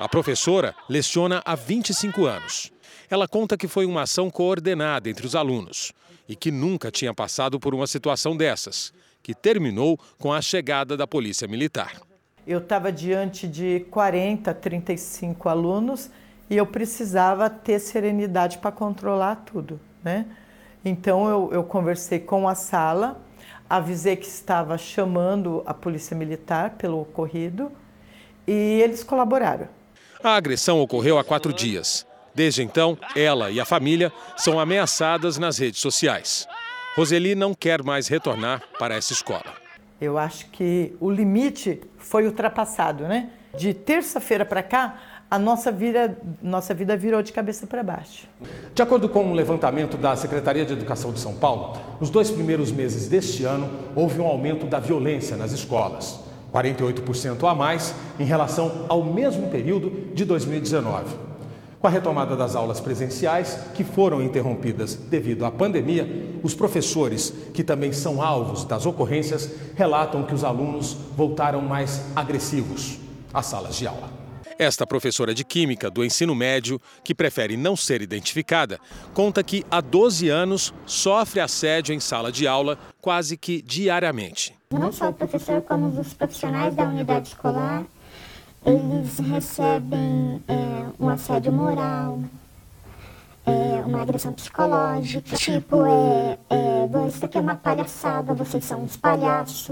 A 0.00 0.08
professora 0.08 0.74
leciona 0.88 1.42
há 1.44 1.54
25 1.54 2.24
anos. 2.24 2.72
Ela 3.10 3.28
conta 3.28 3.54
que 3.54 3.68
foi 3.68 3.84
uma 3.84 4.02
ação 4.02 4.30
coordenada 4.30 5.10
entre 5.10 5.26
os 5.26 5.34
alunos 5.34 5.92
e 6.26 6.34
que 6.34 6.50
nunca 6.50 6.90
tinha 6.90 7.12
passado 7.12 7.60
por 7.60 7.74
uma 7.74 7.86
situação 7.86 8.34
dessas, 8.34 8.90
que 9.22 9.34
terminou 9.34 10.00
com 10.18 10.32
a 10.32 10.40
chegada 10.40 10.96
da 10.96 11.06
Polícia 11.06 11.46
Militar. 11.46 12.00
Eu 12.46 12.60
estava 12.60 12.90
diante 12.90 13.46
de 13.46 13.80
40, 13.90 14.54
35 14.54 15.50
alunos 15.50 16.10
e 16.48 16.56
eu 16.56 16.64
precisava 16.64 17.50
ter 17.50 17.78
serenidade 17.78 18.56
para 18.56 18.72
controlar 18.72 19.36
tudo, 19.36 19.78
né? 20.02 20.24
Então 20.84 21.28
eu, 21.28 21.50
eu 21.52 21.64
conversei 21.64 22.18
com 22.18 22.48
a 22.48 22.54
sala, 22.54 23.20
avisei 23.68 24.16
que 24.16 24.26
estava 24.26 24.78
chamando 24.78 25.62
a 25.66 25.74
polícia 25.74 26.16
militar 26.16 26.70
pelo 26.70 27.00
ocorrido 27.00 27.70
e 28.46 28.80
eles 28.80 29.04
colaboraram. 29.04 29.68
A 30.22 30.34
agressão 30.34 30.80
ocorreu 30.80 31.18
há 31.18 31.24
quatro 31.24 31.52
dias. 31.52 32.06
Desde 32.34 32.62
então, 32.62 32.96
ela 33.16 33.50
e 33.50 33.60
a 33.60 33.64
família 33.64 34.12
são 34.36 34.60
ameaçadas 34.60 35.38
nas 35.38 35.58
redes 35.58 35.80
sociais. 35.80 36.46
Roseli 36.96 37.34
não 37.34 37.54
quer 37.54 37.82
mais 37.82 38.08
retornar 38.08 38.62
para 38.78 38.94
essa 38.94 39.12
escola. 39.12 39.54
Eu 40.00 40.16
acho 40.16 40.46
que 40.50 40.96
o 41.00 41.10
limite 41.10 41.80
foi 41.96 42.26
ultrapassado, 42.26 43.04
né? 43.04 43.30
De 43.56 43.74
terça-feira 43.74 44.44
para 44.44 44.62
cá, 44.62 45.17
a 45.30 45.38
nossa 45.38 45.70
vida, 45.70 46.16
nossa 46.42 46.72
vida 46.72 46.96
virou 46.96 47.22
de 47.22 47.32
cabeça 47.32 47.66
para 47.66 47.82
baixo. 47.82 48.26
De 48.74 48.80
acordo 48.80 49.08
com 49.08 49.24
um 49.24 49.34
levantamento 49.34 49.98
da 49.98 50.16
Secretaria 50.16 50.64
de 50.64 50.72
Educação 50.72 51.12
de 51.12 51.20
São 51.20 51.34
Paulo, 51.34 51.76
nos 52.00 52.08
dois 52.08 52.30
primeiros 52.30 52.72
meses 52.72 53.08
deste 53.08 53.44
ano, 53.44 53.68
houve 53.94 54.20
um 54.20 54.26
aumento 54.26 54.66
da 54.66 54.80
violência 54.80 55.36
nas 55.36 55.52
escolas. 55.52 56.20
48% 56.52 57.46
a 57.46 57.54
mais 57.54 57.94
em 58.18 58.24
relação 58.24 58.86
ao 58.88 59.04
mesmo 59.04 59.48
período 59.48 60.14
de 60.14 60.24
2019. 60.24 61.14
Com 61.78 61.86
a 61.86 61.90
retomada 61.90 62.34
das 62.34 62.56
aulas 62.56 62.80
presenciais, 62.80 63.58
que 63.74 63.84
foram 63.84 64.22
interrompidas 64.22 64.94
devido 64.94 65.44
à 65.44 65.50
pandemia, 65.50 66.38
os 66.42 66.54
professores, 66.54 67.32
que 67.52 67.62
também 67.62 67.92
são 67.92 68.22
alvos 68.22 68.64
das 68.64 68.86
ocorrências, 68.86 69.50
relatam 69.76 70.22
que 70.22 70.34
os 70.34 70.42
alunos 70.42 70.96
voltaram 71.14 71.60
mais 71.60 72.02
agressivos 72.16 72.98
às 73.32 73.46
salas 73.46 73.76
de 73.76 73.86
aula. 73.86 74.17
Esta 74.58 74.84
professora 74.84 75.32
de 75.32 75.44
Química 75.44 75.88
do 75.88 76.04
ensino 76.04 76.34
médio, 76.34 76.80
que 77.04 77.14
prefere 77.14 77.56
não 77.56 77.76
ser 77.76 78.02
identificada, 78.02 78.80
conta 79.14 79.40
que 79.44 79.64
há 79.70 79.80
12 79.80 80.28
anos 80.28 80.74
sofre 80.84 81.38
assédio 81.38 81.94
em 81.94 82.00
sala 82.00 82.32
de 82.32 82.44
aula 82.48 82.76
quase 83.00 83.36
que 83.36 83.62
diariamente. 83.62 84.52
Não 84.72 84.90
só 84.90 85.10
o 85.10 85.12
professor, 85.12 85.62
como 85.62 85.86
os 86.00 86.12
profissionais 86.12 86.74
da 86.74 86.82
unidade 86.82 87.28
escolar, 87.28 87.84
eles 88.66 89.20
recebem 89.20 90.42
é, 90.48 90.86
um 90.98 91.08
assédio 91.08 91.52
moral, 91.52 92.20
é, 93.46 93.50
uma 93.86 94.02
agressão 94.02 94.32
psicológica, 94.32 95.36
tipo, 95.36 95.86
é, 95.86 96.36
é, 96.50 97.08
isso 97.08 97.24
aqui 97.24 97.38
é 97.38 97.40
uma 97.40 97.54
palhaçada, 97.54 98.34
vocês 98.34 98.64
são 98.64 98.82
uns 98.82 98.96
palhaços 98.96 99.70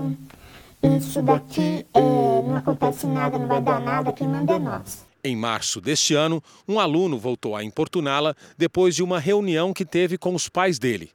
isso 0.87 1.23
daqui 1.23 1.87
é, 1.95 2.01
não 2.01 2.57
acontece 2.57 3.07
nada, 3.07 3.39
não 3.39 3.47
vai 3.47 3.61
dar 3.61 3.81
nada, 3.81 4.13
quem 4.13 4.29
manda 4.29 4.55
é 4.55 4.59
nós. 4.59 5.07
Em 5.25 5.35
março 5.35 5.81
deste 5.81 6.15
ano, 6.15 6.43
um 6.69 6.79
aluno 6.79 7.19
voltou 7.19 7.57
a 7.57 7.65
importuná-la 7.65 8.35
depois 8.57 8.95
de 8.95 9.03
uma 9.03 9.19
reunião 9.19 9.73
que 9.73 9.85
teve 9.85 10.17
com 10.17 10.35
os 10.35 10.49
pais 10.49 10.79
dele. 10.79 11.11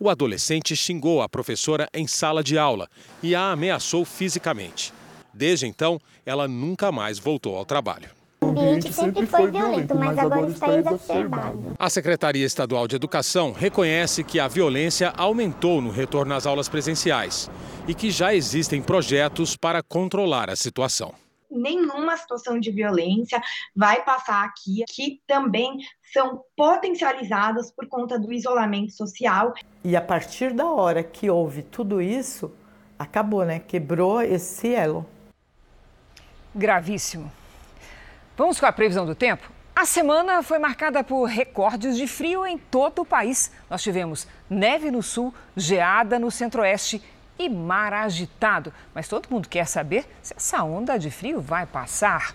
O 0.00 0.10
adolescente 0.10 0.74
xingou 0.74 1.22
a 1.22 1.28
professora 1.28 1.88
em 1.94 2.06
sala 2.06 2.42
de 2.42 2.58
aula 2.58 2.88
e 3.22 3.36
a 3.36 3.52
ameaçou 3.52 4.04
fisicamente. 4.04 4.92
Desde 5.32 5.66
então, 5.66 6.00
ela 6.26 6.48
nunca 6.48 6.90
mais 6.90 7.18
voltou 7.18 7.56
ao 7.56 7.64
trabalho. 7.64 8.21
O 8.52 8.60
ambiente 8.60 8.92
sempre 8.92 9.26
foi 9.26 9.50
violento, 9.50 9.94
mas 9.94 10.18
agora 10.18 10.46
está 10.46 10.78
exacerbado. 10.78 11.74
A 11.78 11.88
Secretaria 11.88 12.44
Estadual 12.44 12.86
de 12.86 12.96
Educação 12.96 13.52
reconhece 13.52 14.22
que 14.22 14.38
a 14.38 14.46
violência 14.46 15.10
aumentou 15.16 15.80
no 15.80 15.90
retorno 15.90 16.34
às 16.34 16.46
aulas 16.46 16.68
presenciais 16.68 17.50
e 17.88 17.94
que 17.94 18.10
já 18.10 18.34
existem 18.34 18.82
projetos 18.82 19.56
para 19.56 19.82
controlar 19.82 20.50
a 20.50 20.56
situação. 20.56 21.14
Nenhuma 21.50 22.16
situação 22.16 22.60
de 22.60 22.70
violência 22.70 23.40
vai 23.74 24.04
passar 24.04 24.44
aqui, 24.44 24.84
que 24.88 25.20
também 25.26 25.78
são 26.12 26.42
potencializadas 26.54 27.70
por 27.72 27.88
conta 27.88 28.18
do 28.18 28.32
isolamento 28.32 28.92
social. 28.92 29.54
E 29.82 29.96
a 29.96 30.00
partir 30.00 30.52
da 30.52 30.66
hora 30.66 31.02
que 31.02 31.30
houve 31.30 31.62
tudo 31.62 32.02
isso, 32.02 32.52
acabou, 32.98 33.44
né? 33.44 33.60
Quebrou 33.60 34.20
esse 34.20 34.74
elo. 34.74 35.06
Gravíssimo. 36.54 37.32
Vamos 38.36 38.58
com 38.58 38.64
a 38.64 38.72
previsão 38.72 39.04
do 39.04 39.14
tempo? 39.14 39.50
A 39.76 39.84
semana 39.84 40.42
foi 40.42 40.58
marcada 40.58 41.04
por 41.04 41.24
recordes 41.24 41.96
de 41.96 42.06
frio 42.06 42.46
em 42.46 42.56
todo 42.56 43.02
o 43.02 43.04
país. 43.04 43.52
Nós 43.68 43.82
tivemos 43.82 44.26
neve 44.48 44.90
no 44.90 45.02
sul, 45.02 45.34
geada 45.54 46.18
no 46.18 46.30
centro-oeste 46.30 47.02
e 47.38 47.48
mar 47.48 47.92
agitado. 47.92 48.72
Mas 48.94 49.06
todo 49.06 49.28
mundo 49.28 49.48
quer 49.48 49.66
saber 49.66 50.06
se 50.22 50.34
essa 50.34 50.64
onda 50.64 50.98
de 50.98 51.10
frio 51.10 51.42
vai 51.42 51.66
passar. 51.66 52.34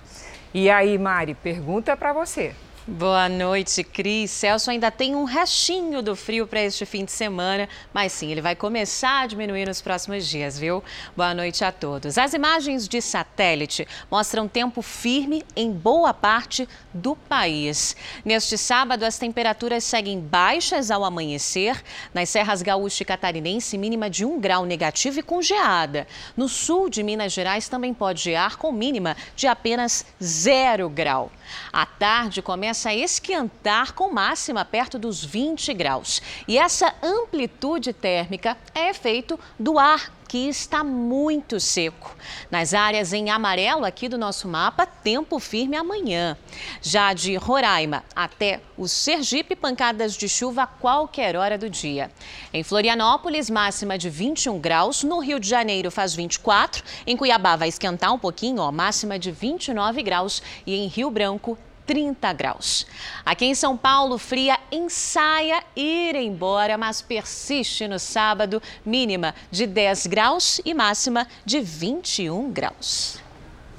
E 0.53 0.69
aí, 0.69 0.97
Mari, 0.99 1.33
pergunta 1.33 1.97
para 1.97 2.13
você. 2.13 2.53
Boa 2.89 3.27
noite, 3.27 3.83
Cris. 3.83 4.31
Celso 4.31 4.71
ainda 4.71 4.89
tem 4.89 5.13
um 5.13 5.25
restinho 5.25 6.01
do 6.01 6.15
frio 6.15 6.47
para 6.47 6.61
este 6.61 6.85
fim 6.85 7.03
de 7.03 7.11
semana, 7.11 7.67
mas 7.93 8.13
sim, 8.13 8.31
ele 8.31 8.39
vai 8.39 8.55
começar 8.55 9.23
a 9.23 9.27
diminuir 9.27 9.67
nos 9.67 9.81
próximos 9.81 10.25
dias, 10.25 10.57
viu? 10.57 10.81
Boa 11.13 11.33
noite 11.33 11.65
a 11.65 11.71
todos. 11.73 12.17
As 12.17 12.33
imagens 12.33 12.87
de 12.87 13.01
satélite 13.01 13.85
mostram 14.09 14.47
tempo 14.47 14.81
firme 14.81 15.43
em 15.53 15.69
boa 15.69 16.13
parte 16.13 16.65
do 16.93 17.13
país. 17.13 17.93
Neste 18.23 18.57
sábado, 18.57 19.03
as 19.03 19.19
temperaturas 19.19 19.83
seguem 19.83 20.21
baixas 20.21 20.89
ao 20.89 21.03
amanhecer. 21.03 21.83
Nas 22.13 22.29
serras 22.29 22.61
gaúcha 22.61 23.03
e 23.03 23.05
catarinense, 23.05 23.77
mínima 23.77 24.09
de 24.09 24.23
1 24.23 24.39
grau 24.39 24.65
negativo 24.65 25.19
e 25.19 25.23
com 25.23 25.41
geada. 25.41 26.07
No 26.37 26.47
sul 26.47 26.89
de 26.89 27.03
Minas 27.03 27.33
Gerais 27.33 27.67
também 27.67 27.93
pode 27.93 28.23
gear 28.23 28.55
com 28.55 28.71
mínima 28.71 29.17
de 29.35 29.45
apenas 29.45 30.05
0 30.23 30.87
grau. 30.87 31.29
À 31.71 31.85
tarde 31.85 32.41
começa 32.41 32.89
a 32.89 32.95
esquentar 32.95 33.93
com 33.93 34.11
máxima 34.11 34.65
perto 34.65 34.97
dos 34.99 35.23
20 35.23 35.73
graus. 35.73 36.21
E 36.47 36.57
essa 36.57 36.93
amplitude 37.03 37.93
térmica 37.93 38.57
é 38.73 38.89
efeito 38.89 39.39
do 39.59 39.77
ar 39.79 40.16
que 40.27 40.49
está 40.49 40.83
muito 40.83 41.59
seco. 41.59 42.15
Nas 42.51 42.73
áreas 42.73 43.13
em 43.13 43.29
amarelo 43.29 43.85
aqui 43.85 44.09
do 44.09 44.17
nosso 44.17 44.47
mapa, 44.47 44.85
tempo 44.85 45.39
firme 45.39 45.77
amanhã. 45.77 46.37
Já 46.81 47.13
de 47.13 47.35
Roraima 47.35 48.03
até 48.15 48.61
o 48.77 48.87
Sergipe, 48.87 49.55
pancadas 49.55 50.15
de 50.15 50.27
chuva 50.27 50.63
a 50.63 50.67
qualquer 50.67 51.35
hora 51.35 51.57
do 51.57 51.69
dia. 51.69 52.11
Em 52.53 52.63
Florianópolis, 52.63 53.49
máxima 53.49 53.97
de 53.97 54.09
21 54.09 54.59
graus. 54.59 55.03
No 55.03 55.19
Rio 55.19 55.39
de 55.39 55.47
Janeiro 55.47 55.89
faz 55.89 56.13
24. 56.13 56.83
Em 57.05 57.15
Cuiabá 57.15 57.55
vai 57.55 57.69
esquentar 57.69 58.13
um 58.13 58.19
pouquinho, 58.19 58.61
ó, 58.61 58.71
máxima 58.71 59.17
de 59.17 59.31
29 59.31 60.03
graus. 60.03 60.41
E 60.65 60.75
em 60.75 60.87
Rio 60.87 61.09
Branco, 61.09 61.57
30 61.87 62.33
graus. 62.33 62.85
Aqui 63.25 63.45
em 63.45 63.55
São 63.55 63.77
Paulo, 63.77 64.17
fria 64.17 64.59
ensaia 64.71 65.63
ir 65.75 66.15
embora, 66.15 66.77
mas 66.77 67.01
persiste 67.01 67.87
no 67.87 67.97
sábado, 67.97 68.61
mínima 68.85 69.33
de 69.49 69.65
10 69.65 70.07
graus 70.07 70.61
e 70.65 70.73
máxima 70.73 71.25
de 71.45 71.61
21 71.61 72.51
graus. 72.51 73.25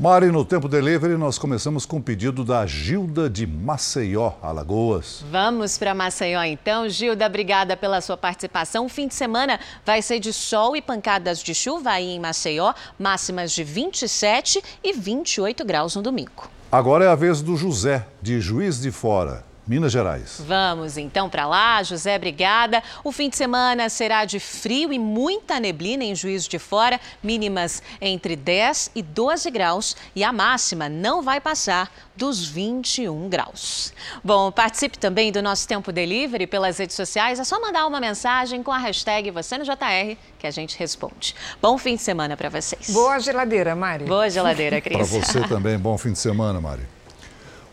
Mari, 0.00 0.26
no 0.30 0.44
Tempo 0.44 0.68
Delivery, 0.68 1.16
nós 1.16 1.38
começamos 1.38 1.84
com 1.84 1.96
o 1.96 2.02
pedido 2.02 2.44
da 2.44 2.64
Gilda 2.64 3.28
de 3.28 3.44
Maceió, 3.44 4.34
Alagoas. 4.40 5.24
Vamos 5.28 5.76
para 5.76 5.92
Maceió 5.92 6.40
então. 6.44 6.88
Gilda, 6.88 7.26
obrigada 7.26 7.76
pela 7.76 8.00
sua 8.00 8.16
participação. 8.16 8.86
O 8.86 8.88
fim 8.88 9.08
de 9.08 9.16
semana 9.16 9.58
vai 9.84 10.00
ser 10.00 10.20
de 10.20 10.32
sol 10.32 10.76
e 10.76 10.80
pancadas 10.80 11.42
de 11.42 11.52
chuva 11.52 11.90
aí 11.90 12.10
em 12.10 12.20
Maceió, 12.20 12.72
máximas 12.96 13.50
de 13.50 13.64
27 13.64 14.62
e 14.84 14.92
28 14.92 15.64
graus 15.64 15.96
no 15.96 16.02
domingo. 16.02 16.48
Agora 16.70 17.06
é 17.06 17.08
a 17.08 17.14
vez 17.14 17.40
do 17.40 17.56
José, 17.56 18.06
de 18.20 18.42
Juiz 18.42 18.78
de 18.78 18.90
Fora. 18.90 19.47
Minas 19.68 19.92
Gerais. 19.92 20.40
Vamos 20.46 20.96
então 20.96 21.28
para 21.28 21.46
lá, 21.46 21.82
José, 21.82 22.16
obrigada. 22.16 22.82
O 23.04 23.12
fim 23.12 23.28
de 23.28 23.36
semana 23.36 23.90
será 23.90 24.24
de 24.24 24.40
frio 24.40 24.90
e 24.90 24.98
muita 24.98 25.60
neblina 25.60 26.02
em 26.02 26.14
Juiz 26.14 26.48
de 26.48 26.58
Fora, 26.58 26.98
mínimas 27.22 27.82
entre 28.00 28.34
10 28.34 28.92
e 28.94 29.02
12 29.02 29.50
graus 29.50 29.94
e 30.16 30.24
a 30.24 30.32
máxima 30.32 30.88
não 30.88 31.20
vai 31.20 31.38
passar 31.38 31.92
dos 32.16 32.48
21 32.48 33.28
graus. 33.28 33.92
Bom, 34.24 34.50
participe 34.50 34.98
também 34.98 35.30
do 35.30 35.42
nosso 35.42 35.68
Tempo 35.68 35.92
Delivery 35.92 36.46
pelas 36.46 36.78
redes 36.78 36.96
sociais. 36.96 37.38
É 37.38 37.44
só 37.44 37.60
mandar 37.60 37.86
uma 37.86 38.00
mensagem 38.00 38.62
com 38.62 38.72
a 38.72 38.78
hashtag 38.78 39.30
você 39.30 39.58
no 39.58 39.64
JR 39.64 40.16
que 40.38 40.46
a 40.46 40.50
gente 40.50 40.78
responde. 40.78 41.34
Bom 41.60 41.76
fim 41.76 41.94
de 41.96 42.02
semana 42.02 42.38
para 42.38 42.48
vocês. 42.48 42.88
Boa 42.88 43.18
geladeira, 43.18 43.76
Mari. 43.76 44.06
Boa 44.06 44.30
geladeira, 44.30 44.80
Cris. 44.82 44.96
para 44.96 45.04
você 45.04 45.42
também, 45.42 45.78
bom 45.78 45.98
fim 45.98 46.12
de 46.12 46.18
semana, 46.18 46.58
Mari. 46.58 46.97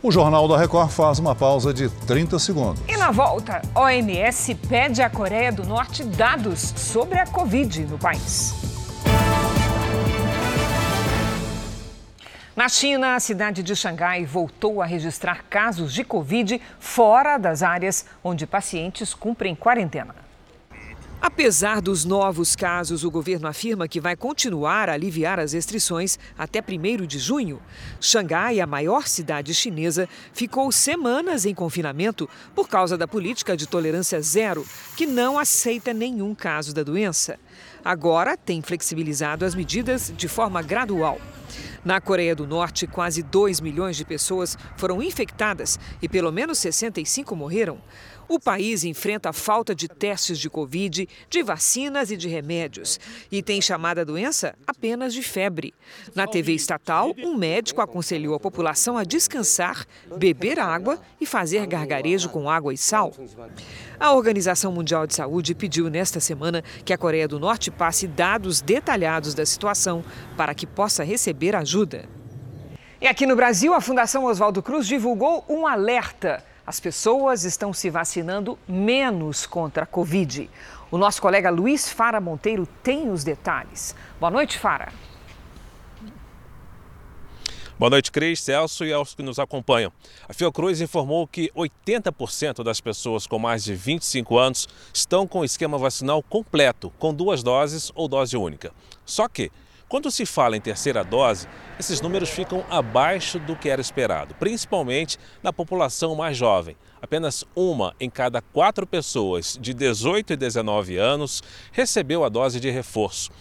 O 0.05 0.11
Jornal 0.11 0.47
da 0.47 0.55
Record 0.55 0.91
faz 0.91 1.17
uma 1.17 1.33
pausa 1.33 1.73
de 1.73 1.89
30 1.89 2.37
segundos. 2.37 2.79
E 2.87 2.95
na 2.95 3.09
volta, 3.09 3.59
OMS 3.73 4.53
pede 4.69 5.01
à 5.01 5.09
Coreia 5.09 5.51
do 5.51 5.65
Norte 5.65 6.03
dados 6.03 6.59
sobre 6.77 7.17
a 7.17 7.25
Covid 7.25 7.79
no 7.87 7.97
país. 7.97 8.53
Na 12.55 12.69
China, 12.69 13.15
a 13.15 13.19
cidade 13.19 13.63
de 13.63 13.75
Xangai 13.75 14.25
voltou 14.25 14.79
a 14.79 14.85
registrar 14.85 15.41
casos 15.49 15.91
de 15.91 16.03
Covid 16.03 16.61
fora 16.79 17.39
das 17.39 17.63
áreas 17.63 18.05
onde 18.23 18.45
pacientes 18.45 19.11
cumprem 19.11 19.55
quarentena. 19.55 20.24
Apesar 21.21 21.81
dos 21.81 22.05
novos 22.05 22.55
casos, 22.55 23.03
o 23.03 23.09
governo 23.11 23.47
afirma 23.47 23.87
que 23.87 23.99
vai 23.99 24.15
continuar 24.15 24.89
a 24.89 24.93
aliviar 24.93 25.39
as 25.39 25.53
restrições 25.53 26.19
até 26.37 26.61
1 26.61 27.05
de 27.05 27.17
junho. 27.17 27.61
Xangai, 27.99 28.59
a 28.59 28.67
maior 28.67 29.07
cidade 29.07 29.53
chinesa, 29.53 30.07
ficou 30.33 30.71
semanas 30.71 31.45
em 31.45 31.53
confinamento 31.53 32.29
por 32.53 32.67
causa 32.67 32.97
da 32.97 33.07
política 33.07 33.55
de 33.55 33.67
tolerância 33.67 34.21
zero, 34.21 34.65
que 34.95 35.05
não 35.05 35.39
aceita 35.39 35.93
nenhum 35.93 36.35
caso 36.35 36.73
da 36.73 36.83
doença. 36.83 37.39
Agora 37.83 38.37
tem 38.37 38.61
flexibilizado 38.61 39.45
as 39.45 39.55
medidas 39.55 40.13
de 40.15 40.27
forma 40.27 40.61
gradual. 40.61 41.19
Na 41.83 42.01
Coreia 42.01 42.35
do 42.35 42.47
Norte, 42.47 42.87
quase 42.87 43.21
2 43.21 43.61
milhões 43.61 43.95
de 43.95 44.05
pessoas 44.05 44.57
foram 44.77 45.01
infectadas 45.01 45.79
e 46.01 46.09
pelo 46.09 46.31
menos 46.31 46.59
65 46.59 47.35
morreram. 47.35 47.81
O 48.27 48.39
país 48.39 48.83
enfrenta 48.83 49.29
a 49.29 49.33
falta 49.33 49.75
de 49.75 49.87
testes 49.87 50.39
de 50.39 50.49
Covid, 50.49 51.07
de 51.29 51.43
vacinas 51.43 52.09
e 52.09 52.17
de 52.17 52.27
remédios 52.27 52.99
e 53.31 53.43
tem 53.43 53.61
chamada 53.61 54.01
a 54.01 54.03
doença 54.03 54.55
apenas 54.65 55.13
de 55.13 55.21
febre. 55.21 55.75
Na 56.15 56.25
TV 56.25 56.53
estatal, 56.53 57.13
um 57.19 57.35
médico 57.35 57.81
aconselhou 57.81 58.33
a 58.33 58.39
população 58.39 58.97
a 58.97 59.03
descansar, 59.03 59.85
beber 60.17 60.59
água 60.59 60.99
e 61.21 61.25
fazer 61.25 61.67
gargarejo 61.67 62.29
com 62.29 62.49
água 62.49 62.73
e 62.73 62.77
sal. 62.77 63.13
A 63.99 64.13
Organização 64.13 64.71
Mundial 64.71 65.05
de 65.05 65.13
Saúde 65.13 65.53
pediu 65.53 65.87
nesta 65.87 66.19
semana 66.19 66.63
que 66.83 66.93
a 66.93 66.97
Coreia 66.97 67.27
do 67.27 67.39
Norte 67.39 67.69
passe 67.69 68.07
dados 68.07 68.59
detalhados 68.59 69.35
da 69.35 69.45
situação 69.45 70.03
para 70.35 70.55
que 70.55 70.65
possa 70.65 71.03
receber 71.03 71.44
ajuda. 71.53 72.05
E 73.01 73.07
aqui 73.07 73.25
no 73.25 73.35
Brasil, 73.35 73.73
a 73.73 73.81
Fundação 73.81 74.23
Oswaldo 74.23 74.63
Cruz 74.63 74.87
divulgou 74.87 75.43
um 75.49 75.67
alerta 75.67 76.41
as 76.65 76.79
pessoas 76.79 77.43
estão 77.43 77.71
se 77.71 77.91
vacinando 77.91 78.57
menos 78.67 79.45
contra 79.45 79.83
a 79.83 79.85
Covid. 79.85 80.49
O 80.89 80.97
nosso 80.97 81.21
colega 81.21 81.51
Luiz 81.51 81.89
Fara 81.89 82.19
Monteiro 82.19 82.67
tem 82.81 83.11
os 83.11 83.23
detalhes. 83.23 83.95
Boa 84.19 84.31
noite, 84.31 84.57
Fara. 84.57 84.91
Boa 87.77 87.89
noite, 87.89 88.11
Cris, 88.11 88.39
Celso 88.39 88.85
e 88.85 88.91
aos 88.91 89.13
que 89.13 89.21
nos 89.21 89.37
acompanham. 89.37 89.91
A 90.27 90.33
Fiocruz 90.33 90.81
informou 90.81 91.27
que 91.27 91.51
80% 91.55 92.63
das 92.63 92.79
pessoas 92.79 93.27
com 93.27 93.37
mais 93.37 93.65
de 93.65 93.75
25 93.75 94.37
anos 94.37 94.67
estão 94.93 95.27
com 95.27 95.41
o 95.41 95.45
esquema 95.45 95.77
vacinal 95.77 96.23
completo, 96.23 96.91
com 96.97 97.13
duas 97.13 97.43
doses 97.43 97.91
ou 97.93 98.07
dose 98.07 98.35
única. 98.37 98.71
Só 99.05 99.27
que 99.27 99.51
quando 99.87 100.09
se 100.09 100.25
fala 100.25 100.57
em 100.57 100.61
terceira 100.61 101.03
dose, 101.03 101.47
esses 101.79 102.01
números 102.01 102.29
ficam 102.29 102.65
abaixo 102.69 103.39
do 103.39 103.55
que 103.55 103.69
era 103.69 103.79
esperado, 103.79 104.33
principalmente 104.35 105.19
na 105.43 105.53
população 105.53 106.15
mais 106.15 106.35
jovem. 106.35 106.75
Apenas 107.01 107.43
uma 107.55 107.95
em 107.99 108.09
cada 108.09 108.41
quatro 108.41 108.87
pessoas 108.87 109.57
de 109.61 109.73
18 109.73 110.33
e 110.33 110.35
19 110.35 110.97
anos 110.97 111.43
recebeu 111.71 112.23
a 112.23 112.29
dose 112.29 112.59
de 112.59 112.69
reforço. 112.71 113.31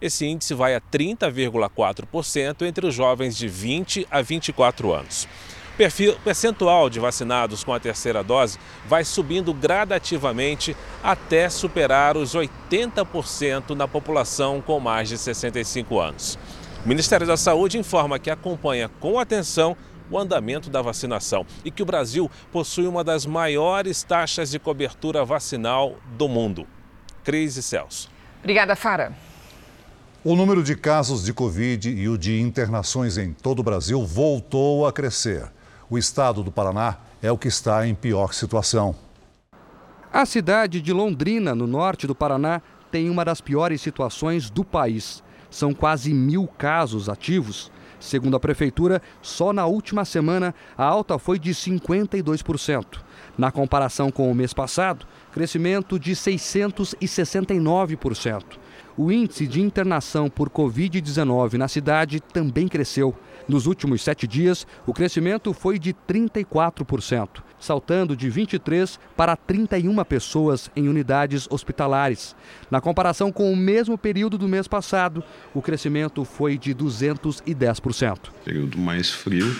Esse 0.00 0.26
índice 0.26 0.52
vai 0.52 0.74
a 0.74 0.80
30,4% 0.80 2.66
entre 2.66 2.86
os 2.86 2.94
jovens 2.94 3.36
de 3.36 3.48
20 3.48 4.06
a 4.10 4.20
24 4.20 4.92
anos. 4.92 5.26
O 5.74 6.22
percentual 6.22 6.88
de 6.88 7.00
vacinados 7.00 7.64
com 7.64 7.72
a 7.72 7.80
terceira 7.80 8.22
dose 8.22 8.60
vai 8.86 9.04
subindo 9.04 9.52
gradativamente 9.52 10.76
até 11.02 11.50
superar 11.50 12.16
os 12.16 12.32
80% 12.32 13.70
na 13.70 13.88
população 13.88 14.60
com 14.60 14.78
mais 14.78 15.08
de 15.08 15.18
65 15.18 15.98
anos. 15.98 16.38
O 16.84 16.88
Ministério 16.88 17.26
da 17.26 17.36
Saúde 17.36 17.76
informa 17.76 18.20
que 18.20 18.30
acompanha 18.30 18.88
com 19.00 19.18
atenção 19.18 19.76
o 20.08 20.16
andamento 20.16 20.70
da 20.70 20.80
vacinação 20.80 21.44
e 21.64 21.72
que 21.72 21.82
o 21.82 21.86
Brasil 21.86 22.30
possui 22.52 22.86
uma 22.86 23.02
das 23.02 23.26
maiores 23.26 24.04
taxas 24.04 24.52
de 24.52 24.60
cobertura 24.60 25.24
vacinal 25.24 25.96
do 26.16 26.28
mundo. 26.28 26.68
Cris 27.24 27.56
e 27.56 27.62
Celso. 27.64 28.08
Obrigada, 28.38 28.76
Fara. 28.76 29.12
O 30.22 30.36
número 30.36 30.62
de 30.62 30.76
casos 30.76 31.24
de 31.24 31.32
Covid 31.32 31.90
e 31.90 32.08
o 32.08 32.16
de 32.16 32.40
internações 32.40 33.18
em 33.18 33.32
todo 33.32 33.58
o 33.58 33.62
Brasil 33.64 34.06
voltou 34.06 34.86
a 34.86 34.92
crescer 34.92 35.50
o 35.94 35.98
estado 35.98 36.42
do 36.42 36.50
Paraná 36.50 36.96
é 37.22 37.30
o 37.30 37.38
que 37.38 37.46
está 37.46 37.86
em 37.86 37.94
pior 37.94 38.34
situação. 38.34 38.96
A 40.12 40.26
cidade 40.26 40.80
de 40.80 40.92
Londrina, 40.92 41.54
no 41.54 41.68
norte 41.68 42.04
do 42.06 42.16
Paraná, 42.16 42.60
tem 42.90 43.08
uma 43.08 43.24
das 43.24 43.40
piores 43.40 43.80
situações 43.80 44.50
do 44.50 44.64
país. 44.64 45.22
São 45.50 45.72
quase 45.72 46.12
mil 46.12 46.48
casos 46.48 47.08
ativos. 47.08 47.70
Segundo 48.00 48.36
a 48.36 48.40
prefeitura, 48.40 49.00
só 49.22 49.52
na 49.52 49.66
última 49.66 50.04
semana 50.04 50.52
a 50.76 50.84
alta 50.84 51.16
foi 51.16 51.38
de 51.38 51.52
52%. 51.52 52.98
Na 53.38 53.52
comparação 53.52 54.10
com 54.10 54.28
o 54.30 54.34
mês 54.34 54.52
passado, 54.52 55.06
crescimento 55.32 55.98
de 55.98 56.12
669%. 56.12 58.44
o 58.96 59.10
índice 59.10 59.44
de 59.46 59.60
internação 59.60 60.30
por 60.30 60.48
Covid-19 60.50 61.54
na 61.54 61.66
cidade 61.66 62.20
também 62.20 62.68
cresceu. 62.68 63.12
Nos 63.48 63.66
últimos 63.66 64.02
sete 64.02 64.26
dias, 64.26 64.66
o 64.86 64.92
crescimento 64.92 65.52
foi 65.52 65.78
de 65.78 65.94
34%, 66.08 67.42
saltando 67.58 68.16
de 68.16 68.30
23 68.30 68.98
para 69.16 69.36
31 69.36 70.02
pessoas 70.04 70.70
em 70.74 70.88
unidades 70.88 71.46
hospitalares. 71.50 72.34
Na 72.70 72.80
comparação 72.80 73.30
com 73.30 73.52
o 73.52 73.56
mesmo 73.56 73.98
período 73.98 74.38
do 74.38 74.48
mês 74.48 74.66
passado, 74.66 75.22
o 75.52 75.60
crescimento 75.60 76.24
foi 76.24 76.56
de 76.56 76.74
210%. 76.74 78.18
Período 78.44 78.78
mais 78.78 79.10
frio, 79.10 79.54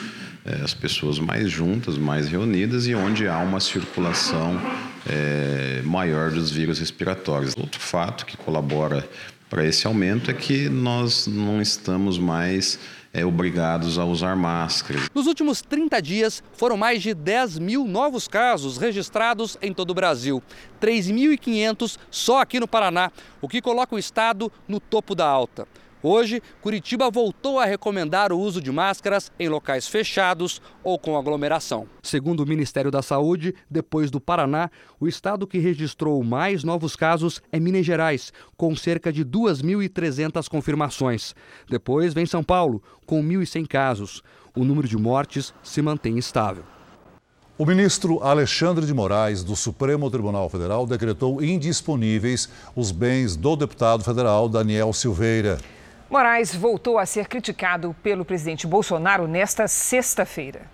é, 0.45 0.63
as 0.63 0.73
pessoas 0.73 1.19
mais 1.19 1.51
juntas, 1.51 1.99
mais 1.99 2.29
reunidas 2.29 2.87
e 2.87 2.95
onde 2.95 3.29
há 3.29 3.39
uma 3.39 3.61
circulação 3.61 4.59
é, 5.07 5.83
maior 5.85 6.31
dos 6.31 6.51
vírus 6.51 6.79
respiratórios. 6.79 7.55
Outro 7.57 7.81
fato 7.81 8.25
que 8.25 8.37
colabora 8.37 9.07
para 9.49 9.65
esse 9.65 9.87
aumento 9.87 10.31
é 10.31 10.35
que 10.35 10.69
nós 10.69 11.27
não 11.27 11.61
estamos 11.61 12.19
mais 12.19 12.79
é, 13.15 13.25
obrigados 13.25 13.97
a 13.97 14.05
usar 14.05 14.35
máscaras. 14.35 15.09
Nos 15.15 15.29
últimos 15.29 15.63
30 15.63 16.03
dias, 16.03 16.43
foram 16.53 16.77
mais 16.77 17.01
de 17.01 17.15
10 17.15 17.61
mil 17.61 17.85
novos 17.85 18.27
casos 18.27 18.77
registrados 18.77 19.57
em 19.63 19.73
todo 19.73 19.91
o 19.91 19.95
Brasil. 19.95 20.43
3.500 20.81 21.97
só 22.11 22.41
aqui 22.41 22.59
no 22.59 22.67
Paraná, 22.67 23.13
o 23.41 23.49
que 23.49 23.63
coloca 23.63 23.95
o 23.95 23.99
estado 23.99 24.51
no 24.67 24.81
topo 24.81 25.15
da 25.15 25.27
alta. 25.27 25.69
Hoje, 26.07 26.43
Curitiba 26.61 27.11
voltou 27.11 27.59
a 27.59 27.65
recomendar 27.65 28.31
o 28.31 28.39
uso 28.39 28.61
de 28.61 28.71
máscaras 28.71 29.33
em 29.41 29.49
locais 29.49 29.89
fechados 29.89 30.61
ou 30.83 30.99
com 30.99 31.17
aglomeração. 31.17 31.89
Segundo 32.03 32.41
o 32.41 32.47
Ministério 32.47 32.91
da 32.91 33.01
Saúde, 33.01 33.55
depois 33.71 34.11
do 34.11 34.21
Paraná, 34.21 34.71
o 35.01 35.09
estado 35.09 35.47
que 35.47 35.57
registrou 35.57 36.23
mais 36.23 36.63
novos 36.63 36.95
casos 36.95 37.41
é 37.51 37.59
Minas 37.59 37.87
Gerais, 37.87 38.35
com 38.55 38.77
cerca 38.77 39.11
de 39.11 39.25
2.300 39.25 40.47
confirmações. 40.47 41.35
Depois 41.71 42.13
vem 42.13 42.27
São 42.27 42.45
Paulo, 42.45 42.83
com 43.07 43.25
1.100 43.25 43.67
casos. 43.67 44.23
O 44.55 44.63
número 44.63 44.87
de 44.87 44.99
mortes 44.99 45.55
se 45.63 45.81
mantém 45.81 46.19
estável. 46.19 46.65
O 47.57 47.65
ministro 47.65 48.23
Alexandre 48.23 48.85
de 48.85 48.93
Moraes, 48.93 49.43
do 49.43 49.57
Supremo 49.57 50.11
Tribunal 50.11 50.51
Federal, 50.51 50.87
decretou 50.87 51.43
indisponíveis 51.43 52.51
os 52.77 52.93
bens 52.93 53.37
do 53.37 53.57
deputado 53.57 54.05
federal 54.05 54.51
Daniel 54.51 54.93
Silveira. 54.93 55.57
Moraes 56.15 56.55
voltou 56.55 56.97
a 56.97 57.05
ser 57.05 57.27
criticado 57.27 57.93
pelo 58.01 58.25
presidente 58.25 58.69
Bolsonaro 58.69 59.27
nesta 59.27 59.67
sexta-feira. 59.67 60.71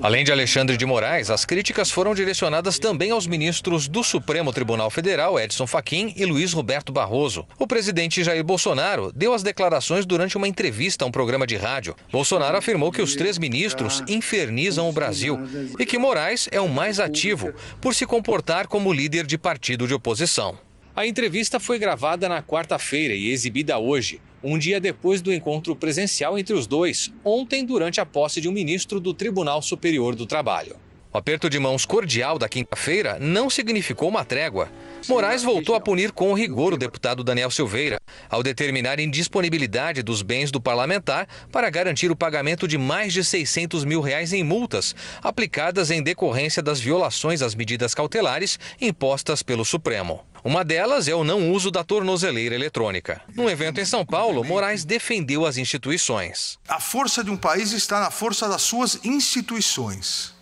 Além 0.00 0.22
de 0.22 0.30
Alexandre 0.30 0.76
de 0.76 0.86
Moraes, 0.86 1.28
as 1.28 1.44
críticas 1.44 1.90
foram 1.90 2.14
direcionadas 2.14 2.78
também 2.78 3.10
aos 3.10 3.26
ministros 3.26 3.88
do 3.88 4.04
Supremo 4.04 4.52
Tribunal 4.52 4.90
Federal, 4.90 5.40
Edson 5.40 5.66
Fachin 5.66 6.14
e 6.14 6.24
Luiz 6.24 6.52
Roberto 6.52 6.92
Barroso. 6.92 7.48
O 7.58 7.66
presidente 7.66 8.22
Jair 8.22 8.44
Bolsonaro 8.44 9.10
deu 9.12 9.34
as 9.34 9.42
declarações 9.42 10.06
durante 10.06 10.36
uma 10.36 10.46
entrevista 10.46 11.04
a 11.04 11.08
um 11.08 11.10
programa 11.10 11.44
de 11.44 11.56
rádio. 11.56 11.96
Bolsonaro 12.12 12.56
afirmou 12.56 12.92
que 12.92 13.02
os 13.02 13.16
três 13.16 13.38
ministros 13.38 14.04
infernizam 14.06 14.88
o 14.88 14.92
Brasil 14.92 15.36
e 15.80 15.84
que 15.84 15.98
Moraes 15.98 16.48
é 16.52 16.60
o 16.60 16.68
mais 16.68 17.00
ativo 17.00 17.52
por 17.80 17.92
se 17.92 18.06
comportar 18.06 18.68
como 18.68 18.92
líder 18.92 19.26
de 19.26 19.36
partido 19.36 19.88
de 19.88 19.94
oposição. 19.94 20.56
A 20.96 21.04
entrevista 21.04 21.58
foi 21.58 21.76
gravada 21.76 22.28
na 22.28 22.40
quarta-feira 22.40 23.14
e 23.14 23.28
exibida 23.30 23.76
hoje, 23.78 24.20
um 24.44 24.56
dia 24.56 24.78
depois 24.78 25.20
do 25.20 25.32
encontro 25.32 25.74
presencial 25.74 26.38
entre 26.38 26.54
os 26.54 26.68
dois, 26.68 27.12
ontem 27.24 27.64
durante 27.64 28.00
a 28.00 28.06
posse 28.06 28.40
de 28.40 28.48
um 28.48 28.52
ministro 28.52 29.00
do 29.00 29.12
Tribunal 29.12 29.60
Superior 29.60 30.14
do 30.14 30.24
Trabalho. 30.24 30.76
O 31.14 31.18
aperto 31.18 31.48
de 31.48 31.60
mãos 31.60 31.86
cordial 31.86 32.40
da 32.40 32.48
quinta-feira 32.48 33.18
não 33.20 33.48
significou 33.48 34.08
uma 34.08 34.24
trégua. 34.24 34.68
Moraes 35.08 35.44
voltou 35.44 35.76
a 35.76 35.80
punir 35.80 36.10
com 36.10 36.34
rigor 36.34 36.74
o 36.74 36.76
deputado 36.76 37.22
Daniel 37.22 37.52
Silveira, 37.52 38.00
ao 38.28 38.42
determinar 38.42 38.98
indisponibilidade 38.98 40.02
dos 40.02 40.22
bens 40.22 40.50
do 40.50 40.60
parlamentar 40.60 41.28
para 41.52 41.70
garantir 41.70 42.10
o 42.10 42.16
pagamento 42.16 42.66
de 42.66 42.76
mais 42.76 43.12
de 43.12 43.22
600 43.22 43.84
mil 43.84 44.00
reais 44.00 44.32
em 44.32 44.42
multas, 44.42 44.92
aplicadas 45.22 45.92
em 45.92 46.02
decorrência 46.02 46.60
das 46.60 46.80
violações 46.80 47.42
às 47.42 47.54
medidas 47.54 47.94
cautelares 47.94 48.58
impostas 48.80 49.40
pelo 49.40 49.64
Supremo. 49.64 50.26
Uma 50.42 50.64
delas 50.64 51.06
é 51.06 51.14
o 51.14 51.22
não 51.22 51.52
uso 51.52 51.70
da 51.70 51.84
tornozeleira 51.84 52.56
eletrônica. 52.56 53.22
Num 53.36 53.48
evento 53.48 53.80
em 53.80 53.84
São 53.84 54.04
Paulo, 54.04 54.42
Moraes 54.42 54.84
defendeu 54.84 55.46
as 55.46 55.58
instituições. 55.58 56.58
A 56.66 56.80
força 56.80 57.22
de 57.22 57.30
um 57.30 57.36
país 57.36 57.70
está 57.70 58.00
na 58.00 58.10
força 58.10 58.48
das 58.48 58.62
suas 58.62 58.98
instituições. 59.04 60.33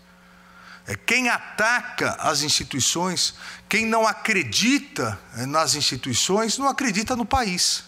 É 0.86 0.96
quem 0.96 1.28
ataca 1.28 2.16
as 2.18 2.42
instituições, 2.42 3.34
quem 3.68 3.86
não 3.86 4.06
acredita 4.06 5.18
eh, 5.36 5.46
nas 5.46 5.74
instituições, 5.74 6.58
não 6.58 6.68
acredita 6.68 7.14
no 7.14 7.24
país. 7.24 7.84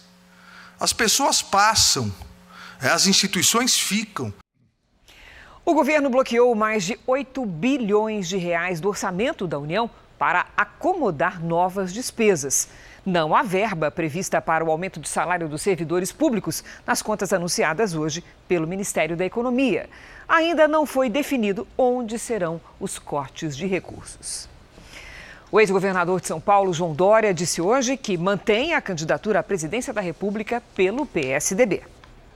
As 0.79 0.93
pessoas 0.93 1.41
passam, 1.41 2.13
eh, 2.81 2.87
as 2.87 3.05
instituições 3.05 3.77
ficam. 3.77 4.33
O 5.65 5.73
governo 5.73 6.09
bloqueou 6.09 6.55
mais 6.55 6.83
de 6.83 6.97
8 7.05 7.45
bilhões 7.45 8.29
de 8.29 8.37
reais 8.37 8.79
do 8.79 8.87
orçamento 8.87 9.47
da 9.47 9.59
União 9.59 9.89
para 10.17 10.45
acomodar 10.55 11.43
novas 11.43 11.91
despesas. 11.91 12.69
Não 13.05 13.35
há 13.35 13.43
verba 13.43 13.91
prevista 13.91 14.41
para 14.41 14.65
o 14.65 14.71
aumento 14.71 14.99
do 14.99 15.07
salário 15.07 15.47
dos 15.47 15.61
servidores 15.61 16.11
públicos 16.11 16.63
nas 16.87 17.03
contas 17.03 17.31
anunciadas 17.31 17.93
hoje 17.93 18.23
pelo 18.47 18.65
Ministério 18.65 19.15
da 19.15 19.23
Economia. 19.23 19.87
Ainda 20.27 20.67
não 20.67 20.87
foi 20.87 21.07
definido 21.07 21.67
onde 21.77 22.17
serão 22.17 22.59
os 22.79 22.97
cortes 22.97 23.55
de 23.55 23.67
recursos. 23.67 24.49
O 25.51 25.59
ex-governador 25.59 26.19
de 26.19 26.27
São 26.27 26.41
Paulo, 26.41 26.73
João 26.73 26.95
Dória, 26.95 27.31
disse 27.31 27.61
hoje 27.61 27.95
que 27.95 28.17
mantém 28.17 28.73
a 28.73 28.81
candidatura 28.81 29.39
à 29.39 29.43
presidência 29.43 29.93
da 29.93 30.01
República 30.01 30.63
pelo 30.73 31.05
PSDB. 31.05 31.83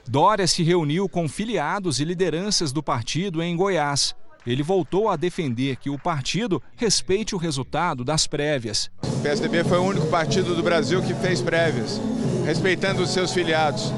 Dória 0.06 0.46
se 0.46 0.62
reuniu 0.62 1.08
com 1.08 1.28
filiados 1.28 1.98
e 1.98 2.04
lideranças 2.04 2.70
do 2.70 2.80
partido 2.80 3.42
em 3.42 3.56
Goiás. 3.56 4.14
Ele 4.46 4.62
voltou 4.62 5.08
a 5.08 5.16
defender 5.16 5.76
que 5.76 5.90
o 5.90 5.98
partido 5.98 6.62
respeite 6.76 7.34
o 7.34 7.38
resultado 7.38 8.04
das 8.04 8.28
prévias. 8.28 8.88
O 9.20 9.22
PSDB 9.22 9.64
foi 9.64 9.76
o 9.76 9.82
único 9.82 10.06
partido 10.06 10.54
do 10.54 10.62
Brasil 10.62 11.02
que 11.02 11.12
fez 11.12 11.42
prévias, 11.42 12.00
respeitando 12.46 13.02
os 13.02 13.10
seus 13.10 13.30
filiados. 13.30 13.92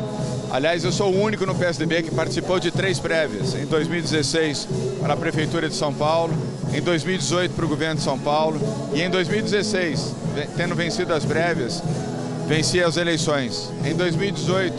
Aliás, 0.51 0.83
eu 0.83 0.91
sou 0.91 1.14
o 1.14 1.23
único 1.23 1.47
no 1.47 1.55
PSDB 1.55 2.03
que 2.03 2.11
participou 2.11 2.59
de 2.59 2.73
três 2.73 2.99
prévias. 2.99 3.55
Em 3.55 3.64
2016 3.64 4.66
para 5.01 5.14
a 5.14 5.16
Prefeitura 5.16 5.68
de 5.68 5.77
São 5.77 5.95
Paulo, 5.95 6.35
em 6.75 6.83
2018 6.83 7.55
para 7.55 7.64
o 7.64 7.68
Governo 7.68 7.95
de 7.95 8.03
São 8.03 8.18
Paulo 8.18 8.61
e 8.93 9.01
em 9.01 9.09
2016, 9.09 10.12
tendo 10.57 10.75
vencido 10.75 11.14
as 11.14 11.25
prévias, 11.25 11.81
venci 12.49 12.83
as 12.83 12.97
eleições. 12.97 13.70
Em 13.85 13.95
2018, 13.95 14.75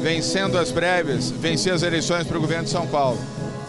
vencendo 0.00 0.56
as 0.56 0.72
prévias, 0.72 1.30
venci 1.30 1.70
as 1.70 1.82
eleições 1.82 2.26
para 2.26 2.38
o 2.38 2.40
Governo 2.40 2.64
de 2.64 2.70
São 2.70 2.86
Paulo 2.86 3.18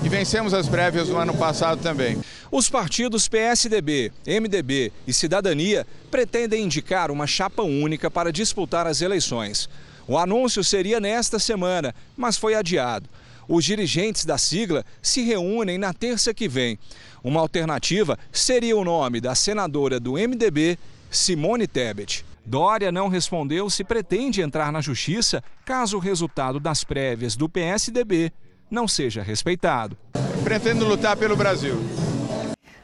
e 0.04 0.10
vencemos 0.10 0.54
as 0.54 0.68
prévias 0.68 1.08
no 1.08 1.18
ano 1.18 1.34
passado 1.34 1.82
também. 1.82 2.22
Os 2.52 2.70
partidos 2.70 3.30
PSDB, 3.30 4.12
MDB 4.28 4.92
e 5.08 5.14
Cidadania 5.14 5.88
pretendem 6.12 6.64
indicar 6.64 7.10
uma 7.10 7.26
chapa 7.26 7.64
única 7.64 8.12
para 8.12 8.32
disputar 8.32 8.86
as 8.86 9.02
eleições. 9.02 9.70
O 10.06 10.18
anúncio 10.18 10.62
seria 10.64 11.00
nesta 11.00 11.40
semana, 11.40 11.96
mas 12.18 12.38
foi 12.38 12.54
adiado. 12.54 13.10
Os 13.48 13.64
dirigentes 13.64 14.26
da 14.26 14.38
sigla 14.38 14.86
se 15.02 15.22
reúnem 15.22 15.78
na 15.78 15.94
terça 15.94 16.34
que 16.34 16.48
vem. 16.50 16.78
Uma 17.24 17.40
alternativa 17.40 18.20
seria 18.32 18.76
o 18.76 18.84
nome 18.84 19.22
da 19.22 19.34
senadora 19.36 20.00
do 20.00 20.14
MDB, 20.14 20.78
Simone 21.10 21.66
Tebet. 21.66 22.26
Dória 22.46 22.92
não 22.92 23.08
respondeu 23.08 23.70
se 23.70 23.86
pretende 23.86 24.42
entrar 24.42 24.70
na 24.70 24.82
justiça 24.82 25.42
caso 25.64 25.96
o 25.96 26.00
resultado 26.02 26.60
das 26.60 26.84
prévias 26.84 27.38
do 27.38 27.48
PSDB 27.48 28.34
não 28.74 28.88
seja 28.88 29.22
respeitado. 29.22 29.96
Pretendo 30.44 30.86
lutar 30.86 31.16
pelo 31.16 31.38
Brasil. 31.38 31.76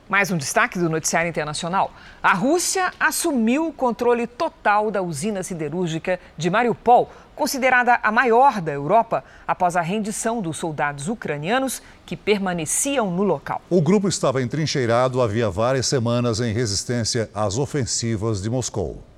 Mais 0.07 0.31
um 0.31 0.37
destaque 0.37 0.77
do 0.79 0.89
noticiário 0.89 1.29
internacional. 1.29 1.91
A 2.21 2.33
Rússia 2.33 2.91
assumiu 2.99 3.67
o 3.67 3.73
controle 3.73 4.25
total 4.27 4.89
da 4.91 5.01
usina 5.01 5.43
siderúrgica 5.43 6.19
de 6.37 6.49
Mariupol, 6.49 7.11
considerada 7.35 7.99
a 8.01 8.11
maior 8.11 8.61
da 8.61 8.71
Europa, 8.71 9.23
após 9.47 9.75
a 9.75 9.81
rendição 9.81 10.41
dos 10.41 10.57
soldados 10.57 11.07
ucranianos 11.07 11.81
que 12.05 12.15
permaneciam 12.15 13.09
no 13.11 13.23
local. 13.23 13.61
O 13.69 13.81
grupo 13.81 14.07
estava 14.07 14.41
entrincheirado 14.41 15.21
havia 15.21 15.49
várias 15.49 15.87
semanas 15.87 16.39
em 16.39 16.53
resistência 16.53 17.29
às 17.33 17.57
ofensivas 17.57 18.41
de 18.41 18.49
Moscou. 18.49 19.08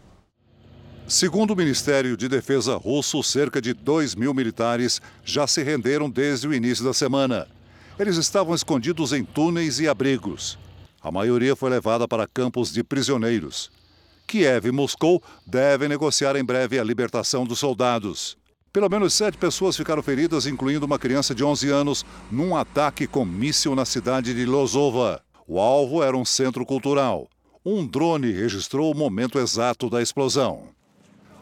Segundo 1.11 1.51
o 1.51 1.57
Ministério 1.57 2.15
de 2.15 2.29
Defesa 2.29 2.77
russo, 2.77 3.21
cerca 3.21 3.61
de 3.61 3.73
2 3.73 4.15
mil 4.15 4.33
militares 4.33 5.01
já 5.25 5.45
se 5.45 5.61
renderam 5.61 6.09
desde 6.09 6.47
o 6.47 6.53
início 6.53 6.85
da 6.85 6.93
semana. 6.93 7.49
Eles 7.99 8.15
estavam 8.15 8.55
escondidos 8.55 9.11
em 9.11 9.21
túneis 9.21 9.81
e 9.81 9.89
abrigos. 9.89 10.57
A 11.01 11.11
maioria 11.11 11.53
foi 11.53 11.69
levada 11.69 12.07
para 12.07 12.25
campos 12.25 12.71
de 12.71 12.81
prisioneiros. 12.81 13.69
Kiev 14.25 14.69
e 14.69 14.71
Moscou 14.71 15.21
devem 15.45 15.89
negociar 15.89 16.37
em 16.37 16.45
breve 16.45 16.79
a 16.79 16.83
libertação 16.83 17.45
dos 17.45 17.59
soldados. 17.59 18.37
Pelo 18.71 18.87
menos 18.87 19.13
sete 19.13 19.37
pessoas 19.37 19.75
ficaram 19.75 20.01
feridas, 20.01 20.47
incluindo 20.47 20.85
uma 20.85 20.97
criança 20.97 21.35
de 21.35 21.43
11 21.43 21.69
anos, 21.71 22.05
num 22.31 22.55
ataque 22.55 23.05
com 23.05 23.25
míssil 23.25 23.75
na 23.75 23.83
cidade 23.83 24.33
de 24.33 24.45
Lozova. 24.45 25.21
O 25.45 25.59
alvo 25.59 26.01
era 26.01 26.15
um 26.15 26.23
centro 26.23 26.65
cultural. 26.65 27.27
Um 27.65 27.85
drone 27.85 28.31
registrou 28.31 28.89
o 28.89 28.97
momento 28.97 29.37
exato 29.37 29.89
da 29.89 30.01
explosão. 30.01 30.69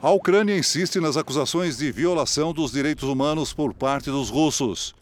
A 0.01 0.11
Ucrânia 0.11 0.57
insiste 0.57 0.97
nas 1.01 1.17
acusações 1.17 1.75
de 1.75 1.91
violação 1.91 2.53
dos 2.53 2.71
direitos 2.71 3.03
humanos 3.03 3.51
por 3.51 3.73
parte 3.73 4.09
dos 4.09 4.29
russos. 4.29 4.95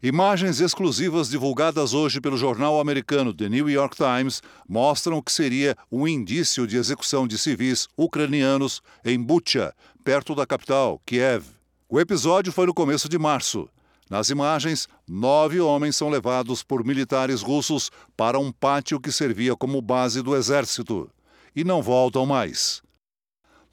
Imagens 0.00 0.60
exclusivas 0.60 1.28
divulgadas 1.28 1.92
hoje 1.92 2.20
pelo 2.20 2.36
jornal 2.36 2.78
americano 2.78 3.34
The 3.34 3.48
New 3.48 3.68
York 3.68 3.96
Times 3.96 4.40
mostram 4.68 5.20
que 5.20 5.32
seria 5.32 5.76
um 5.90 6.06
indício 6.06 6.68
de 6.68 6.76
execução 6.76 7.26
de 7.26 7.36
civis 7.36 7.88
ucranianos 7.96 8.80
em 9.04 9.20
Bucha, 9.20 9.74
perto 10.04 10.36
da 10.36 10.46
capital, 10.46 11.02
Kiev. 11.04 11.46
O 11.88 11.98
episódio 11.98 12.52
foi 12.52 12.66
no 12.66 12.74
começo 12.74 13.08
de 13.08 13.18
março. 13.18 13.68
Nas 14.08 14.30
imagens, 14.30 14.86
nove 15.08 15.60
homens 15.60 15.96
são 15.96 16.08
levados 16.08 16.62
por 16.62 16.84
militares 16.84 17.42
russos 17.42 17.90
para 18.16 18.38
um 18.38 18.52
pátio 18.52 19.00
que 19.00 19.10
servia 19.10 19.56
como 19.56 19.82
base 19.82 20.22
do 20.22 20.36
exército 20.36 21.10
e 21.56 21.64
não 21.64 21.82
voltam 21.82 22.24
mais. 22.24 22.83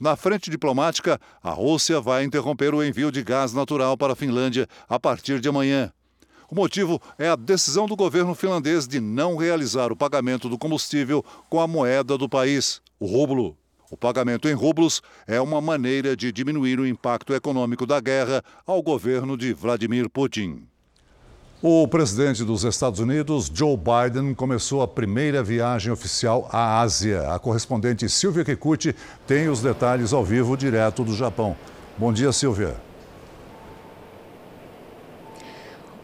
Na 0.02 0.16
frente 0.16 0.50
diplomática, 0.50 1.22
a 1.44 1.52
Rússia 1.52 2.02
vai 2.02 2.24
interromper 2.24 2.74
o 2.74 2.84
envio 2.84 3.12
de 3.12 3.22
gás 3.22 3.54
natural 3.54 3.96
para 3.96 4.14
a 4.14 4.16
Finlândia 4.16 4.68
a 4.90 5.00
partir 5.00 5.40
de 5.40 5.48
amanhã. 5.48 5.94
O 6.50 6.56
motivo 6.56 7.00
é 7.20 7.30
a 7.30 7.36
decisão 7.36 7.86
do 7.86 7.96
governo 7.96 8.34
finlandês 8.34 8.88
de 8.88 9.00
não 9.00 9.38
realizar 9.38 9.92
o 9.92 9.96
pagamento 9.96 10.50
do 10.50 10.58
combustível 10.58 11.24
com 11.52 11.60
a 11.60 11.68
moeda 11.68 12.18
do 12.18 12.28
país, 12.28 12.82
o 13.00 13.06
rublo. 13.06 13.56
O 13.92 13.96
pagamento 13.96 14.50
em 14.50 14.54
rublos 14.54 15.04
é 15.28 15.40
uma 15.40 15.62
maneira 15.62 16.18
de 16.18 16.32
diminuir 16.32 16.80
o 16.80 16.88
impacto 16.88 17.32
econômico 17.36 17.86
da 17.86 18.00
guerra 18.00 18.44
ao 18.66 18.82
governo 18.82 19.38
de 19.38 19.54
Vladimir 19.54 20.10
Putin. 20.10 20.71
O 21.64 21.88
presidente 21.88 22.44
dos 22.44 22.64
Estados 22.64 23.00
Unidos, 23.00 23.52
Joe 23.54 23.78
Biden, 23.78 24.34
começou 24.34 24.82
a 24.82 24.88
primeira 24.88 25.44
viagem 25.44 25.94
oficial 25.94 26.50
à 26.52 26.82
Ásia. 26.82 27.32
A 27.32 27.38
correspondente 27.38 28.10
Silvia 28.10 28.44
Kikuchi 28.44 28.96
tem 29.28 29.48
os 29.48 29.62
detalhes 29.62 30.12
ao 30.12 30.26
vivo 30.26 30.58
direto 30.58 31.04
do 31.04 31.14
Japão. 31.14 31.56
Bom 32.00 32.12
dia, 32.12 32.32
Silvia. 32.32 32.76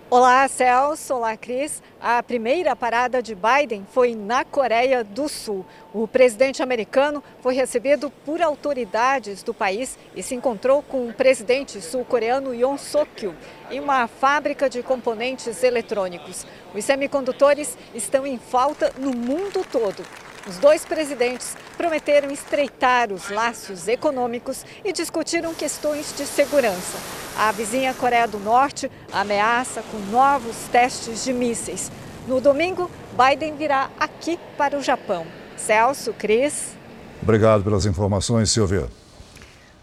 Olá, 0.10 0.48
Celso. 0.48 1.16
Olá, 1.16 1.36
Cris. 1.36 1.84
A 2.00 2.24
primeira 2.24 2.74
parada 2.78 3.22
de 3.22 3.36
Biden 3.36 3.86
foi 3.92 4.16
na 4.16 4.46
Coreia 4.46 5.04
do 5.04 5.28
Sul. 5.28 5.66
O 5.94 6.08
presidente 6.08 6.64
americano 6.64 7.22
foi 7.42 7.54
recebido 7.54 8.10
por 8.26 8.42
autoridades 8.42 9.44
do 9.44 9.54
país 9.54 10.00
e 10.16 10.24
se 10.24 10.34
encontrou 10.34 10.82
com 10.82 11.10
o 11.10 11.14
presidente 11.14 11.82
sul-coreano 11.82 12.56
Yoon 12.56 12.78
Suk-yeol 12.78 13.36
em 13.70 13.82
uma 13.82 14.08
fábrica 14.08 14.70
de 14.70 14.82
componentes 14.82 15.62
eletrônicos. 15.62 16.48
Os 16.74 16.86
semicondutores 16.86 17.78
estão 17.94 18.26
em 18.26 18.38
falta 18.38 18.94
no 18.98 19.12
mundo 19.12 19.66
todo 19.70 20.06
os 20.48 20.58
dois 20.58 20.86
presidentes 20.86 21.56
prometeram 21.78 22.32
estreitar 22.32 23.12
os 23.12 23.30
laços 23.30 23.88
econômicos 23.88 24.66
e 24.84 24.94
discutiram 24.94 25.54
questões 25.54 26.14
de 26.16 26.26
segurança. 26.26 26.98
A 27.38 27.52
vizinha 27.52 27.94
Coreia 27.94 28.28
do 28.28 28.40
Norte 28.40 28.90
ameaça 29.12 29.84
com 29.92 30.00
novos 30.12 30.56
testes 30.72 31.24
de 31.24 31.34
mísseis. 31.34 31.92
No 32.28 32.40
domingo, 32.40 32.90
Biden 33.12 33.56
virá 33.56 33.90
aqui 34.00 34.40
para 34.58 34.78
o 34.78 34.82
Japão. 34.82 35.26
Celso, 35.58 36.14
Cris. 36.14 36.76
Obrigado 37.22 37.64
pelas 37.64 37.86
informações, 37.86 38.52
Silvia. 38.52 38.88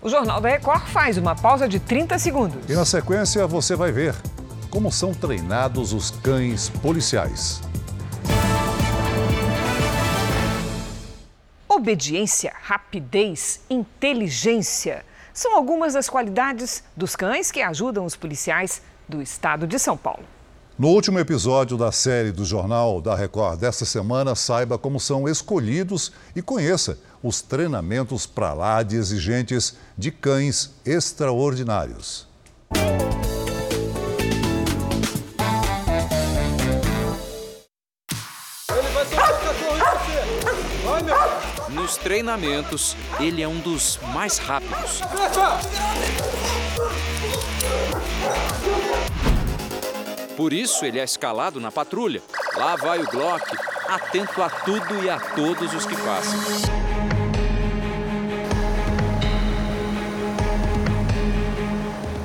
O 0.00 0.08
Jornal 0.08 0.40
da 0.40 0.48
Record 0.48 0.86
faz 0.86 1.16
uma 1.16 1.34
pausa 1.34 1.68
de 1.68 1.78
30 1.78 2.18
segundos. 2.18 2.68
E 2.68 2.74
na 2.74 2.84
sequência 2.84 3.46
você 3.46 3.74
vai 3.74 3.90
ver 3.90 4.14
como 4.70 4.90
são 4.90 5.14
treinados 5.14 5.92
os 5.92 6.10
cães 6.10 6.68
policiais. 6.68 7.62
Obediência, 11.84 12.50
rapidez, 12.62 13.60
inteligência 13.68 15.04
são 15.34 15.54
algumas 15.54 15.92
das 15.92 16.08
qualidades 16.08 16.82
dos 16.96 17.14
cães 17.14 17.50
que 17.50 17.60
ajudam 17.60 18.06
os 18.06 18.16
policiais 18.16 18.80
do 19.06 19.20
estado 19.20 19.66
de 19.66 19.78
São 19.78 19.94
Paulo. 19.94 20.24
No 20.78 20.88
último 20.88 21.18
episódio 21.18 21.76
da 21.76 21.92
série 21.92 22.32
do 22.32 22.42
Jornal 22.42 23.02
da 23.02 23.14
Record 23.14 23.60
desta 23.60 23.84
semana, 23.84 24.34
saiba 24.34 24.78
como 24.78 24.98
são 24.98 25.28
escolhidos 25.28 26.10
e 26.34 26.40
conheça 26.40 26.98
os 27.22 27.42
treinamentos 27.42 28.24
para 28.24 28.54
lá 28.54 28.82
de 28.82 28.96
exigentes 28.96 29.76
de 29.98 30.10
cães 30.10 30.70
extraordinários. 30.86 32.26
Nos 41.84 41.98
treinamentos, 41.98 42.96
ele 43.20 43.42
é 43.42 43.46
um 43.46 43.60
dos 43.60 43.98
mais 44.14 44.38
rápidos. 44.38 45.02
Por 50.34 50.54
isso, 50.54 50.86
ele 50.86 50.98
é 50.98 51.04
escalado 51.04 51.60
na 51.60 51.70
patrulha. 51.70 52.22
Lá 52.56 52.74
vai 52.74 53.00
o 53.00 53.06
Glock, 53.06 53.54
atento 53.86 54.42
a 54.42 54.48
tudo 54.48 55.04
e 55.04 55.10
a 55.10 55.20
todos 55.20 55.74
os 55.74 55.84
que 55.84 55.94
passam. 55.96 56.40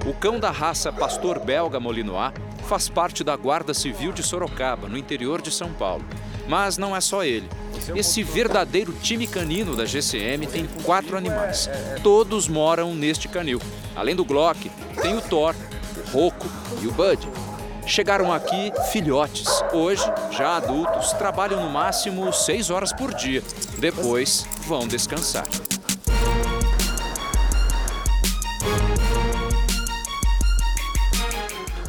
O 0.10 0.14
cão 0.14 0.39
da 0.39 0.51
raça 0.51 0.89
pastor 0.93 1.38
belga 1.38 1.82
Molinois 1.82 2.32
faz 2.66 2.88
parte 2.88 3.26
da 3.26 3.36
Guarda 3.36 3.74
Civil 3.74 4.14
de 4.14 4.24
Sorocaba, 4.24 4.88
no 4.88 4.97
interior 4.97 5.41
de 5.41 5.51
São 5.51 5.74
Paulo. 5.74 6.05
Mas 6.50 6.80
não 6.80 6.95
é 6.95 7.00
só 7.00 7.24
ele. 7.24 7.47
Esse 7.95 8.24
verdadeiro 8.24 8.91
time 9.04 9.28
canino 9.28 9.76
da 9.76 9.86
GCM 9.86 10.47
tem 10.47 10.68
quatro 10.84 11.16
animais. 11.16 11.70
Todos 12.02 12.47
moram 12.47 12.95
neste 12.95 13.28
canil. 13.28 13.62
Além 13.95 14.16
do 14.16 14.26
Glock, 14.26 14.70
tem 15.00 15.16
o 15.16 15.22
Thor, 15.22 15.54
o 15.95 16.10
Rocco 16.12 16.47
e 16.82 16.88
o 16.88 16.91
Bud. 16.91 17.30
Chegaram 17.86 18.34
aqui 18.34 18.72
filhotes. 18.91 19.47
Hoje, 19.72 20.04
já 20.32 20.58
adultos, 20.58 21.14
trabalham 21.14 21.64
no 21.64 21.70
máximo 21.70 22.34
seis 22.34 22.72
horas 22.72 22.91
por 22.91 23.14
dia. 23.14 23.43
Depois, 23.78 24.47
vão 24.66 24.88
descansar. 24.88 25.45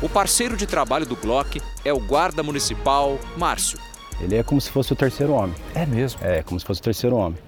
O 0.03 0.09
parceiro 0.09 0.55
de 0.55 0.67
trabalho 0.67 1.07
do 1.07 1.17
Glock 1.17 1.61
é 1.83 1.93
o 1.93 2.01
guarda 2.01 2.43
municipal 2.43 3.19
Márcio. 3.39 3.79
Ele 4.21 4.37
é 4.37 4.43
como 4.43 4.61
se 4.61 4.71
fosse 4.71 4.93
o 4.93 4.97
terceiro 4.97 5.33
homem. 5.33 5.55
É 5.75 5.87
mesmo? 5.87 6.21
É, 6.23 6.43
como 6.43 6.59
se 6.61 6.67
fosse 6.67 6.81
o 6.81 6.85
terceiro 6.85 7.17
homem. 7.17 7.39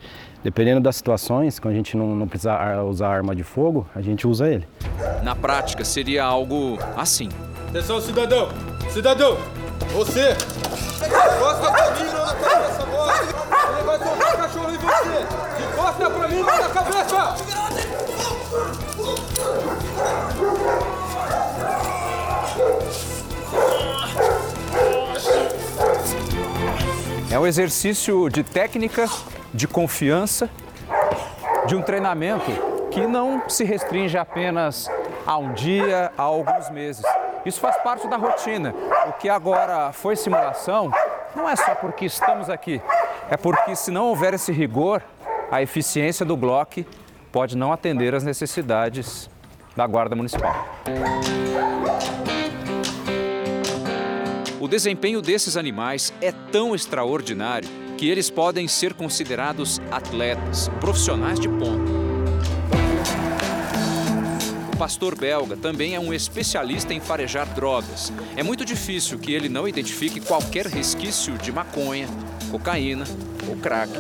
Dependendo 0.43 0.81
das 0.81 0.97
situações, 0.97 1.61
quando 1.61 1.75
a 1.75 1.77
gente 1.77 1.97
não, 1.97 2.17
não 2.17 2.27
precisa 2.27 2.83
usar 2.83 3.09
arma 3.09 3.35
de 3.35 3.45
fogo, 3.45 3.87
a 3.95 4.01
gente 4.01 4.27
usa 4.27 4.49
ele. 4.49 4.67
Na 5.23 5.37
prática, 5.37 5.85
seria 5.85 6.25
algo 6.25 6.79
assim. 6.97 7.29
Atenção, 7.69 8.01
cidadão! 8.01 8.49
Cidadão! 8.91 9.39
Você! 9.93 10.37
É 27.33 27.39
um 27.39 27.47
exercício 27.47 28.29
de 28.29 28.45
técnica, 28.45 29.07
de 29.55 29.67
confiança, 29.67 30.51
de 31.67 31.75
um 31.75 31.81
treinamento 31.81 32.45
que 32.91 33.07
não 33.07 33.49
se 33.49 33.65
restringe 33.65 34.19
apenas 34.19 34.87
a 35.27 35.39
um 35.39 35.55
dia, 35.55 36.13
a 36.19 36.23
alguns 36.25 36.69
meses. 36.69 37.03
Isso 37.47 37.59
faz 37.59 37.79
parte 37.79 38.07
da 38.07 38.19
rotina. 38.19 38.75
O 39.09 39.15
que 39.15 39.31
agora 39.31 39.95
foi 39.95 40.15
simulação 40.15 40.93
não 41.35 41.49
é 41.49 41.57
só 41.57 41.75
porque 41.75 42.05
estamos 42.05 42.51
aqui, 42.51 42.83
é 43.31 43.37
porque 43.39 43.75
se 43.75 43.91
não 43.91 44.09
houver 44.09 44.35
esse 44.35 44.53
rigor, 44.53 45.03
a 45.51 45.63
eficiência 45.63 46.27
do 46.27 46.37
Glock 46.37 46.87
pode 47.33 47.57
não 47.57 47.73
atender 47.73 48.15
às 48.15 48.25
necessidades 48.25 49.31
da 49.75 49.87
Guarda 49.87 50.15
Municipal. 50.15 50.67
O 54.63 54.69
desempenho 54.69 55.21
desses 55.21 55.57
animais 55.57 56.13
é 56.21 56.31
tão 56.31 56.73
extraordinário 56.73 57.69
que 57.99 58.09
eles 58.09 58.31
podem 58.31 58.69
ser 58.69 58.95
considerados 58.95 59.81
atletas, 59.91 60.69
profissionais 60.79 61.41
de 61.41 61.49
ponta. 61.49 61.91
O 64.73 64.77
pastor 64.77 65.19
belga 65.19 65.57
também 65.57 65.97
é 65.97 66.01
um 66.01 66.15
especialista 66.15 66.95
em 66.95 67.01
farejar 67.01 67.53
drogas. 67.53 68.13
É 68.37 68.45
muito 68.45 68.65
difícil 68.65 69.19
que 69.19 69.33
ele 69.33 69.49
não 69.49 69.67
identifique 69.67 70.21
qualquer 70.21 70.67
resquício 70.67 71.37
de 71.39 71.51
maconha, 71.51 72.07
cocaína 72.53 73.05
ou 73.49 73.57
crack. 73.57 73.91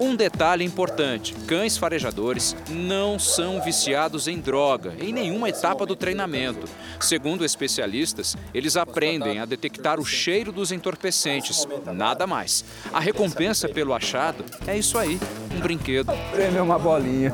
Um 0.00 0.16
detalhe 0.16 0.64
importante: 0.64 1.34
cães 1.46 1.76
farejadores 1.76 2.56
não 2.68 3.18
são 3.18 3.60
viciados 3.60 4.28
em 4.28 4.40
droga 4.40 4.94
em 5.00 5.12
nenhuma 5.12 5.48
etapa 5.48 5.86
do 5.86 5.94
treinamento. 5.94 6.66
Segundo 7.00 7.44
especialistas, 7.44 8.36
eles 8.54 8.76
aprendem 8.76 9.38
a 9.38 9.44
detectar 9.44 10.00
o 10.00 10.04
cheiro 10.04 10.52
dos 10.52 10.72
entorpecentes, 10.72 11.66
nada 11.92 12.26
mais. 12.26 12.64
A 12.92 13.00
recompensa 13.00 13.68
pelo 13.68 13.94
achado 13.94 14.44
é 14.66 14.76
isso 14.76 14.98
aí: 14.98 15.18
um 15.54 15.60
brinquedo. 15.60 16.12
Prêmio 16.32 16.58
é 16.58 16.62
uma 16.62 16.78
bolinha. 16.78 17.32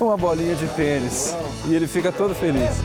uma 0.00 0.16
bolinha 0.16 0.54
de 0.54 0.66
tênis. 0.68 1.36
E 1.68 1.74
ele 1.74 1.86
fica 1.86 2.10
todo 2.10 2.34
feliz. 2.34 2.80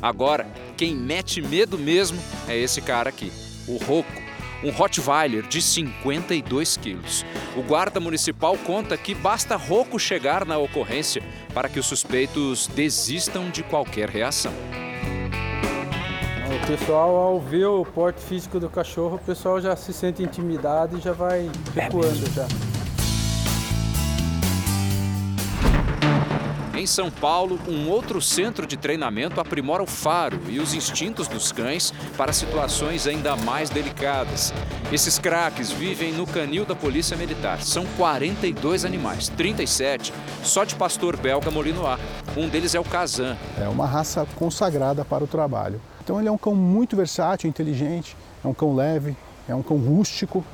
Agora, 0.00 0.46
quem 0.78 0.94
mete 0.94 1.42
medo 1.42 1.76
mesmo 1.76 2.18
é 2.46 2.56
esse 2.56 2.80
cara 2.80 3.10
aqui, 3.10 3.32
o 3.66 3.76
Roco 3.78 4.28
um 4.62 4.70
Rottweiler 4.70 5.46
de 5.46 5.62
52 5.62 6.76
quilos. 6.78 7.24
O 7.56 7.62
guarda 7.62 8.00
municipal 8.00 8.56
conta 8.58 8.96
que 8.96 9.14
basta 9.14 9.56
Roco 9.56 9.98
chegar 9.98 10.44
na 10.44 10.58
ocorrência 10.58 11.22
para 11.54 11.68
que 11.68 11.78
os 11.78 11.86
suspeitos 11.86 12.66
desistam 12.66 13.50
de 13.50 13.62
qualquer 13.62 14.08
reação. 14.08 14.52
O 16.48 16.66
pessoal, 16.66 17.14
ao 17.14 17.40
ver 17.40 17.66
o 17.66 17.84
porte 17.84 18.20
físico 18.20 18.58
do 18.58 18.68
cachorro, 18.68 19.16
o 19.16 19.18
pessoal 19.18 19.60
já 19.60 19.76
se 19.76 19.92
sente 19.92 20.22
intimidado 20.22 20.98
e 20.98 21.00
já 21.00 21.12
vai 21.12 21.48
recuando 21.74 22.28
já. 22.32 22.48
Em 26.78 26.86
São 26.86 27.10
Paulo, 27.10 27.58
um 27.66 27.90
outro 27.90 28.22
centro 28.22 28.64
de 28.64 28.76
treinamento 28.76 29.40
aprimora 29.40 29.82
o 29.82 29.86
faro 29.86 30.40
e 30.48 30.60
os 30.60 30.74
instintos 30.74 31.26
dos 31.26 31.50
cães 31.50 31.92
para 32.16 32.32
situações 32.32 33.04
ainda 33.04 33.34
mais 33.34 33.68
delicadas. 33.68 34.54
Esses 34.92 35.18
craques 35.18 35.72
vivem 35.72 36.12
no 36.12 36.24
canil 36.24 36.64
da 36.64 36.76
Polícia 36.76 37.16
Militar. 37.16 37.62
São 37.62 37.84
42 37.96 38.84
animais, 38.84 39.28
37 39.28 40.14
só 40.44 40.62
de 40.62 40.76
pastor 40.76 41.16
belga 41.16 41.50
Molinois. 41.50 41.98
Um 42.36 42.48
deles 42.48 42.76
é 42.76 42.78
o 42.78 42.84
Kazan. 42.84 43.36
É 43.60 43.66
uma 43.66 43.84
raça 43.84 44.24
consagrada 44.36 45.04
para 45.04 45.24
o 45.24 45.26
trabalho. 45.26 45.80
Então 46.04 46.20
ele 46.20 46.28
é 46.28 46.32
um 46.32 46.38
cão 46.38 46.54
muito 46.54 46.94
versátil, 46.94 47.50
inteligente, 47.50 48.16
é 48.44 48.46
um 48.46 48.54
cão 48.54 48.72
leve, 48.72 49.16
é 49.48 49.54
um 49.54 49.64
cão 49.64 49.78
rústico, 49.78 50.44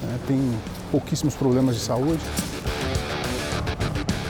né? 0.00 0.20
tem 0.28 0.38
pouquíssimos 0.92 1.34
problemas 1.34 1.74
de 1.74 1.80
saúde. 1.80 2.22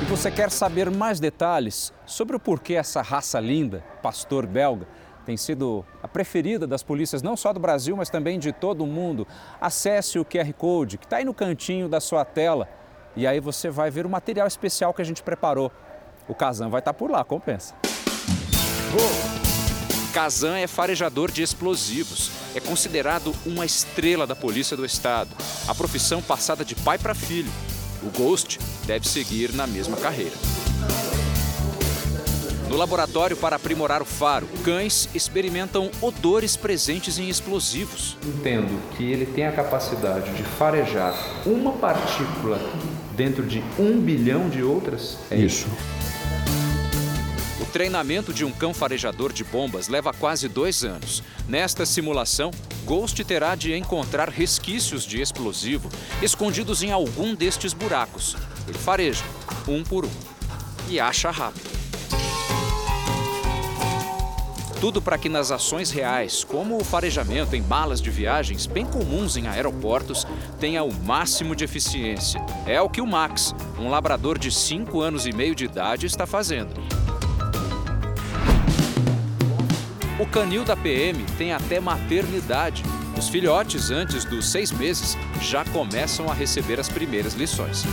E 0.05 0.07
você 0.07 0.31
quer 0.31 0.51
saber 0.51 0.91
mais 0.91 1.19
detalhes 1.19 1.91
sobre 2.05 2.37
o 2.37 2.39
porquê 2.39 2.75
essa 2.75 3.01
raça 3.01 3.41
linda, 3.41 3.83
pastor 4.03 4.47
belga, 4.47 4.87
tem 5.25 5.35
sido 5.35 5.83
a 6.03 6.07
preferida 6.07 6.67
das 6.67 6.83
polícias 6.83 7.23
não 7.23 7.39
só 7.39 7.55
do 7.55 7.59
Brasil, 7.59 7.97
mas 7.97 8.11
também 8.11 8.39
de 8.39 8.53
todo 8.53 8.85
o 8.85 8.87
mundo. 8.87 9.27
Acesse 9.59 10.19
o 10.19 10.25
QR 10.25 10.53
Code 10.53 10.99
que 10.99 11.07
está 11.07 11.17
aí 11.17 11.25
no 11.25 11.33
cantinho 11.33 11.89
da 11.89 12.01
sua 12.01 12.23
tela 12.23 12.69
e 13.17 13.27
aí 13.27 13.41
você 13.41 13.71
vai 13.71 13.91
ver 13.91 14.05
o 14.05 14.11
material 14.11 14.47
especial 14.47 14.93
que 14.93 15.01
a 15.01 15.05
gente 15.07 15.23
preparou. 15.23 15.73
O 16.29 16.35
Kazan 16.35 16.69
vai 16.69 16.81
estar 16.81 16.93
tá 16.93 16.99
por 16.99 17.11
lá, 17.11 17.25
compensa. 17.25 17.75
Kazan 20.13 20.59
é 20.59 20.67
farejador 20.67 21.31
de 21.31 21.43
explosivos. 21.43 22.31
É 22.55 22.61
considerado 22.61 23.35
uma 23.47 23.65
estrela 23.65 24.27
da 24.27 24.37
polícia 24.37 24.77
do 24.77 24.85
estado. 24.85 25.35
A 25.67 25.75
profissão 25.75 26.21
passada 26.21 26.63
de 26.63 26.75
pai 26.75 26.99
para 26.99 27.15
filho. 27.15 27.51
O 28.05 28.11
Ghost 28.11 28.59
deve 28.87 29.09
seguir 29.09 29.55
na 29.55 29.67
mesma 29.67 29.97
carreira. 29.97 30.37
No 32.69 32.77
laboratório 32.77 33.37
para 33.37 33.57
aprimorar 33.57 34.03
o 34.03 34.05
faro, 34.05 34.47
cães 34.65 35.09
experimentam 35.15 35.91
odores 36.03 36.57
presentes 36.57 37.19
em 37.19 37.29
explosivos. 37.29 38.17
Entendo 38.27 38.79
que 38.97 39.05
ele 39.05 39.25
tem 39.27 39.47
a 39.47 39.53
capacidade 39.53 40.33
de 40.33 40.43
farejar 40.43 41.15
uma 41.47 41.73
partícula 41.73 42.61
dentro 43.17 43.47
de 43.47 43.63
um 43.79 44.01
bilhão 44.01 44.49
de 44.49 44.63
outras. 44.63 45.19
É 45.31 45.37
isso. 45.37 45.67
O 45.69 46.14
treinamento 47.75 48.33
de 48.33 48.45
um 48.45 48.53
cão 48.53 48.73
farejador 48.73 49.33
de 49.33 49.43
bombas 49.43 49.89
leva 49.89 50.13
quase 50.13 50.47
dois 50.47 50.85
anos. 50.85 51.25
Nesta 51.49 51.85
simulação, 51.85 52.53
Ghost 52.85 53.25
terá 53.25 53.57
de 53.57 53.75
encontrar 53.75 54.29
resquícios 54.29 55.05
de 55.05 55.21
explosivo 55.21 55.89
escondidos 56.23 56.85
em 56.85 56.93
algum 56.93 57.35
destes 57.35 57.73
buracos. 57.73 58.37
Ele 58.69 58.79
fareja, 58.79 59.25
um 59.67 59.83
por 59.83 60.05
um, 60.05 60.11
e 60.89 61.01
acha 61.01 61.33
rápido. 61.33 61.69
Tudo 64.81 65.03
para 65.03 65.19
que 65.19 65.29
nas 65.29 65.51
ações 65.51 65.91
reais, 65.91 66.45
como 66.45 66.77
o 66.77 66.85
farejamento 66.85 67.57
em 67.57 67.63
balas 67.63 68.01
de 68.01 68.09
viagens 68.09 68.67
bem 68.67 68.87
comuns 68.87 69.37
em 69.37 69.49
aeroportos, 69.49 70.25
tenha 70.61 70.85
o 70.85 70.95
máximo 70.95 71.57
de 71.57 71.65
eficiência. 71.65 72.41
É 72.67 72.81
o 72.81 72.89
que 72.89 73.01
o 73.01 73.07
Max, 73.07 73.53
um 73.77 73.89
labrador 73.89 74.39
de 74.39 74.53
5 74.53 75.01
anos 75.01 75.27
e 75.27 75.33
meio 75.33 75.57
de 75.57 75.65
idade, 75.65 76.07
está 76.07 76.25
fazendo. 76.25 77.04
O 80.25 80.27
canil 80.27 80.65
da 80.65 80.75
PM 80.75 81.23
tem 81.37 81.53
até 81.53 81.79
maternidade. 81.79 82.83
Os 83.15 83.29
filhotes, 83.29 83.91
antes 83.91 84.25
dos 84.25 84.49
seis 84.49 84.73
meses, 84.73 85.19
já 85.39 85.67
começam 85.67 86.31
a 86.31 86.33
receber 86.33 86.81
as 86.81 86.89
primeiras 86.89 87.35
lições. 87.35 87.85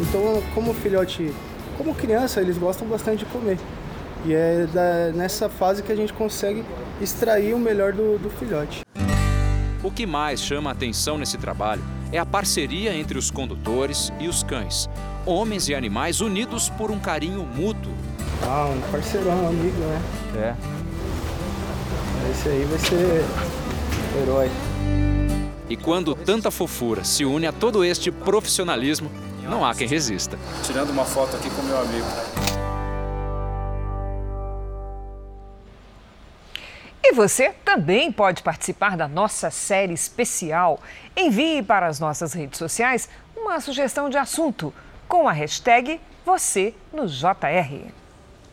Então, 0.00 0.42
como 0.54 0.72
filhote, 0.72 1.30
como 1.76 1.94
criança, 1.94 2.40
eles 2.40 2.56
gostam 2.56 2.88
bastante 2.88 3.18
de 3.18 3.26
comer. 3.26 3.58
E 4.24 4.32
é 4.32 4.66
da, 4.72 5.12
nessa 5.14 5.50
fase 5.50 5.82
que 5.82 5.92
a 5.92 5.96
gente 5.96 6.14
consegue 6.14 6.64
extrair 7.02 7.52
o 7.52 7.58
melhor 7.58 7.92
do, 7.92 8.18
do 8.18 8.30
filhote. 8.30 8.80
O 9.84 9.90
que 9.90 10.06
mais 10.06 10.40
chama 10.40 10.70
a 10.70 10.72
atenção 10.72 11.18
nesse 11.18 11.36
trabalho 11.36 11.84
é 12.10 12.18
a 12.18 12.24
parceria 12.24 12.96
entre 12.96 13.18
os 13.18 13.30
condutores 13.30 14.10
e 14.18 14.26
os 14.26 14.42
cães. 14.42 14.88
Homens 15.26 15.68
e 15.68 15.74
animais 15.74 16.22
unidos 16.22 16.70
por 16.70 16.90
um 16.90 16.98
carinho 16.98 17.44
mútuo 17.44 17.92
ah, 18.42 18.66
um 18.66 18.80
parceirão, 18.90 19.44
um 19.44 19.48
amigo, 19.48 19.78
né? 19.78 20.02
É. 20.36 20.54
Esse 22.30 22.48
aí 22.48 22.64
vai 22.64 22.78
ser 22.78 23.24
herói. 24.22 24.50
E 25.68 25.76
quando 25.76 26.14
tanta 26.14 26.50
fofura 26.50 27.04
se 27.04 27.24
une 27.24 27.46
a 27.46 27.52
todo 27.52 27.84
este 27.84 28.10
profissionalismo, 28.10 29.10
não 29.42 29.64
há 29.64 29.74
quem 29.74 29.88
resista. 29.88 30.38
Tirando 30.62 30.90
uma 30.90 31.04
foto 31.04 31.36
aqui 31.36 31.50
com 31.50 31.62
meu 31.62 31.78
amigo. 31.80 32.06
E 37.02 37.12
você 37.12 37.54
também 37.64 38.10
pode 38.10 38.42
participar 38.42 38.96
da 38.96 39.06
nossa 39.06 39.50
série 39.50 39.92
especial. 39.92 40.80
Envie 41.16 41.62
para 41.62 41.86
as 41.86 42.00
nossas 42.00 42.32
redes 42.32 42.58
sociais 42.58 43.08
uma 43.36 43.60
sugestão 43.60 44.10
de 44.10 44.16
assunto 44.16 44.74
com 45.06 45.28
a 45.28 45.32
hashtag 45.32 46.00
você 46.24 46.74
no 46.92 47.06
JR. 47.06 47.92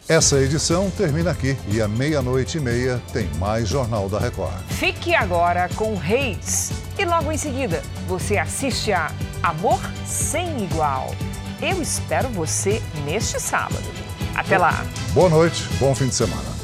Essa 0.08 0.38
edição 0.42 0.92
termina 0.92 1.32
aqui 1.32 1.58
e 1.70 1.82
à 1.82 1.88
meia-noite 1.88 2.58
e 2.58 2.62
meia 2.62 3.02
tem 3.14 3.26
mais 3.40 3.70
Jornal 3.70 4.10
da 4.10 4.20
Record. 4.20 4.62
Fique 4.68 5.16
agora 5.16 5.70
com 5.78 5.96
Reis 5.96 6.72
e 7.00 7.06
logo 7.06 7.32
em 7.32 7.38
seguida 7.38 7.82
você 8.06 8.38
assiste 8.38 8.92
a 8.92 9.10
Amor 9.42 9.80
Sem 10.06 10.66
Igual. 10.66 11.16
Eu 11.62 11.82
espero 11.82 12.28
você 12.28 12.82
neste 13.06 13.40
sábado. 13.40 13.86
Até 14.36 14.58
lá. 14.58 14.86
Boa 15.14 15.30
noite, 15.30 15.64
bom 15.80 15.96
fim 15.96 16.10
de 16.10 16.16
semana. 16.16 16.63